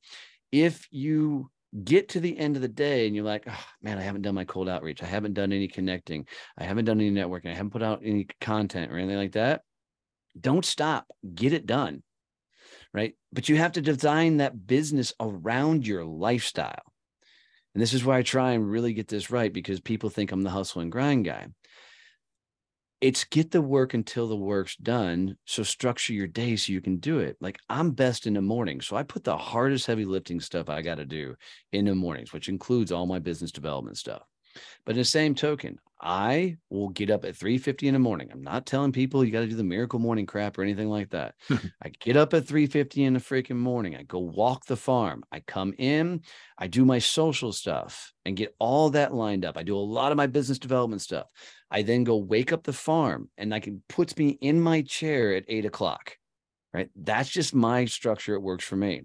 If 0.50 0.88
you 0.90 1.50
get 1.84 2.08
to 2.10 2.20
the 2.20 2.38
end 2.38 2.56
of 2.56 2.62
the 2.62 2.68
day 2.68 3.06
and 3.06 3.14
you're 3.14 3.26
like, 3.26 3.44
oh, 3.46 3.64
man, 3.82 3.98
I 3.98 4.00
haven't 4.00 4.22
done 4.22 4.34
my 4.34 4.46
cold 4.46 4.70
outreach. 4.70 5.02
I 5.02 5.06
haven't 5.06 5.34
done 5.34 5.52
any 5.52 5.68
connecting. 5.68 6.26
I 6.56 6.64
haven't 6.64 6.86
done 6.86 6.98
any 6.98 7.10
networking. 7.10 7.50
I 7.50 7.54
haven't 7.54 7.72
put 7.72 7.82
out 7.82 8.00
any 8.02 8.26
content 8.40 8.90
or 8.90 8.96
anything 8.96 9.18
like 9.18 9.32
that. 9.32 9.60
Don't 10.40 10.64
stop. 10.64 11.06
Get 11.34 11.52
it 11.52 11.66
done. 11.66 12.02
Right. 12.94 13.16
But 13.34 13.50
you 13.50 13.56
have 13.56 13.72
to 13.72 13.82
design 13.82 14.38
that 14.38 14.66
business 14.66 15.12
around 15.20 15.86
your 15.86 16.06
lifestyle. 16.06 16.84
And 17.74 17.82
this 17.82 17.92
is 17.92 18.02
why 18.02 18.16
I 18.16 18.22
try 18.22 18.52
and 18.52 18.70
really 18.70 18.94
get 18.94 19.08
this 19.08 19.30
right 19.30 19.52
because 19.52 19.80
people 19.80 20.08
think 20.08 20.32
I'm 20.32 20.42
the 20.42 20.48
hustle 20.48 20.80
and 20.80 20.90
grind 20.90 21.26
guy 21.26 21.48
it's 23.02 23.24
get 23.24 23.50
the 23.50 23.60
work 23.62 23.94
until 23.94 24.28
the 24.28 24.36
work's 24.36 24.76
done. 24.76 25.36
So 25.46 25.62
structure 25.64 26.14
your 26.14 26.28
day 26.28 26.56
so 26.56 26.72
you 26.72 26.80
can 26.80 26.98
do 26.98 27.18
it. 27.18 27.36
Like 27.40 27.58
I'm 27.68 27.92
best 27.92 28.26
in 28.26 28.34
the 28.34 28.42
morning. 28.42 28.80
So 28.80 28.96
I 28.96 29.02
put 29.04 29.24
the 29.24 29.36
hardest 29.36 29.86
heavy 29.86 30.06
lifting 30.06 30.40
stuff 30.40 30.70
I 30.70 30.82
got 30.82 30.96
to 30.96 31.04
do 31.04 31.36
in 31.72 31.86
the 31.86 31.94
mornings, 31.94 32.32
which 32.32 32.48
includes 32.48 32.92
all 32.92 33.06
my 33.06 33.18
business 33.18 33.52
development 33.52 33.98
stuff. 33.98 34.22
But 34.84 34.92
in 34.92 34.98
the 34.98 35.04
same 35.04 35.34
token, 35.34 35.78
I 36.00 36.56
will 36.68 36.88
get 36.88 37.10
up 37.10 37.24
at 37.24 37.36
3:50 37.36 37.86
in 37.86 37.94
the 37.94 38.00
morning. 38.00 38.28
I'm 38.32 38.42
not 38.42 38.66
telling 38.66 38.90
people 38.90 39.24
you 39.24 39.30
got 39.30 39.40
to 39.42 39.46
do 39.46 39.54
the 39.54 39.62
miracle 39.62 40.00
morning 40.00 40.26
crap 40.26 40.58
or 40.58 40.62
anything 40.62 40.88
like 40.88 41.10
that. 41.10 41.36
I 41.82 41.90
get 42.00 42.16
up 42.16 42.34
at 42.34 42.44
3:50 42.44 43.04
in 43.04 43.14
the 43.14 43.20
freaking 43.20 43.56
morning. 43.56 43.94
I 43.94 44.02
go 44.02 44.18
walk 44.18 44.66
the 44.66 44.76
farm. 44.76 45.22
I 45.30 45.40
come 45.40 45.74
in, 45.78 46.22
I 46.58 46.66
do 46.66 46.84
my 46.84 46.98
social 46.98 47.52
stuff 47.52 48.12
and 48.24 48.36
get 48.36 48.54
all 48.58 48.90
that 48.90 49.14
lined 49.14 49.44
up. 49.44 49.56
I 49.56 49.62
do 49.62 49.76
a 49.76 49.78
lot 49.78 50.10
of 50.10 50.16
my 50.16 50.26
business 50.26 50.58
development 50.58 51.02
stuff. 51.02 51.28
I 51.70 51.82
then 51.82 52.02
go 52.02 52.16
wake 52.16 52.52
up 52.52 52.64
the 52.64 52.72
farm 52.72 53.30
and 53.38 53.54
I 53.54 53.60
can 53.60 53.82
puts 53.88 54.16
me 54.16 54.30
in 54.40 54.60
my 54.60 54.82
chair 54.82 55.34
at 55.36 55.44
eight 55.46 55.64
o'clock. 55.64 56.16
Right. 56.74 56.90
That's 56.96 57.28
just 57.28 57.54
my 57.54 57.84
structure. 57.84 58.34
It 58.34 58.42
works 58.42 58.64
for 58.64 58.76
me. 58.76 59.02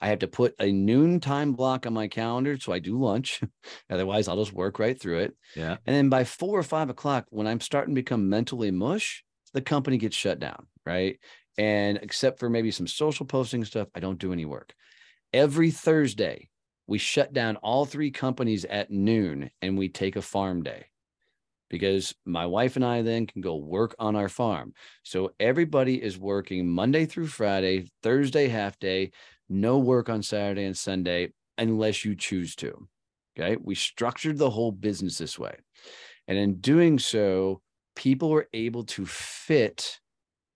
I 0.00 0.08
have 0.08 0.20
to 0.20 0.28
put 0.28 0.54
a 0.58 0.70
noon 0.70 1.20
time 1.20 1.52
block 1.52 1.86
on 1.86 1.92
my 1.92 2.08
calendar. 2.08 2.58
So 2.58 2.72
I 2.72 2.78
do 2.78 3.00
lunch. 3.00 3.40
Otherwise, 3.90 4.28
I'll 4.28 4.36
just 4.36 4.52
work 4.52 4.78
right 4.78 4.98
through 4.98 5.20
it. 5.20 5.36
Yeah. 5.56 5.76
And 5.86 5.96
then 5.96 6.08
by 6.08 6.24
four 6.24 6.58
or 6.58 6.62
five 6.62 6.90
o'clock, 6.90 7.26
when 7.30 7.46
I'm 7.46 7.60
starting 7.60 7.94
to 7.94 8.00
become 8.00 8.28
mentally 8.28 8.70
mush, 8.70 9.24
the 9.52 9.62
company 9.62 9.98
gets 9.98 10.16
shut 10.16 10.38
down. 10.38 10.66
Right. 10.84 11.18
And 11.58 11.98
except 12.02 12.38
for 12.38 12.48
maybe 12.48 12.70
some 12.70 12.86
social 12.86 13.26
posting 13.26 13.64
stuff, 13.64 13.88
I 13.94 14.00
don't 14.00 14.18
do 14.18 14.32
any 14.32 14.44
work. 14.44 14.74
Every 15.32 15.70
Thursday, 15.70 16.48
we 16.86 16.98
shut 16.98 17.32
down 17.32 17.56
all 17.56 17.84
three 17.84 18.10
companies 18.10 18.64
at 18.64 18.90
noon 18.90 19.50
and 19.60 19.78
we 19.78 19.88
take 19.88 20.16
a 20.16 20.22
farm 20.22 20.62
day 20.62 20.86
because 21.72 22.14
my 22.26 22.44
wife 22.44 22.76
and 22.76 22.84
I 22.84 23.00
then 23.00 23.26
can 23.26 23.40
go 23.40 23.56
work 23.56 23.96
on 23.98 24.14
our 24.14 24.28
farm. 24.28 24.74
So 25.02 25.32
everybody 25.40 26.00
is 26.00 26.18
working 26.18 26.68
Monday 26.68 27.06
through 27.06 27.28
Friday, 27.28 27.90
Thursday 28.02 28.48
half 28.48 28.78
day, 28.78 29.12
no 29.52 29.78
work 29.78 30.08
on 30.08 30.22
Saturday 30.22 30.64
and 30.64 30.76
Sunday 30.76 31.32
unless 31.58 32.04
you 32.04 32.14
choose 32.14 32.56
to. 32.56 32.88
Okay. 33.38 33.56
We 33.60 33.74
structured 33.74 34.38
the 34.38 34.50
whole 34.50 34.72
business 34.72 35.18
this 35.18 35.38
way. 35.38 35.54
And 36.28 36.38
in 36.38 36.60
doing 36.60 36.98
so, 36.98 37.60
people 37.96 38.30
were 38.30 38.48
able 38.52 38.84
to 38.84 39.06
fit 39.06 39.98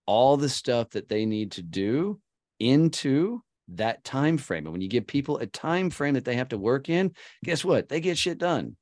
all 0.06 0.36
the 0.36 0.48
stuff 0.48 0.90
that 0.90 1.08
they 1.08 1.26
need 1.26 1.52
to 1.52 1.62
do 1.62 2.20
into 2.60 3.42
that 3.68 4.04
time 4.04 4.38
frame. 4.38 4.64
And 4.66 4.72
when 4.72 4.80
you 4.80 4.88
give 4.88 5.06
people 5.06 5.38
a 5.38 5.46
time 5.46 5.90
frame 5.90 6.14
that 6.14 6.24
they 6.24 6.36
have 6.36 6.50
to 6.50 6.58
work 6.58 6.88
in, 6.88 7.12
guess 7.44 7.64
what? 7.64 7.88
They 7.88 8.00
get 8.00 8.18
shit 8.18 8.38
done. 8.38 8.76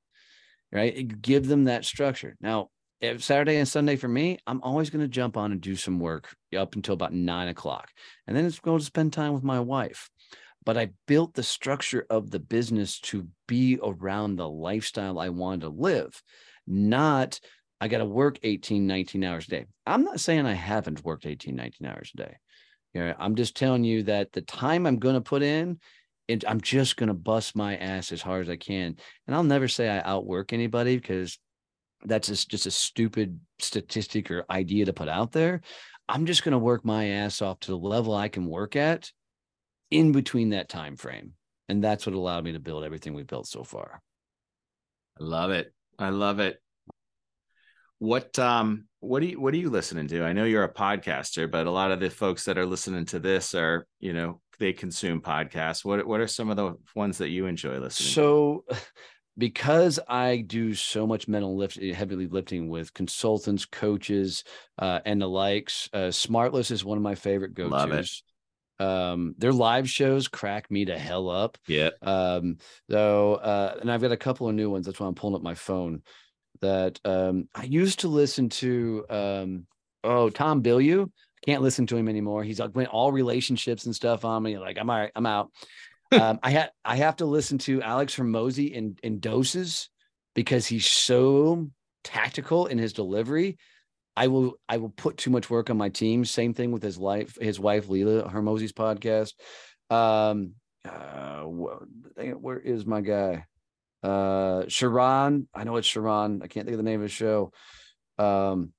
Right? 0.72 1.20
Give 1.22 1.46
them 1.46 1.64
that 1.64 1.85
structure. 1.85 2.37
Now, 2.40 2.68
Saturday 3.19 3.57
and 3.57 3.69
Sunday 3.69 3.97
for 3.97 4.09
me, 4.09 4.38
I'm 4.47 4.62
always 4.62 4.90
going 4.90 5.05
to 5.05 5.09
jump 5.09 5.37
on 5.37 5.53
and 5.53 5.61
do 5.61 5.77
some 5.77 6.01
work 6.01 6.35
up 6.57 6.75
until 6.75 6.95
about 6.95 7.12
nine 7.12 7.49
o'clock. 7.49 7.90
And 8.27 8.37
then 8.37 8.45
it's 8.45 8.61
going 8.61 8.79
to 8.79 8.85
spend 8.85 9.12
time 9.12 9.33
with 9.33 9.43
my 9.43 9.61
wife. 9.61 10.11
But 10.64 10.79
I 10.79 10.90
built 11.07 11.35
the 11.35 11.43
structure 11.43 12.07
of 12.09 12.31
the 12.31 12.38
business 12.38 12.99
to 13.01 13.29
be 13.47 13.79
around 13.83 14.37
the 14.37 14.49
lifestyle 14.49 15.19
I 15.19 15.29
wanted 15.29 15.62
to 15.62 15.69
live, 15.69 16.23
not 16.67 17.38
I 17.81 17.88
got 17.88 17.99
to 17.99 18.07
work 18.07 18.38
18, 18.43 18.87
19 18.87 19.25
hours 19.25 19.47
a 19.47 19.51
day. 19.51 19.67
I'm 19.87 20.05
not 20.05 20.21
saying 20.21 20.47
I 20.47 20.55
haven't 20.55 21.05
worked 21.05 21.27
18, 21.27 21.55
19 21.55 21.87
hours 21.87 22.12
a 22.14 22.17
day. 22.17 22.37
You 22.95 23.03
know, 23.03 23.14
I'm 23.19 23.35
just 23.35 23.57
telling 23.57 23.85
you 23.85 24.05
that 24.05 24.33
the 24.33 24.40
time 24.40 24.87
I'm 24.87 24.99
going 24.99 25.17
to 25.17 25.21
put 25.21 25.43
in, 25.43 25.81
I'm 26.47 26.61
just 26.61 26.97
going 26.97 27.09
to 27.09 27.14
bust 27.14 27.55
my 27.55 27.77
ass 27.77 28.12
as 28.12 28.23
hard 28.23 28.43
as 28.43 28.49
I 28.49 28.57
can. 28.57 28.97
And 29.27 29.37
I'll 29.37 29.43
never 29.43 29.69
say 29.69 29.88
I 29.90 30.01
outwork 30.01 30.53
anybody 30.53 30.97
because 30.97 31.38
that's 32.05 32.29
just, 32.29 32.51
just 32.51 32.67
a 32.67 32.71
stupid 32.71 33.40
statistic 33.59 34.31
or 34.31 34.45
idea 34.51 34.85
to 34.87 34.93
put 34.93 35.09
out 35.09 35.33
there. 35.33 35.61
I'm 36.09 36.27
just 36.27 36.45
going 36.45 36.53
to 36.53 36.59
work 36.59 36.85
my 36.85 37.09
ass 37.09 37.40
off 37.40 37.61
to 37.61 37.71
the 37.71 37.79
level 37.79 38.14
I 38.14 38.29
can 38.29 38.47
work 38.47 38.77
at 38.77 39.11
in 39.90 40.12
between 40.12 40.51
that 40.51 40.69
time 40.69 40.97
frame. 40.97 41.33
And 41.69 41.83
that's 41.83 42.07
what 42.07 42.14
allowed 42.14 42.45
me 42.45 42.53
to 42.53 42.61
build 42.61 42.85
everything 42.85 43.14
we've 43.14 43.27
built 43.27 43.47
so 43.47 43.64
far. 43.64 44.03
I 45.19 45.25
love 45.25 45.51
it. 45.51 45.73
I 45.99 46.11
love 46.11 46.40
it. 46.40 46.61
What 48.01 48.38
um 48.38 48.87
what 49.01 49.23
are 49.23 49.27
you 49.27 49.40
what 49.40 49.55
are 49.55 49.59
you 49.59 49.71
listening 49.71 50.09
to? 50.09 50.25
I 50.25 50.33
know 50.33 50.45
you're 50.45 50.64
a 50.64 50.73
podcaster, 50.73 51.51
but 51.51 51.67
a 51.67 51.71
lot 51.71 51.93
of 51.93 52.01
the 52.01 52.11
folks 52.11 52.45
that 52.45 52.59
are 52.59 52.67
listening 52.67 53.07
to 53.07 53.19
this 53.19 53.55
are, 53.55 53.87
you 54.01 54.12
know, 54.12 54.40
they 54.59 54.73
consume 54.73 55.21
podcasts. 55.21 55.85
What 55.85 56.07
what 56.07 56.21
are 56.21 56.27
some 56.27 56.51
of 56.51 56.57
the 56.57 56.75
ones 56.95 57.19
that 57.19 57.29
you 57.29 57.47
enjoy 57.47 57.79
listening 57.79 58.11
so, 58.11 58.64
to? 58.69 58.77
Because 59.37 59.99
I 60.09 60.38
do 60.38 60.75
so 60.75 61.07
much 61.07 61.29
mental 61.29 61.57
lift, 61.57 61.79
eh, 61.81 61.92
heavily 61.92 62.27
lifting 62.27 62.68
with 62.68 62.94
consultants, 62.94 63.64
coaches, 63.64 64.44
uh, 64.79 65.01
and 65.05 65.20
the 65.20 65.29
likes. 65.29 65.88
Uh, 65.92 66.09
Smartless 66.11 66.70
is 66.70 66.85
one 66.85 66.99
of 66.99 67.03
my 67.03 67.14
favorite 67.14 67.55
go-tos. 67.55 67.73
Love 67.73 67.92
it. 67.92 68.09
Um, 68.81 69.35
their 69.38 69.53
live 69.53 69.88
shows 69.88 70.29
crack 70.29 70.70
me 70.70 70.85
to 70.87 70.99
hell 70.99 71.31
up. 71.31 71.59
Yeah. 71.66 71.90
Um, 72.03 72.59
so, 72.90 73.35
uh, 73.35 73.79
and 73.81 73.90
I've 73.90 74.03
got 74.03 74.12
a 74.12 74.16
couple 74.16 74.49
of 74.49 74.55
new 74.55 74.70
ones. 74.70 74.87
That's 74.87 75.01
why 75.01 75.07
I'm 75.07 75.14
pulling 75.14 75.37
up 75.37 75.42
my 75.42 75.55
phone. 75.55 76.03
That 76.61 76.99
um, 77.05 77.49
I 77.55 77.64
used 77.64 78.01
to 78.01 78.09
listen 78.09 78.49
to. 78.51 79.05
Um, 79.11 79.66
oh, 80.03 80.31
Tom 80.31 80.62
Bilyeu. 80.62 81.11
Can't 81.44 81.62
listen 81.62 81.87
to 81.88 81.97
him 81.97 82.09
anymore. 82.09 82.42
He's 82.42 82.59
like 82.59 82.75
went 82.75 82.88
all 82.88 83.12
relationships 83.12 83.85
and 83.85 83.94
stuff 83.94 84.25
on 84.25 84.42
me. 84.42 84.59
Like 84.59 84.79
I'm 84.81 84.88
all 84.88 84.97
right. 84.97 85.12
I'm 85.14 85.27
out 85.27 85.51
um, 86.20 86.38
I 86.42 86.50
had 86.50 86.70
I 86.85 86.96
have 86.96 87.16
to 87.16 87.27
listen 87.27 87.59
to 87.59 87.83
Alex 87.83 88.16
Hormozi 88.16 88.72
in 88.72 88.96
in 89.03 89.20
doses 89.20 89.90
because 90.35 90.66
he's 90.66 90.87
so 90.87 91.68
tactical 92.03 92.66
in 92.66 92.79
his 92.79 92.92
delivery. 92.92 93.59
I 94.16 94.29
will 94.29 94.55
I 94.68 94.77
will 94.77 94.90
put 94.90 95.16
too 95.16 95.31
much 95.31 95.50
work 95.50 95.70
on 95.70 95.77
my 95.77 95.88
team. 95.88 96.24
Same 96.24 96.55
thing 96.55 96.70
with 96.70 96.83
his 96.83 96.98
life, 96.98 97.37
his 97.40 97.59
wife 97.59 97.88
Leila 97.88 98.31
Hormozi's 98.31 98.72
podcast. 98.72 99.33
Um, 99.90 100.53
uh, 100.85 101.42
where 101.42 102.59
is 102.59 102.87
my 102.87 103.00
guy? 103.00 103.46
Uh, 104.03 104.64
Sharran. 104.66 105.46
I 105.55 105.64
know 105.64 105.77
it's 105.77 105.88
Sharran. 105.88 106.42
I 106.42 106.46
can't 106.46 106.66
think 106.66 106.74
of 106.74 106.85
the 106.85 106.90
name 106.90 107.00
of 107.00 107.07
the 107.07 107.09
show. 107.09 107.53
Um, 108.18 108.72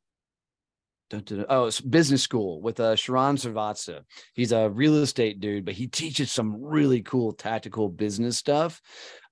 Oh, 1.13 1.65
it's 1.65 1.81
business 1.81 2.23
school 2.23 2.61
with 2.61 2.79
uh, 2.79 2.95
Sharran 2.95 3.35
Srivatsaa. 3.35 4.01
He's 4.33 4.51
a 4.51 4.69
real 4.69 4.95
estate 4.97 5.39
dude, 5.39 5.65
but 5.65 5.75
he 5.75 5.87
teaches 5.87 6.31
some 6.31 6.63
really 6.63 7.01
cool 7.01 7.33
tactical 7.33 7.89
business 7.89 8.37
stuff 8.37 8.81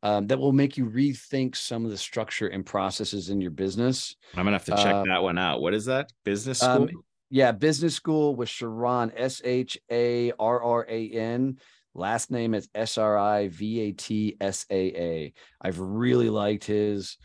um, 0.03 0.27
that 0.27 0.37
will 0.37 0.51
make 0.51 0.77
you 0.77 0.85
rethink 0.85 1.55
some 1.55 1.83
of 1.83 1.91
the 1.91 1.97
structure 1.97 2.47
and 2.47 2.65
processes 2.65 3.29
in 3.29 3.41
your 3.41 3.51
business. 3.51 4.15
I'm 4.35 4.43
gonna 4.43 4.57
have 4.57 4.65
to 4.65 4.75
check 4.75 4.93
uh, 4.93 5.03
that 5.05 5.23
one 5.23 5.37
out. 5.37 5.61
What 5.61 5.73
is 5.73 5.85
that? 5.85 6.11
Business 6.23 6.59
school? 6.59 6.83
Um, 6.83 6.89
yeah, 7.29 7.51
business 7.51 7.95
school 7.95 8.35
with 8.35 8.49
Sharran 8.49 9.11
S 9.15 9.41
H 9.43 9.77
A 9.91 10.31
R 10.37 10.61
R 10.61 10.85
A 10.87 11.09
N. 11.09 11.57
Last 11.95 12.29
name 12.29 12.53
is 12.53 12.69
S 12.75 12.99
R 12.99 13.17
I 13.17 13.47
V 13.47 13.79
A 13.81 13.91
T 13.93 14.37
S 14.39 14.65
A 14.69 14.75
A. 14.75 15.33
I've 15.59 15.79
really 15.79 16.29
liked 16.29 16.65
his. 16.65 17.17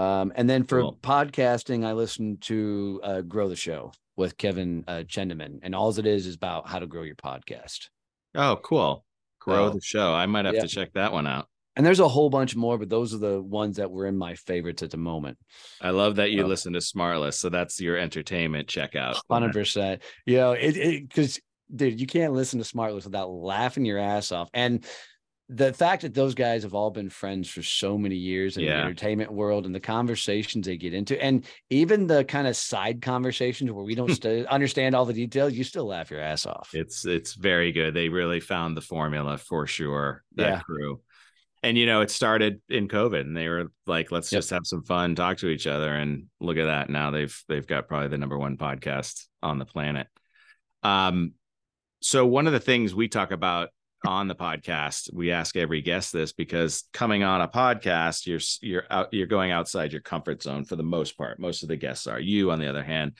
Um, 0.00 0.32
and 0.34 0.48
then 0.48 0.64
for 0.64 0.80
cool. 0.80 0.98
podcasting, 1.02 1.84
I 1.84 1.92
listen 1.92 2.38
to 2.42 3.00
uh, 3.02 3.20
Grow 3.20 3.50
the 3.50 3.56
Show 3.56 3.92
with 4.16 4.38
Kevin 4.38 4.82
uh, 4.88 5.02
Chemidlin, 5.06 5.60
and 5.62 5.74
all 5.74 5.90
it 5.98 6.06
is 6.06 6.26
is 6.26 6.36
about 6.36 6.66
how 6.66 6.78
to 6.78 6.86
grow 6.86 7.02
your 7.02 7.16
podcast. 7.16 7.88
Oh, 8.34 8.58
cool! 8.62 9.04
Grow 9.40 9.68
the 9.68 9.80
show. 9.82 10.14
I 10.14 10.24
might 10.24 10.46
have 10.46 10.54
yeah. 10.54 10.62
to 10.62 10.68
check 10.68 10.94
that 10.94 11.12
one 11.12 11.26
out. 11.26 11.48
And 11.76 11.84
there's 11.84 12.00
a 12.00 12.08
whole 12.08 12.30
bunch 12.30 12.56
more, 12.56 12.78
but 12.78 12.88
those 12.88 13.14
are 13.14 13.18
the 13.18 13.42
ones 13.42 13.76
that 13.76 13.90
were 13.90 14.06
in 14.06 14.16
my 14.16 14.34
favorites 14.34 14.82
at 14.82 14.90
the 14.90 14.96
moment. 14.96 15.38
I 15.80 15.90
love 15.90 16.16
that 16.16 16.30
you 16.30 16.46
listen 16.46 16.72
to 16.72 16.80
Smartless, 16.80 17.34
so 17.34 17.50
that's 17.50 17.78
your 17.78 17.96
entertainment 17.98 18.68
checkout. 18.68 19.20
Hundred 19.30 19.52
percent. 19.52 20.02
You 20.24 20.38
know, 20.38 20.52
it 20.52 21.08
because 21.08 21.38
dude, 21.74 22.00
you 22.00 22.06
can't 22.06 22.32
listen 22.32 22.58
to 22.58 22.64
Smartless 22.64 23.04
without 23.04 23.30
laughing 23.30 23.84
your 23.84 23.98
ass 23.98 24.32
off. 24.32 24.48
And 24.54 24.84
the 25.52 25.72
fact 25.72 26.02
that 26.02 26.14
those 26.14 26.32
guys 26.32 26.62
have 26.62 26.74
all 26.74 26.90
been 26.90 27.10
friends 27.10 27.48
for 27.48 27.60
so 27.60 27.98
many 27.98 28.14
years 28.14 28.56
in 28.56 28.62
yeah. 28.62 28.74
the 28.74 28.82
entertainment 28.82 29.32
world 29.32 29.66
and 29.66 29.74
the 29.74 29.80
conversations 29.80 30.64
they 30.64 30.76
get 30.76 30.94
into 30.94 31.20
and 31.20 31.44
even 31.70 32.06
the 32.06 32.22
kind 32.24 32.46
of 32.46 32.56
side 32.56 33.02
conversations 33.02 33.70
where 33.72 33.84
we 33.84 33.96
don't 33.96 34.14
st- 34.22 34.46
understand 34.46 34.94
all 34.94 35.04
the 35.04 35.12
details 35.12 35.52
you 35.52 35.64
still 35.64 35.86
laugh 35.86 36.10
your 36.10 36.20
ass 36.20 36.46
off 36.46 36.70
it's 36.72 37.04
it's 37.04 37.34
very 37.34 37.72
good 37.72 37.94
they 37.94 38.08
really 38.08 38.38
found 38.38 38.76
the 38.76 38.80
formula 38.80 39.36
for 39.36 39.66
sure 39.66 40.22
that 40.36 40.48
yeah. 40.48 40.60
crew 40.60 41.00
and 41.64 41.76
you 41.76 41.84
know 41.84 42.00
it 42.00 42.12
started 42.12 42.60
in 42.68 42.86
covid 42.86 43.22
and 43.22 43.36
they 43.36 43.48
were 43.48 43.72
like 43.86 44.12
let's 44.12 44.30
yep. 44.30 44.38
just 44.38 44.50
have 44.50 44.64
some 44.64 44.84
fun 44.84 45.16
talk 45.16 45.36
to 45.36 45.48
each 45.48 45.66
other 45.66 45.92
and 45.92 46.26
look 46.38 46.58
at 46.58 46.66
that 46.66 46.88
now 46.88 47.10
they've 47.10 47.42
they've 47.48 47.66
got 47.66 47.88
probably 47.88 48.08
the 48.08 48.18
number 48.18 48.38
one 48.38 48.56
podcast 48.56 49.26
on 49.42 49.58
the 49.58 49.66
planet 49.66 50.06
um 50.84 51.32
so 52.00 52.24
one 52.24 52.46
of 52.46 52.52
the 52.52 52.60
things 52.60 52.94
we 52.94 53.08
talk 53.08 53.32
about 53.32 53.70
on 54.06 54.28
the 54.28 54.34
podcast 54.34 55.12
we 55.12 55.30
ask 55.30 55.56
every 55.56 55.82
guest 55.82 56.12
this 56.12 56.32
because 56.32 56.84
coming 56.92 57.22
on 57.22 57.42
a 57.42 57.48
podcast 57.48 58.26
you're 58.26 58.40
you're 58.62 58.84
out 58.90 59.12
you're 59.12 59.26
going 59.26 59.50
outside 59.50 59.92
your 59.92 60.00
comfort 60.00 60.42
zone 60.42 60.64
for 60.64 60.76
the 60.76 60.82
most 60.82 61.18
part. 61.18 61.38
Most 61.38 61.62
of 61.62 61.68
the 61.68 61.76
guests 61.76 62.06
are 62.06 62.20
you. 62.20 62.50
On 62.50 62.58
the 62.58 62.68
other 62.68 62.82
hand 62.82 63.12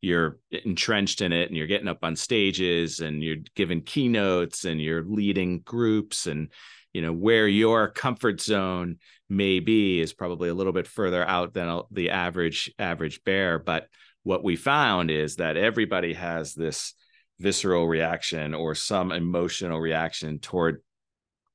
you're 0.00 0.38
entrenched 0.50 1.22
in 1.22 1.32
it 1.32 1.48
and 1.48 1.56
you're 1.56 1.66
getting 1.66 1.88
up 1.88 2.00
on 2.02 2.14
stages 2.14 3.00
and 3.00 3.22
you're 3.22 3.38
giving 3.54 3.80
keynotes 3.80 4.64
and 4.64 4.80
you're 4.80 5.04
leading 5.04 5.60
groups 5.60 6.26
and 6.26 6.50
you 6.92 7.00
know 7.00 7.12
where 7.12 7.48
your 7.48 7.88
comfort 7.88 8.40
zone 8.40 8.96
may 9.28 9.60
be 9.60 10.00
is 10.00 10.12
probably 10.12 10.48
a 10.48 10.54
little 10.54 10.72
bit 10.72 10.86
further 10.86 11.26
out 11.26 11.54
than 11.54 11.80
the 11.90 12.10
average 12.10 12.72
average 12.78 13.24
bear. 13.24 13.58
But 13.58 13.88
what 14.22 14.44
we 14.44 14.56
found 14.56 15.10
is 15.10 15.36
that 15.36 15.56
everybody 15.56 16.14
has 16.14 16.54
this 16.54 16.94
visceral 17.38 17.86
reaction 17.86 18.54
or 18.54 18.74
some 18.74 19.12
emotional 19.12 19.80
reaction 19.80 20.38
toward 20.38 20.82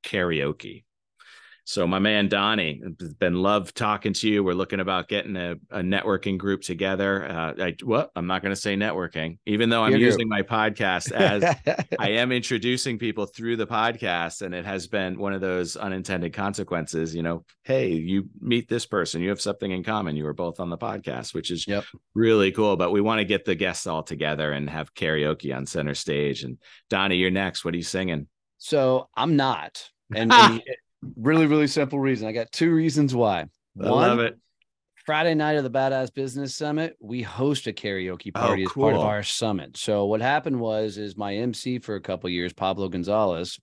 karaoke. 0.04 0.84
So 1.70 1.86
my 1.86 2.00
man 2.00 2.30
Donnie, 2.30 2.82
it's 2.84 3.14
been 3.14 3.44
love 3.44 3.76
talking 3.76 4.12
to 4.14 4.28
you. 4.28 4.44
We're 4.44 4.54
looking 4.54 4.80
about 4.80 5.08
getting 5.08 5.36
a, 5.36 5.52
a 5.70 5.82
networking 5.82 6.36
group 6.36 6.64
together. 6.64 7.30
Uh, 7.30 7.54
I 7.60 7.76
well, 7.86 8.10
I'm 8.16 8.26
not 8.26 8.42
going 8.42 8.56
to 8.56 8.60
say 8.60 8.76
networking, 8.76 9.38
even 9.46 9.70
though 9.70 9.84
I'm 9.84 9.92
Your 9.92 10.00
using 10.00 10.28
group. 10.28 10.50
my 10.50 10.72
podcast 10.72 11.12
as 11.12 11.44
I 12.00 12.10
am 12.10 12.32
introducing 12.32 12.98
people 12.98 13.28
through 13.28 13.58
the 13.58 13.68
podcast, 13.68 14.42
and 14.42 14.56
it 14.56 14.66
has 14.66 14.88
been 14.88 15.20
one 15.20 15.32
of 15.32 15.42
those 15.42 15.78
unintended 15.78 16.34
consequences. 16.34 17.14
You 17.14 17.22
know, 17.22 17.46
hey, 17.66 17.90
you 17.92 18.30
meet 18.42 18.68
this 18.68 18.88
person, 18.88 19.22
you 19.22 19.30
have 19.30 19.40
something 19.40 19.70
in 19.70 19.84
common. 19.84 20.16
You 20.16 20.24
were 20.24 20.34
both 20.34 20.60
on 20.60 20.72
the 20.72 20.78
podcast, 20.78 21.36
which 21.36 21.52
is 21.52 21.68
yep. 21.68 21.84
really 22.16 22.52
cool. 22.52 22.78
But 22.78 22.92
we 22.92 23.00
want 23.00 23.20
to 23.20 23.26
get 23.26 23.46
the 23.46 23.54
guests 23.54 23.86
all 23.86 24.02
together 24.02 24.54
and 24.54 24.68
have 24.72 24.96
karaoke 24.96 25.56
on 25.56 25.68
center 25.68 25.94
stage. 25.94 26.42
And 26.42 26.58
Donnie, 26.90 27.18
you're 27.18 27.30
next. 27.30 27.64
What 27.64 27.76
are 27.76 27.78
you 27.78 27.84
singing? 27.84 28.26
So 28.58 29.08
I'm 29.16 29.36
not. 29.36 29.88
And, 30.16 30.34
and 30.34 30.64
Really, 31.16 31.46
really 31.46 31.68
simple 31.68 32.00
reason. 32.00 32.28
I 32.28 32.32
got 32.32 32.52
two 32.52 32.74
reasons 32.74 33.16
why. 33.16 33.42
I 33.42 33.48
One, 33.76 33.90
love 33.90 34.20
it. 34.20 34.38
Friday 35.06 35.34
night 35.34 35.58
of 35.58 35.64
the 35.64 35.72
Badass 35.72 36.14
Business 36.14 36.56
Summit, 36.56 36.96
we 37.00 37.22
host 37.22 37.68
a 37.68 37.74
karaoke 37.74 38.32
oh, 38.36 38.40
party 38.40 38.66
oh, 38.66 38.70
cool. 38.70 38.90
as 38.90 38.94
part 38.94 39.02
of 39.02 39.08
our 39.08 39.24
summit. 39.24 39.78
So 39.78 40.06
what 40.06 40.22
happened 40.22 40.60
was, 40.60 40.98
is 40.98 41.18
my 41.18 41.36
MC 41.36 41.80
for 41.80 41.96
a 41.96 42.02
couple 42.02 42.30
years, 42.30 42.54
Pablo 42.54 42.90
Gonzalez. 42.90 43.60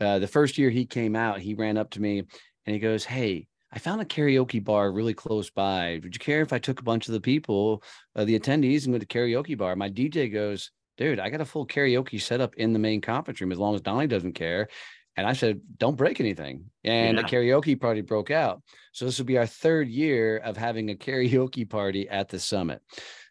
Uh, 0.00 0.18
the 0.18 0.28
first 0.28 0.56
year 0.56 0.70
he 0.70 0.86
came 0.86 1.16
out, 1.16 1.40
he 1.40 1.54
ran 1.54 1.76
up 1.76 1.90
to 1.90 2.00
me 2.00 2.20
and 2.20 2.74
he 2.74 2.78
goes, 2.78 3.04
"Hey, 3.04 3.48
I 3.72 3.78
found 3.80 4.00
a 4.00 4.04
karaoke 4.04 4.62
bar 4.62 4.92
really 4.92 5.14
close 5.14 5.50
by. 5.50 6.00
Would 6.02 6.14
you 6.14 6.20
care 6.20 6.40
if 6.40 6.52
I 6.52 6.58
took 6.58 6.80
a 6.80 6.84
bunch 6.84 7.08
of 7.08 7.14
the 7.14 7.20
people, 7.20 7.82
uh, 8.14 8.24
the 8.24 8.38
attendees, 8.38 8.84
and 8.84 8.92
went 8.92 9.06
to 9.06 9.18
karaoke 9.18 9.58
bar?" 9.58 9.74
My 9.74 9.90
DJ 9.90 10.32
goes, 10.32 10.70
"Dude, 10.96 11.18
I 11.18 11.28
got 11.28 11.40
a 11.40 11.44
full 11.44 11.66
karaoke 11.66 12.20
set 12.20 12.40
up 12.40 12.54
in 12.54 12.72
the 12.72 12.78
main 12.78 13.00
conference 13.00 13.40
room 13.40 13.52
as 13.52 13.58
long 13.58 13.74
as 13.74 13.80
Donnie 13.80 14.06
doesn't 14.06 14.34
care." 14.34 14.68
And 15.18 15.26
I 15.26 15.32
said, 15.32 15.60
don't 15.78 15.96
break 15.96 16.20
anything. 16.20 16.66
And 16.84 17.16
yeah. 17.16 17.22
the 17.22 17.28
karaoke 17.28 17.78
party 17.78 18.02
broke 18.02 18.30
out. 18.30 18.62
So 18.92 19.04
this 19.04 19.18
will 19.18 19.26
be 19.26 19.36
our 19.36 19.46
third 19.46 19.88
year 19.88 20.36
of 20.36 20.56
having 20.56 20.90
a 20.90 20.94
karaoke 20.94 21.68
party 21.68 22.08
at 22.08 22.28
the 22.28 22.38
summit. 22.38 22.80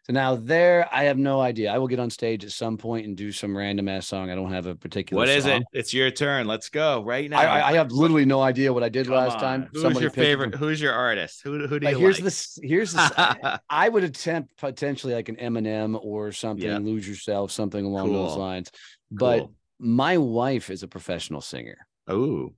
So 0.02 0.12
now 0.12 0.36
there, 0.36 0.86
I 0.92 1.04
have 1.04 1.16
no 1.16 1.40
idea. 1.40 1.72
I 1.72 1.78
will 1.78 1.86
get 1.86 1.98
on 1.98 2.10
stage 2.10 2.44
at 2.44 2.50
some 2.50 2.76
point 2.76 3.06
and 3.06 3.16
do 3.16 3.32
some 3.32 3.56
random 3.56 3.88
ass 3.88 4.06
song. 4.06 4.28
I 4.28 4.34
don't 4.34 4.52
have 4.52 4.66
a 4.66 4.74
particular. 4.74 5.18
What 5.18 5.30
is 5.30 5.44
song. 5.44 5.62
it? 5.62 5.66
It's 5.72 5.94
your 5.94 6.10
turn. 6.10 6.46
Let's 6.46 6.68
go 6.68 7.02
right 7.02 7.30
now. 7.30 7.38
I, 7.38 7.70
I 7.70 7.72
have 7.72 7.90
literally 7.90 8.26
no 8.26 8.42
idea 8.42 8.70
what 8.70 8.82
I 8.82 8.90
did 8.90 9.06
Come 9.06 9.14
last 9.14 9.36
on. 9.36 9.40
time. 9.40 9.68
Who's 9.72 9.80
Somebody 9.80 10.02
your 10.02 10.10
favorite? 10.10 10.50
Them. 10.50 10.60
Who's 10.60 10.82
your 10.82 10.92
artist? 10.92 11.40
Who, 11.42 11.66
who 11.66 11.80
do 11.80 11.88
you 11.88 11.98
here's 11.98 12.16
like? 12.16 12.24
This, 12.24 12.58
here's 12.62 12.92
the. 12.92 13.60
I 13.70 13.88
would 13.88 14.04
attempt 14.04 14.58
potentially 14.58 15.14
like 15.14 15.30
an 15.30 15.36
Eminem 15.36 15.98
or 16.02 16.32
something. 16.32 16.68
Yep. 16.68 16.82
Lose 16.82 17.08
yourself, 17.08 17.50
something 17.50 17.82
along 17.82 18.08
cool. 18.08 18.28
those 18.28 18.36
lines. 18.36 18.70
But 19.10 19.38
cool 19.40 19.54
my 19.78 20.18
wife 20.18 20.70
is 20.70 20.82
a 20.82 20.88
professional 20.88 21.40
singer. 21.40 21.86
Oh. 22.06 22.52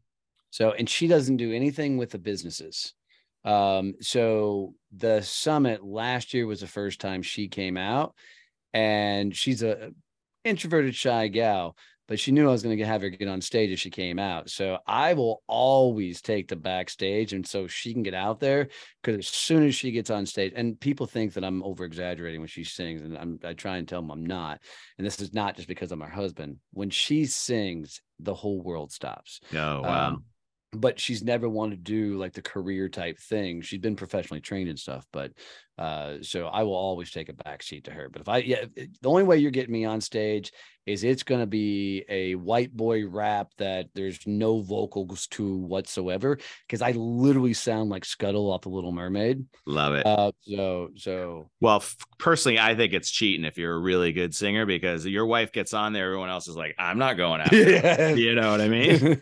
So, 0.50 0.72
and 0.72 0.88
she 0.88 1.06
doesn't 1.06 1.36
do 1.36 1.52
anything 1.52 1.96
with 1.96 2.10
the 2.10 2.18
businesses. 2.18 2.94
Um, 3.44 3.94
so 4.00 4.74
the 4.94 5.22
summit 5.22 5.84
last 5.84 6.34
year 6.34 6.46
was 6.46 6.60
the 6.60 6.66
first 6.66 7.00
time 7.00 7.22
she 7.22 7.48
came 7.48 7.76
out 7.76 8.14
and 8.72 9.34
she's 9.34 9.62
a 9.62 9.92
introverted 10.44 10.94
shy 10.94 11.28
gal, 11.28 11.76
but 12.10 12.18
she 12.18 12.32
knew 12.32 12.48
I 12.48 12.50
was 12.50 12.64
going 12.64 12.76
to 12.76 12.84
have 12.84 13.02
her 13.02 13.08
get 13.08 13.28
on 13.28 13.40
stage 13.40 13.70
if 13.70 13.78
she 13.78 13.88
came 13.88 14.18
out. 14.18 14.50
So 14.50 14.78
I 14.84 15.14
will 15.14 15.44
always 15.46 16.20
take 16.20 16.48
the 16.48 16.56
backstage, 16.56 17.32
and 17.32 17.46
so 17.46 17.68
she 17.68 17.92
can 17.92 18.02
get 18.02 18.14
out 18.14 18.40
there 18.40 18.66
because 19.00 19.16
as 19.20 19.28
soon 19.28 19.64
as 19.64 19.76
she 19.76 19.92
gets 19.92 20.10
on 20.10 20.26
stage, 20.26 20.52
and 20.56 20.78
people 20.80 21.06
think 21.06 21.34
that 21.34 21.44
I'm 21.44 21.62
over 21.62 21.84
exaggerating 21.84 22.40
when 22.40 22.48
she 22.48 22.64
sings, 22.64 23.02
and 23.02 23.16
I'm, 23.16 23.38
I 23.44 23.52
try 23.52 23.76
and 23.76 23.86
tell 23.86 24.02
them 24.02 24.10
I'm 24.10 24.26
not. 24.26 24.60
And 24.98 25.06
this 25.06 25.20
is 25.20 25.32
not 25.32 25.54
just 25.54 25.68
because 25.68 25.92
I'm 25.92 26.00
her 26.00 26.08
husband. 26.10 26.56
When 26.72 26.90
she 26.90 27.26
sings, 27.26 28.02
the 28.18 28.34
whole 28.34 28.60
world 28.60 28.90
stops. 28.90 29.38
Oh 29.54 29.82
wow. 29.82 30.08
Um, 30.08 30.24
but 30.72 30.98
she's 30.98 31.22
never 31.22 31.48
wanted 31.48 31.84
to 31.84 31.92
do 31.92 32.18
like 32.18 32.32
the 32.32 32.42
career 32.42 32.88
type 32.88 33.18
thing. 33.18 33.60
She's 33.60 33.80
been 33.80 33.96
professionally 33.96 34.40
trained 34.40 34.68
and 34.68 34.78
stuff, 34.78 35.06
but 35.12 35.32
uh, 35.80 36.18
so 36.20 36.46
I 36.46 36.62
will 36.62 36.74
always 36.74 37.10
take 37.10 37.30
a 37.30 37.32
backseat 37.32 37.84
to 37.84 37.90
her. 37.90 38.10
But 38.10 38.20
if 38.20 38.28
I, 38.28 38.36
yeah, 38.38 38.66
the 38.76 39.08
only 39.08 39.22
way 39.22 39.38
you're 39.38 39.50
getting 39.50 39.72
me 39.72 39.86
on 39.86 40.02
stage 40.02 40.52
is 40.86 41.04
it's 41.04 41.22
going 41.22 41.40
to 41.40 41.46
be 41.46 42.04
a 42.08 42.34
white 42.34 42.74
boy 42.74 43.06
rap 43.06 43.48
that 43.58 43.86
there's 43.94 44.18
no 44.26 44.60
vocals 44.60 45.26
to 45.28 45.56
whatsoever 45.58 46.38
because 46.66 46.82
I 46.82 46.92
literally 46.92 47.52
sound 47.52 47.90
like 47.90 48.04
Scuttle 48.04 48.50
off 48.50 48.62
the 48.62 48.70
Little 48.70 48.92
Mermaid. 48.92 49.44
Love 49.66 49.94
it. 49.94 50.06
Uh, 50.06 50.32
so, 50.42 50.90
so 50.96 51.50
well, 51.60 51.76
f- 51.76 51.96
personally, 52.18 52.58
I 52.58 52.74
think 52.74 52.92
it's 52.92 53.10
cheating 53.10 53.44
if 53.44 53.56
you're 53.56 53.74
a 53.74 53.78
really 53.78 54.12
good 54.12 54.34
singer 54.34 54.66
because 54.66 55.06
your 55.06 55.26
wife 55.26 55.52
gets 55.52 55.74
on 55.74 55.92
there, 55.92 56.06
everyone 56.06 56.30
else 56.30 56.48
is 56.48 56.56
like, 56.56 56.74
I'm 56.78 56.98
not 56.98 57.16
going 57.16 57.40
out. 57.42 57.52
Yeah. 57.52 58.10
You 58.10 58.34
know 58.34 58.50
what 58.50 58.60
I 58.60 58.68
mean? 58.68 59.20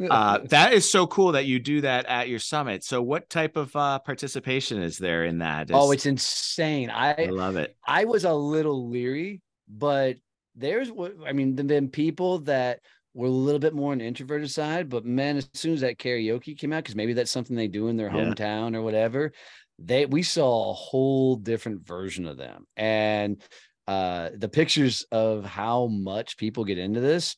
uh, 0.10 0.38
that 0.44 0.72
is 0.72 0.90
so 0.90 1.06
cool 1.06 1.32
that 1.32 1.46
you 1.46 1.58
do 1.58 1.80
that 1.80 2.06
at 2.06 2.28
your 2.28 2.38
summit. 2.38 2.84
So, 2.84 3.02
what 3.02 3.28
type 3.28 3.56
of 3.56 3.74
uh, 3.74 3.98
participation 4.00 4.82
is 4.82 4.98
there 4.98 5.24
in 5.24 5.38
that? 5.38 5.70
Is- 5.70 5.76
oh, 5.76 5.90
it's 5.98 6.06
insane. 6.06 6.90
I, 6.90 7.24
I 7.24 7.26
love 7.26 7.56
it. 7.56 7.76
I 7.86 8.04
was 8.04 8.24
a 8.24 8.32
little 8.32 8.88
leery, 8.88 9.40
but 9.68 10.16
there's 10.54 10.92
what 10.92 11.14
I 11.26 11.32
mean, 11.32 11.56
there 11.56 11.64
have 11.64 11.68
been 11.68 11.88
people 11.88 12.38
that 12.40 12.80
were 13.14 13.26
a 13.26 13.30
little 13.30 13.58
bit 13.58 13.74
more 13.74 13.90
on 13.90 13.98
the 13.98 14.04
introverted 14.04 14.48
side, 14.50 14.88
but 14.88 15.04
man, 15.04 15.36
as 15.36 15.50
soon 15.54 15.74
as 15.74 15.80
that 15.80 15.98
karaoke 15.98 16.56
came 16.56 16.72
out, 16.72 16.84
because 16.84 16.94
maybe 16.94 17.14
that's 17.14 17.32
something 17.32 17.56
they 17.56 17.66
do 17.66 17.88
in 17.88 17.96
their 17.96 18.10
hometown 18.10 18.76
or 18.76 18.82
whatever, 18.82 19.32
they 19.80 20.06
we 20.06 20.22
saw 20.22 20.70
a 20.70 20.74
whole 20.74 21.34
different 21.34 21.84
version 21.84 22.26
of 22.26 22.36
them. 22.36 22.64
And 22.76 23.42
uh 23.88 24.30
the 24.36 24.48
pictures 24.48 25.04
of 25.10 25.44
how 25.44 25.88
much 25.88 26.36
people 26.36 26.64
get 26.64 26.78
into 26.78 27.00
this. 27.00 27.36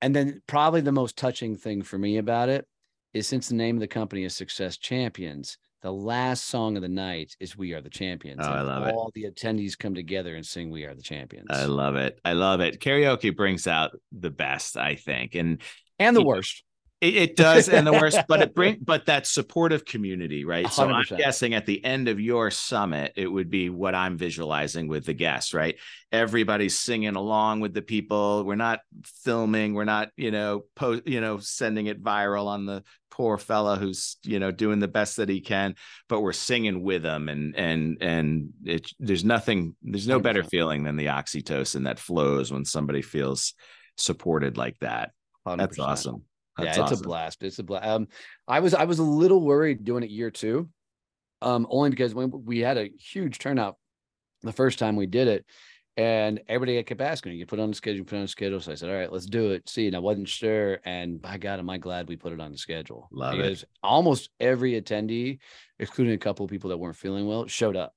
And 0.00 0.16
then 0.16 0.40
probably 0.46 0.80
the 0.80 0.92
most 0.92 1.18
touching 1.18 1.56
thing 1.56 1.82
for 1.82 1.98
me 1.98 2.16
about 2.16 2.48
it 2.48 2.66
is 3.12 3.26
since 3.26 3.48
the 3.48 3.54
name 3.54 3.76
of 3.76 3.80
the 3.80 3.88
company 3.88 4.24
is 4.24 4.34
Success 4.34 4.78
Champions, 4.78 5.58
the 5.84 5.92
last 5.92 6.46
song 6.46 6.76
of 6.76 6.82
the 6.82 6.88
night 6.88 7.36
is 7.38 7.58
"We 7.58 7.74
Are 7.74 7.82
the 7.82 7.90
Champions." 7.90 8.40
Oh, 8.42 8.50
I 8.50 8.58
and 8.60 8.66
love 8.66 8.86
it. 8.86 8.94
all 8.94 9.12
the 9.14 9.24
attendees 9.24 9.78
come 9.78 9.94
together 9.94 10.34
and 10.34 10.44
sing 10.44 10.70
"We 10.70 10.84
Are 10.84 10.94
the 10.94 11.02
Champions." 11.02 11.48
I 11.50 11.66
love 11.66 11.96
it. 11.96 12.18
I 12.24 12.32
love 12.32 12.60
it. 12.60 12.80
Karaoke 12.80 13.36
brings 13.36 13.66
out 13.66 13.92
the 14.10 14.30
best, 14.30 14.78
I 14.78 14.94
think, 14.94 15.34
and 15.34 15.60
and 15.98 16.16
the 16.16 16.20
know, 16.20 16.26
worst. 16.26 16.64
It, 17.02 17.16
it 17.16 17.36
does, 17.36 17.68
and 17.68 17.86
the 17.86 17.92
worst, 17.92 18.20
but 18.26 18.40
it 18.40 18.54
bring 18.54 18.78
but 18.82 19.04
that 19.06 19.26
supportive 19.26 19.84
community, 19.84 20.46
right? 20.46 20.66
So 20.72 20.88
I'm 20.88 21.04
guessing 21.18 21.52
at 21.52 21.66
the 21.66 21.84
end 21.84 22.08
of 22.08 22.18
your 22.18 22.50
summit, 22.50 23.12
it 23.14 23.26
would 23.26 23.50
be 23.50 23.68
what 23.68 23.94
I'm 23.94 24.16
visualizing 24.16 24.88
with 24.88 25.04
the 25.04 25.12
guests, 25.12 25.52
right? 25.52 25.76
Everybody's 26.10 26.78
singing 26.78 27.14
along 27.14 27.60
with 27.60 27.74
the 27.74 27.82
people. 27.82 28.44
We're 28.44 28.54
not 28.54 28.80
filming. 29.22 29.74
We're 29.74 29.84
not, 29.84 30.12
you 30.16 30.30
know, 30.30 30.62
post, 30.76 31.06
you 31.06 31.20
know, 31.20 31.36
sending 31.40 31.88
it 31.88 32.02
viral 32.02 32.46
on 32.46 32.64
the 32.64 32.84
poor 33.14 33.38
fella 33.38 33.76
who's, 33.76 34.16
you 34.24 34.40
know, 34.40 34.50
doing 34.50 34.80
the 34.80 34.88
best 34.88 35.18
that 35.18 35.28
he 35.28 35.40
can. 35.40 35.76
But 36.08 36.20
we're 36.20 36.32
singing 36.32 36.82
with 36.82 37.04
him 37.04 37.28
and 37.28 37.54
and 37.56 37.98
and 38.00 38.50
it. 38.64 38.90
There's 38.98 39.24
nothing. 39.24 39.76
There's 39.82 40.08
no 40.08 40.18
better 40.18 40.42
feeling 40.42 40.82
than 40.82 40.96
the 40.96 41.06
oxytocin 41.06 41.84
that 41.84 42.00
flows 42.00 42.52
when 42.52 42.64
somebody 42.64 43.02
feels 43.02 43.54
supported 43.96 44.56
like 44.56 44.78
that. 44.80 45.12
That's 45.46 45.78
100%. 45.78 45.84
awesome. 45.84 46.22
yeah, 46.58 46.64
That's 46.64 46.78
it's 46.78 46.84
awesome. 46.92 46.98
a 47.04 47.08
blast. 47.08 47.42
It's 47.42 47.58
a 47.60 47.62
blast. 47.62 47.86
Um, 47.86 48.08
I 48.48 48.60
was 48.60 48.74
I 48.74 48.84
was 48.84 48.98
a 48.98 49.04
little 49.04 49.40
worried 49.40 49.84
doing 49.84 50.02
it 50.02 50.10
year 50.10 50.30
two, 50.30 50.68
um, 51.40 51.66
only 51.70 51.90
because 51.90 52.14
when 52.14 52.32
we 52.44 52.58
had 52.60 52.78
a 52.78 52.90
huge 52.98 53.38
turnout 53.38 53.76
the 54.42 54.52
first 54.52 54.78
time 54.78 54.96
we 54.96 55.06
did 55.06 55.28
it, 55.28 55.46
and 55.96 56.40
everybody 56.48 56.82
kept 56.82 57.00
asking, 57.00 57.32
"You 57.38 57.46
put 57.46 57.58
it 57.58 57.62
on 57.62 57.70
the 57.70 57.76
schedule, 57.76 58.04
put 58.04 58.14
it 58.16 58.18
on 58.18 58.22
the 58.24 58.28
schedule." 58.28 58.60
So 58.60 58.72
I 58.72 58.74
said, 58.74 58.90
"All 58.90 58.96
right, 58.96 59.12
let's 59.12 59.26
do 59.26 59.52
it." 59.52 59.68
See, 59.68 59.86
and 59.86 59.94
I 59.96 60.00
wasn't 60.00 60.28
sure, 60.28 60.80
and 60.84 61.20
by 61.22 61.38
God, 61.38 61.58
am 61.58 61.70
I 61.70 61.78
glad 61.78 62.08
we 62.08 62.16
put 62.16 62.32
it 62.32 62.40
on 62.40 62.52
the 62.52 62.58
schedule? 62.58 63.08
Love 63.12 63.34
it. 63.34 63.36
because 63.42 63.64
almost 63.82 64.30
every 64.40 64.80
attendee, 64.80 65.38
excluding 65.78 66.14
a 66.14 66.18
couple 66.18 66.44
of 66.44 66.50
people 66.50 66.70
that 66.70 66.78
weren't 66.78 66.96
feeling 66.96 67.26
well, 67.26 67.46
showed 67.46 67.76
up. 67.76 67.94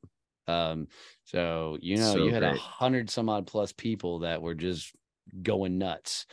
Um, 0.48 0.88
so 1.26 1.78
you 1.82 1.98
know, 1.98 2.14
So 2.14 2.24
you 2.26 2.32
had 2.32 2.44
a 2.44 2.56
hundred 2.56 3.10
some 3.10 3.30
odd 3.30 3.48
plus 3.48 3.74
people 3.74 4.20
that 4.20 4.42
were 4.42 4.56
just 4.56 4.94
going 5.42 5.78
nuts. 5.78 6.26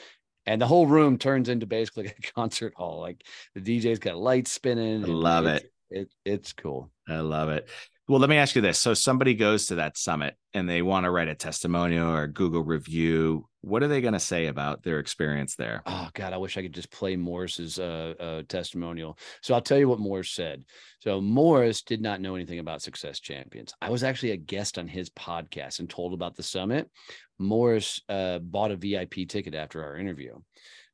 And 0.46 0.60
the 0.60 0.66
whole 0.66 0.86
room 0.86 1.16
turns 1.16 1.48
into 1.48 1.64
basically 1.66 2.06
a 2.18 2.32
concert 2.34 2.74
hall. 2.76 3.00
Like 3.00 3.24
the 3.54 3.60
DJ's 3.60 3.98
got 3.98 4.16
lights 4.18 4.52
spinning. 4.52 5.02
I 5.04 5.08
love 5.08 5.46
it's- 5.46 5.62
It 5.90 6.08
it's 6.24 6.52
cool. 6.52 6.90
I 7.08 7.20
love 7.20 7.48
it. 7.48 7.68
Well, 8.06 8.20
let 8.20 8.28
me 8.28 8.36
ask 8.36 8.54
you 8.54 8.60
this. 8.60 8.78
So 8.78 8.92
somebody 8.92 9.32
goes 9.32 9.66
to 9.66 9.76
that 9.76 9.96
summit 9.96 10.36
and 10.52 10.68
they 10.68 10.82
want 10.82 11.04
to 11.04 11.10
write 11.10 11.28
a 11.28 11.34
testimonial 11.34 12.10
or 12.10 12.24
a 12.24 12.32
Google 12.32 12.62
review. 12.62 13.48
What 13.62 13.82
are 13.82 13.88
they 13.88 14.02
going 14.02 14.12
to 14.12 14.20
say 14.20 14.48
about 14.48 14.82
their 14.82 14.98
experience 14.98 15.56
there? 15.56 15.82
Oh 15.86 16.10
God, 16.12 16.34
I 16.34 16.36
wish 16.36 16.58
I 16.58 16.62
could 16.62 16.74
just 16.74 16.90
play 16.90 17.16
Morris's 17.16 17.78
uh, 17.78 18.12
uh, 18.20 18.42
testimonial. 18.46 19.16
So 19.40 19.54
I'll 19.54 19.62
tell 19.62 19.78
you 19.78 19.88
what 19.88 20.00
Morris 20.00 20.32
said. 20.32 20.64
So 21.00 21.22
Morris 21.22 21.80
did 21.80 22.02
not 22.02 22.20
know 22.20 22.34
anything 22.34 22.58
about 22.58 22.82
Success 22.82 23.20
Champions. 23.20 23.72
I 23.80 23.88
was 23.88 24.04
actually 24.04 24.32
a 24.32 24.36
guest 24.36 24.76
on 24.76 24.86
his 24.86 25.08
podcast 25.08 25.78
and 25.78 25.88
told 25.88 26.12
about 26.12 26.36
the 26.36 26.42
summit. 26.42 26.90
Morris 27.38 28.02
uh, 28.10 28.38
bought 28.38 28.70
a 28.70 28.76
VIP 28.76 29.26
ticket 29.26 29.54
after 29.54 29.82
our 29.82 29.96
interview. 29.96 30.36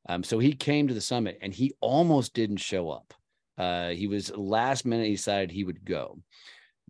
Um, 0.07 0.23
so 0.23 0.39
he 0.39 0.53
came 0.53 0.87
to 0.87 0.93
the 0.93 1.01
summit 1.01 1.39
and 1.41 1.53
he 1.53 1.73
almost 1.81 2.33
didn't 2.33 2.57
show 2.57 2.89
up. 2.89 3.13
Uh, 3.57 3.89
he 3.89 4.07
was 4.07 4.33
last 4.33 4.85
minute, 4.85 5.07
he 5.07 5.15
decided 5.15 5.51
he 5.51 5.65
would 5.65 5.83
go. 5.83 6.17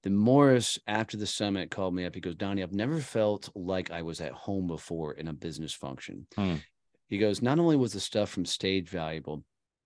Then 0.03 0.15
Morris, 0.15 0.79
after 0.87 1.15
the 1.15 1.27
summit, 1.27 1.69
called 1.69 1.93
me 1.93 2.05
up. 2.05 2.15
He 2.15 2.21
goes, 2.21 2.35
Donnie, 2.35 2.63
I've 2.63 2.73
never 2.73 2.99
felt 2.99 3.49
like 3.55 3.91
I 3.91 4.01
was 4.01 4.19
at 4.19 4.31
home 4.31 4.67
before 4.67 5.13
in 5.13 5.27
a 5.27 5.33
business 5.33 5.73
function. 5.73 6.25
Hmm. 6.35 6.55
He 7.07 7.17
goes, 7.17 7.41
not 7.41 7.59
only 7.59 7.75
was 7.75 7.93
the 7.93 7.99
stuff 7.99 8.29
from 8.29 8.45
stage 8.45 8.89
valuable, 8.89 9.43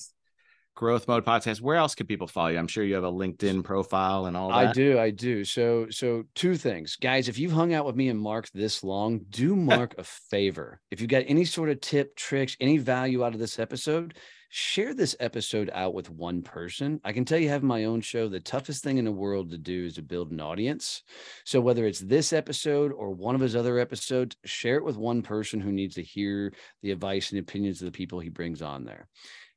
Growth 0.74 1.06
mode 1.08 1.24
podcast. 1.24 1.60
Where 1.60 1.76
else 1.76 1.94
can 1.94 2.06
people 2.06 2.26
follow 2.26 2.48
you? 2.48 2.58
I'm 2.58 2.66
sure 2.66 2.84
you 2.84 2.94
have 2.94 3.04
a 3.04 3.12
LinkedIn 3.12 3.64
profile 3.64 4.26
and 4.26 4.36
all 4.36 4.48
that. 4.48 4.56
I 4.56 4.72
do, 4.72 4.98
I 4.98 5.10
do. 5.10 5.44
So, 5.44 5.86
so 5.90 6.24
two 6.34 6.56
things, 6.56 6.96
guys. 6.96 7.28
If 7.28 7.38
you've 7.38 7.52
hung 7.52 7.72
out 7.72 7.86
with 7.86 7.96
me 7.96 8.08
and 8.08 8.20
Mark 8.20 8.50
this 8.52 8.82
long, 8.82 9.20
do 9.30 9.54
Mark 9.74 9.94
a 9.98 10.04
favor. 10.04 10.80
If 10.90 11.00
you 11.00 11.06
got 11.06 11.24
any 11.26 11.44
sort 11.44 11.70
of 11.70 11.80
tip, 11.80 12.16
tricks, 12.16 12.56
any 12.60 12.78
value 12.78 13.24
out 13.24 13.34
of 13.34 13.40
this 13.40 13.58
episode, 13.58 14.14
share 14.56 14.94
this 14.94 15.16
episode 15.18 15.68
out 15.74 15.94
with 15.94 16.10
one 16.10 16.40
person. 16.40 17.00
I 17.04 17.12
can 17.12 17.24
tell 17.24 17.38
you, 17.38 17.48
having 17.48 17.66
my 17.66 17.86
own 17.86 18.00
show, 18.00 18.28
the 18.28 18.38
toughest 18.38 18.84
thing 18.84 18.98
in 18.98 19.04
the 19.04 19.10
world 19.10 19.50
to 19.50 19.58
do 19.58 19.86
is 19.86 19.94
to 19.94 20.02
build 20.02 20.30
an 20.30 20.40
audience. 20.40 21.02
So, 21.44 21.60
whether 21.60 21.86
it's 21.86 21.98
this 21.98 22.32
episode 22.32 22.92
or 22.92 23.10
one 23.10 23.34
of 23.34 23.40
his 23.40 23.56
other 23.56 23.80
episodes, 23.80 24.36
share 24.44 24.76
it 24.76 24.84
with 24.84 24.96
one 24.96 25.22
person 25.22 25.60
who 25.60 25.72
needs 25.72 25.96
to 25.96 26.02
hear 26.02 26.52
the 26.82 26.92
advice 26.92 27.32
and 27.32 27.40
opinions 27.40 27.82
of 27.82 27.86
the 27.86 27.96
people 27.96 28.20
he 28.20 28.28
brings 28.28 28.62
on 28.62 28.84
there. 28.84 29.08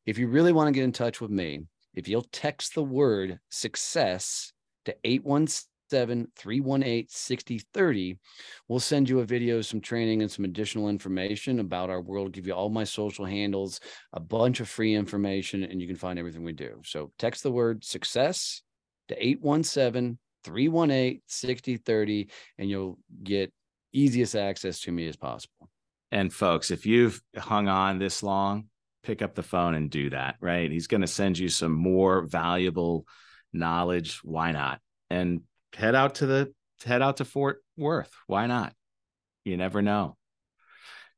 If 0.08 0.18
you 0.18 0.30
really 0.30 0.54
want 0.54 0.70
to 0.70 0.72
get 0.72 0.86
in 0.86 0.94
touch 0.94 1.20
with 1.20 1.32
me, 1.32 1.66
if 1.94 2.08
you'll 2.08 2.26
text 2.32 2.74
the 2.74 2.84
word 2.84 3.40
success 3.52 4.54
to 4.86 4.96
817 5.04 6.32
318 6.34 7.08
6030, 7.10 8.18
we'll 8.70 8.80
send 8.80 9.10
you 9.10 9.20
a 9.20 9.26
video, 9.26 9.62
some 9.62 9.82
training, 9.82 10.22
and 10.22 10.32
some 10.32 10.46
additional 10.46 10.88
information 10.88 11.60
about 11.60 11.90
our 11.90 12.00
world. 12.00 12.32
Give 12.32 12.48
you 12.48 12.54
all 12.54 12.70
my 12.70 12.86
social 12.86 13.26
handles, 13.26 13.82
a 14.14 14.22
bunch 14.22 14.62
of 14.62 14.70
free 14.70 14.96
information, 14.96 15.64
and 15.64 15.82
you 15.82 15.88
can 15.88 15.98
find 15.98 16.18
everything 16.18 16.46
we 16.46 16.54
do. 16.54 16.80
So 16.86 17.12
text 17.20 17.44
the 17.44 17.52
word 17.52 17.84
success 17.84 18.62
to 19.10 19.16
817 19.22 20.18
318 20.46 21.22
6030, 21.28 22.30
and 22.58 22.70
you'll 22.70 22.98
get 23.24 23.52
easiest 23.92 24.38
access 24.38 24.80
to 24.82 24.92
me 24.94 25.06
as 25.10 25.18
possible. 25.18 25.70
And 26.14 26.32
folks, 26.32 26.72
if 26.72 26.86
you've 26.86 27.22
hung 27.36 27.68
on 27.68 28.00
this 28.00 28.24
long, 28.24 28.70
pick 29.08 29.22
up 29.22 29.36
the 29.36 29.42
phone 29.44 29.74
and 29.74 29.90
do 29.90 30.10
that, 30.10 30.36
right? 30.42 30.70
He's 30.70 30.88
going 30.88 31.02
to 31.02 31.08
send 31.08 31.40
you 31.40 31.48
some 31.48 31.72
more 31.72 32.24
valuable 32.24 33.08
knowledge. 33.54 34.20
Why 34.22 34.52
not? 34.52 34.82
And 35.10 35.42
head 35.74 35.96
out 35.96 36.16
to 36.16 36.26
the 36.26 36.54
head 36.86 37.02
out 37.02 37.18
to 37.18 37.26
Fort 37.26 37.64
Worth. 37.78 38.14
Why 38.28 38.48
not? 38.48 38.74
You 39.46 39.56
never 39.56 39.82
know. 39.82 40.18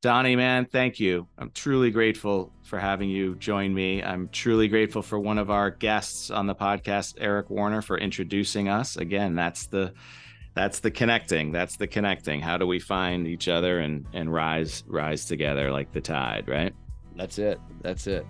Donnie, 0.03 0.35
man, 0.35 0.65
thank 0.65 0.99
you. 0.99 1.27
I'm 1.37 1.49
truly 1.49 1.89
grateful 1.89 2.53
for 2.63 2.77
having 2.77 3.09
you 3.09 3.35
join 3.35 3.73
me. 3.73 4.03
I'm 4.03 4.29
truly 4.29 4.67
grateful 4.67 5.01
for 5.01 5.19
one 5.19 5.39
of 5.39 5.49
our 5.49 5.71
guests 5.71 6.29
on 6.29 6.45
the 6.45 6.55
podcast, 6.55 7.15
Eric 7.19 7.49
Warner, 7.49 7.81
for 7.81 7.97
introducing 7.97 8.69
us. 8.69 8.97
Again, 8.97 9.33
that's 9.33 9.65
the 9.65 9.93
that's 10.53 10.79
the 10.79 10.91
connecting. 10.91 11.51
That's 11.51 11.75
the 11.75 11.87
connecting. 11.87 12.39
How 12.39 12.57
do 12.57 12.67
we 12.67 12.79
find 12.79 13.27
each 13.27 13.47
other 13.47 13.79
and 13.79 14.05
and 14.13 14.31
rise 14.31 14.83
rise 14.85 15.25
together 15.25 15.71
like 15.71 15.91
the 15.91 16.01
tide, 16.01 16.47
right? 16.47 16.73
That's 17.19 17.37
it. 17.37 17.59
That's 17.81 18.07
it. 18.07 18.25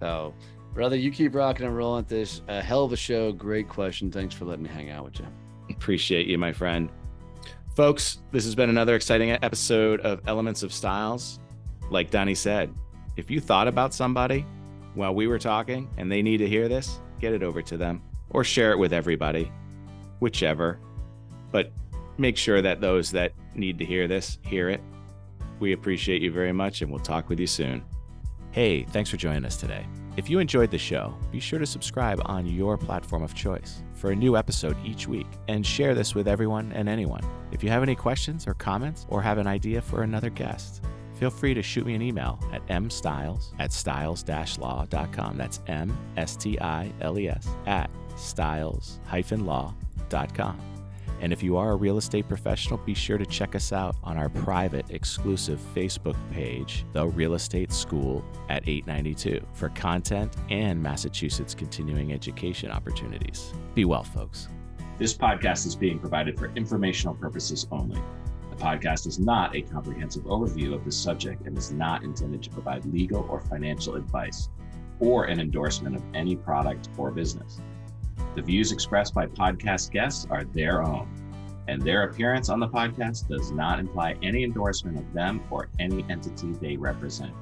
So 0.00 0.32
Brother, 0.74 0.96
you 0.96 1.10
keep 1.10 1.34
rocking 1.34 1.66
and 1.66 1.76
rolling 1.76 2.06
this. 2.08 2.40
A 2.48 2.62
hell 2.62 2.84
of 2.84 2.92
a 2.92 2.96
show. 2.96 3.30
Great 3.30 3.68
question. 3.68 4.10
Thanks 4.10 4.34
for 4.34 4.46
letting 4.46 4.62
me 4.62 4.70
hang 4.70 4.90
out 4.90 5.04
with 5.04 5.18
you. 5.18 5.26
Appreciate 5.68 6.26
you, 6.26 6.38
my 6.38 6.52
friend. 6.52 6.88
Folks, 7.76 8.20
this 8.30 8.44
has 8.44 8.54
been 8.54 8.70
another 8.70 8.94
exciting 8.94 9.30
episode 9.30 10.00
of 10.00 10.22
Elements 10.26 10.62
of 10.62 10.72
Stiles. 10.72 11.40
Like 11.90 12.10
Donnie 12.10 12.34
said, 12.34 12.72
if 13.18 13.30
you 13.30 13.38
thought 13.38 13.68
about 13.68 13.92
somebody 13.92 14.46
while 14.94 15.14
we 15.14 15.26
were 15.26 15.38
talking 15.38 15.90
and 15.98 16.10
they 16.10 16.22
need 16.22 16.38
to 16.38 16.48
hear 16.48 16.68
this, 16.68 17.00
get 17.20 17.34
it 17.34 17.42
over 17.42 17.60
to 17.60 17.76
them 17.76 18.02
or 18.30 18.42
share 18.42 18.72
it 18.72 18.78
with 18.78 18.94
everybody, 18.94 19.52
whichever. 20.20 20.78
But 21.50 21.70
make 22.16 22.38
sure 22.38 22.62
that 22.62 22.80
those 22.80 23.10
that 23.10 23.32
need 23.54 23.78
to 23.78 23.84
hear 23.84 24.08
this 24.08 24.38
hear 24.42 24.70
it. 24.70 24.80
We 25.60 25.72
appreciate 25.72 26.22
you 26.22 26.32
very 26.32 26.52
much 26.52 26.80
and 26.80 26.90
we'll 26.90 27.00
talk 27.00 27.28
with 27.28 27.38
you 27.38 27.46
soon. 27.46 27.84
Hey, 28.52 28.84
thanks 28.84 29.08
for 29.08 29.16
joining 29.16 29.46
us 29.46 29.56
today. 29.56 29.86
If 30.18 30.28
you 30.28 30.38
enjoyed 30.38 30.70
the 30.70 30.76
show, 30.76 31.16
be 31.30 31.40
sure 31.40 31.58
to 31.58 31.64
subscribe 31.64 32.20
on 32.26 32.46
your 32.46 32.76
platform 32.76 33.22
of 33.22 33.34
choice 33.34 33.82
for 33.94 34.10
a 34.10 34.16
new 34.16 34.36
episode 34.36 34.76
each 34.84 35.08
week 35.08 35.26
and 35.48 35.64
share 35.64 35.94
this 35.94 36.14
with 36.14 36.28
everyone 36.28 36.70
and 36.72 36.86
anyone. 36.86 37.22
If 37.50 37.64
you 37.64 37.70
have 37.70 37.82
any 37.82 37.94
questions 37.94 38.46
or 38.46 38.52
comments 38.52 39.06
or 39.08 39.22
have 39.22 39.38
an 39.38 39.46
idea 39.46 39.80
for 39.80 40.02
another 40.02 40.28
guest, 40.28 40.84
feel 41.14 41.30
free 41.30 41.54
to 41.54 41.62
shoot 41.62 41.86
me 41.86 41.94
an 41.94 42.02
email 42.02 42.38
at 42.52 42.66
mstiles 42.66 43.54
at 43.58 43.72
stiles-law.com. 43.72 45.38
That's 45.38 45.60
M 45.66 45.96
S 46.18 46.36
T 46.36 46.60
I 46.60 46.92
L 47.00 47.18
E 47.18 47.30
S 47.30 47.48
at 47.64 47.88
stiles-law.com. 48.16 50.71
And 51.22 51.32
if 51.32 51.40
you 51.40 51.56
are 51.56 51.70
a 51.70 51.76
real 51.76 51.98
estate 51.98 52.26
professional, 52.26 52.78
be 52.78 52.94
sure 52.94 53.16
to 53.16 53.24
check 53.24 53.54
us 53.54 53.72
out 53.72 53.94
on 54.02 54.18
our 54.18 54.28
private 54.28 54.86
exclusive 54.90 55.60
Facebook 55.72 56.16
page, 56.32 56.84
The 56.92 57.06
Real 57.06 57.34
Estate 57.34 57.72
School 57.72 58.24
at 58.48 58.68
892, 58.68 59.40
for 59.54 59.68
content 59.68 60.34
and 60.50 60.82
Massachusetts 60.82 61.54
continuing 61.54 62.12
education 62.12 62.72
opportunities. 62.72 63.54
Be 63.72 63.84
well, 63.84 64.02
folks. 64.02 64.48
This 64.98 65.14
podcast 65.14 65.64
is 65.64 65.76
being 65.76 66.00
provided 66.00 66.36
for 66.36 66.50
informational 66.56 67.14
purposes 67.14 67.68
only. 67.70 68.02
The 68.50 68.56
podcast 68.56 69.06
is 69.06 69.20
not 69.20 69.54
a 69.54 69.62
comprehensive 69.62 70.24
overview 70.24 70.74
of 70.74 70.84
the 70.84 70.90
subject 70.90 71.46
and 71.46 71.56
is 71.56 71.70
not 71.70 72.02
intended 72.02 72.42
to 72.42 72.50
provide 72.50 72.84
legal 72.86 73.28
or 73.30 73.40
financial 73.40 73.94
advice 73.94 74.48
or 74.98 75.26
an 75.26 75.38
endorsement 75.38 75.94
of 75.94 76.02
any 76.14 76.34
product 76.34 76.88
or 76.98 77.12
business. 77.12 77.60
The 78.34 78.42
views 78.42 78.72
expressed 78.72 79.14
by 79.14 79.26
podcast 79.26 79.90
guests 79.90 80.26
are 80.30 80.44
their 80.44 80.82
own, 80.82 81.06
and 81.68 81.82
their 81.82 82.04
appearance 82.04 82.48
on 82.48 82.60
the 82.60 82.68
podcast 82.68 83.28
does 83.28 83.52
not 83.52 83.78
imply 83.78 84.16
any 84.22 84.42
endorsement 84.42 84.98
of 84.98 85.12
them 85.12 85.42
or 85.50 85.68
any 85.78 86.04
entity 86.08 86.52
they 86.52 86.76
represent. 86.76 87.34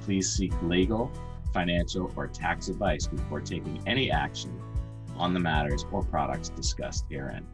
Please 0.00 0.32
seek 0.32 0.52
legal, 0.62 1.10
financial, 1.52 2.10
or 2.16 2.26
tax 2.26 2.68
advice 2.68 3.06
before 3.06 3.40
taking 3.40 3.82
any 3.86 4.10
action 4.10 4.58
on 5.16 5.34
the 5.34 5.40
matters 5.40 5.84
or 5.92 6.02
products 6.02 6.48
discussed 6.48 7.04
herein. 7.10 7.46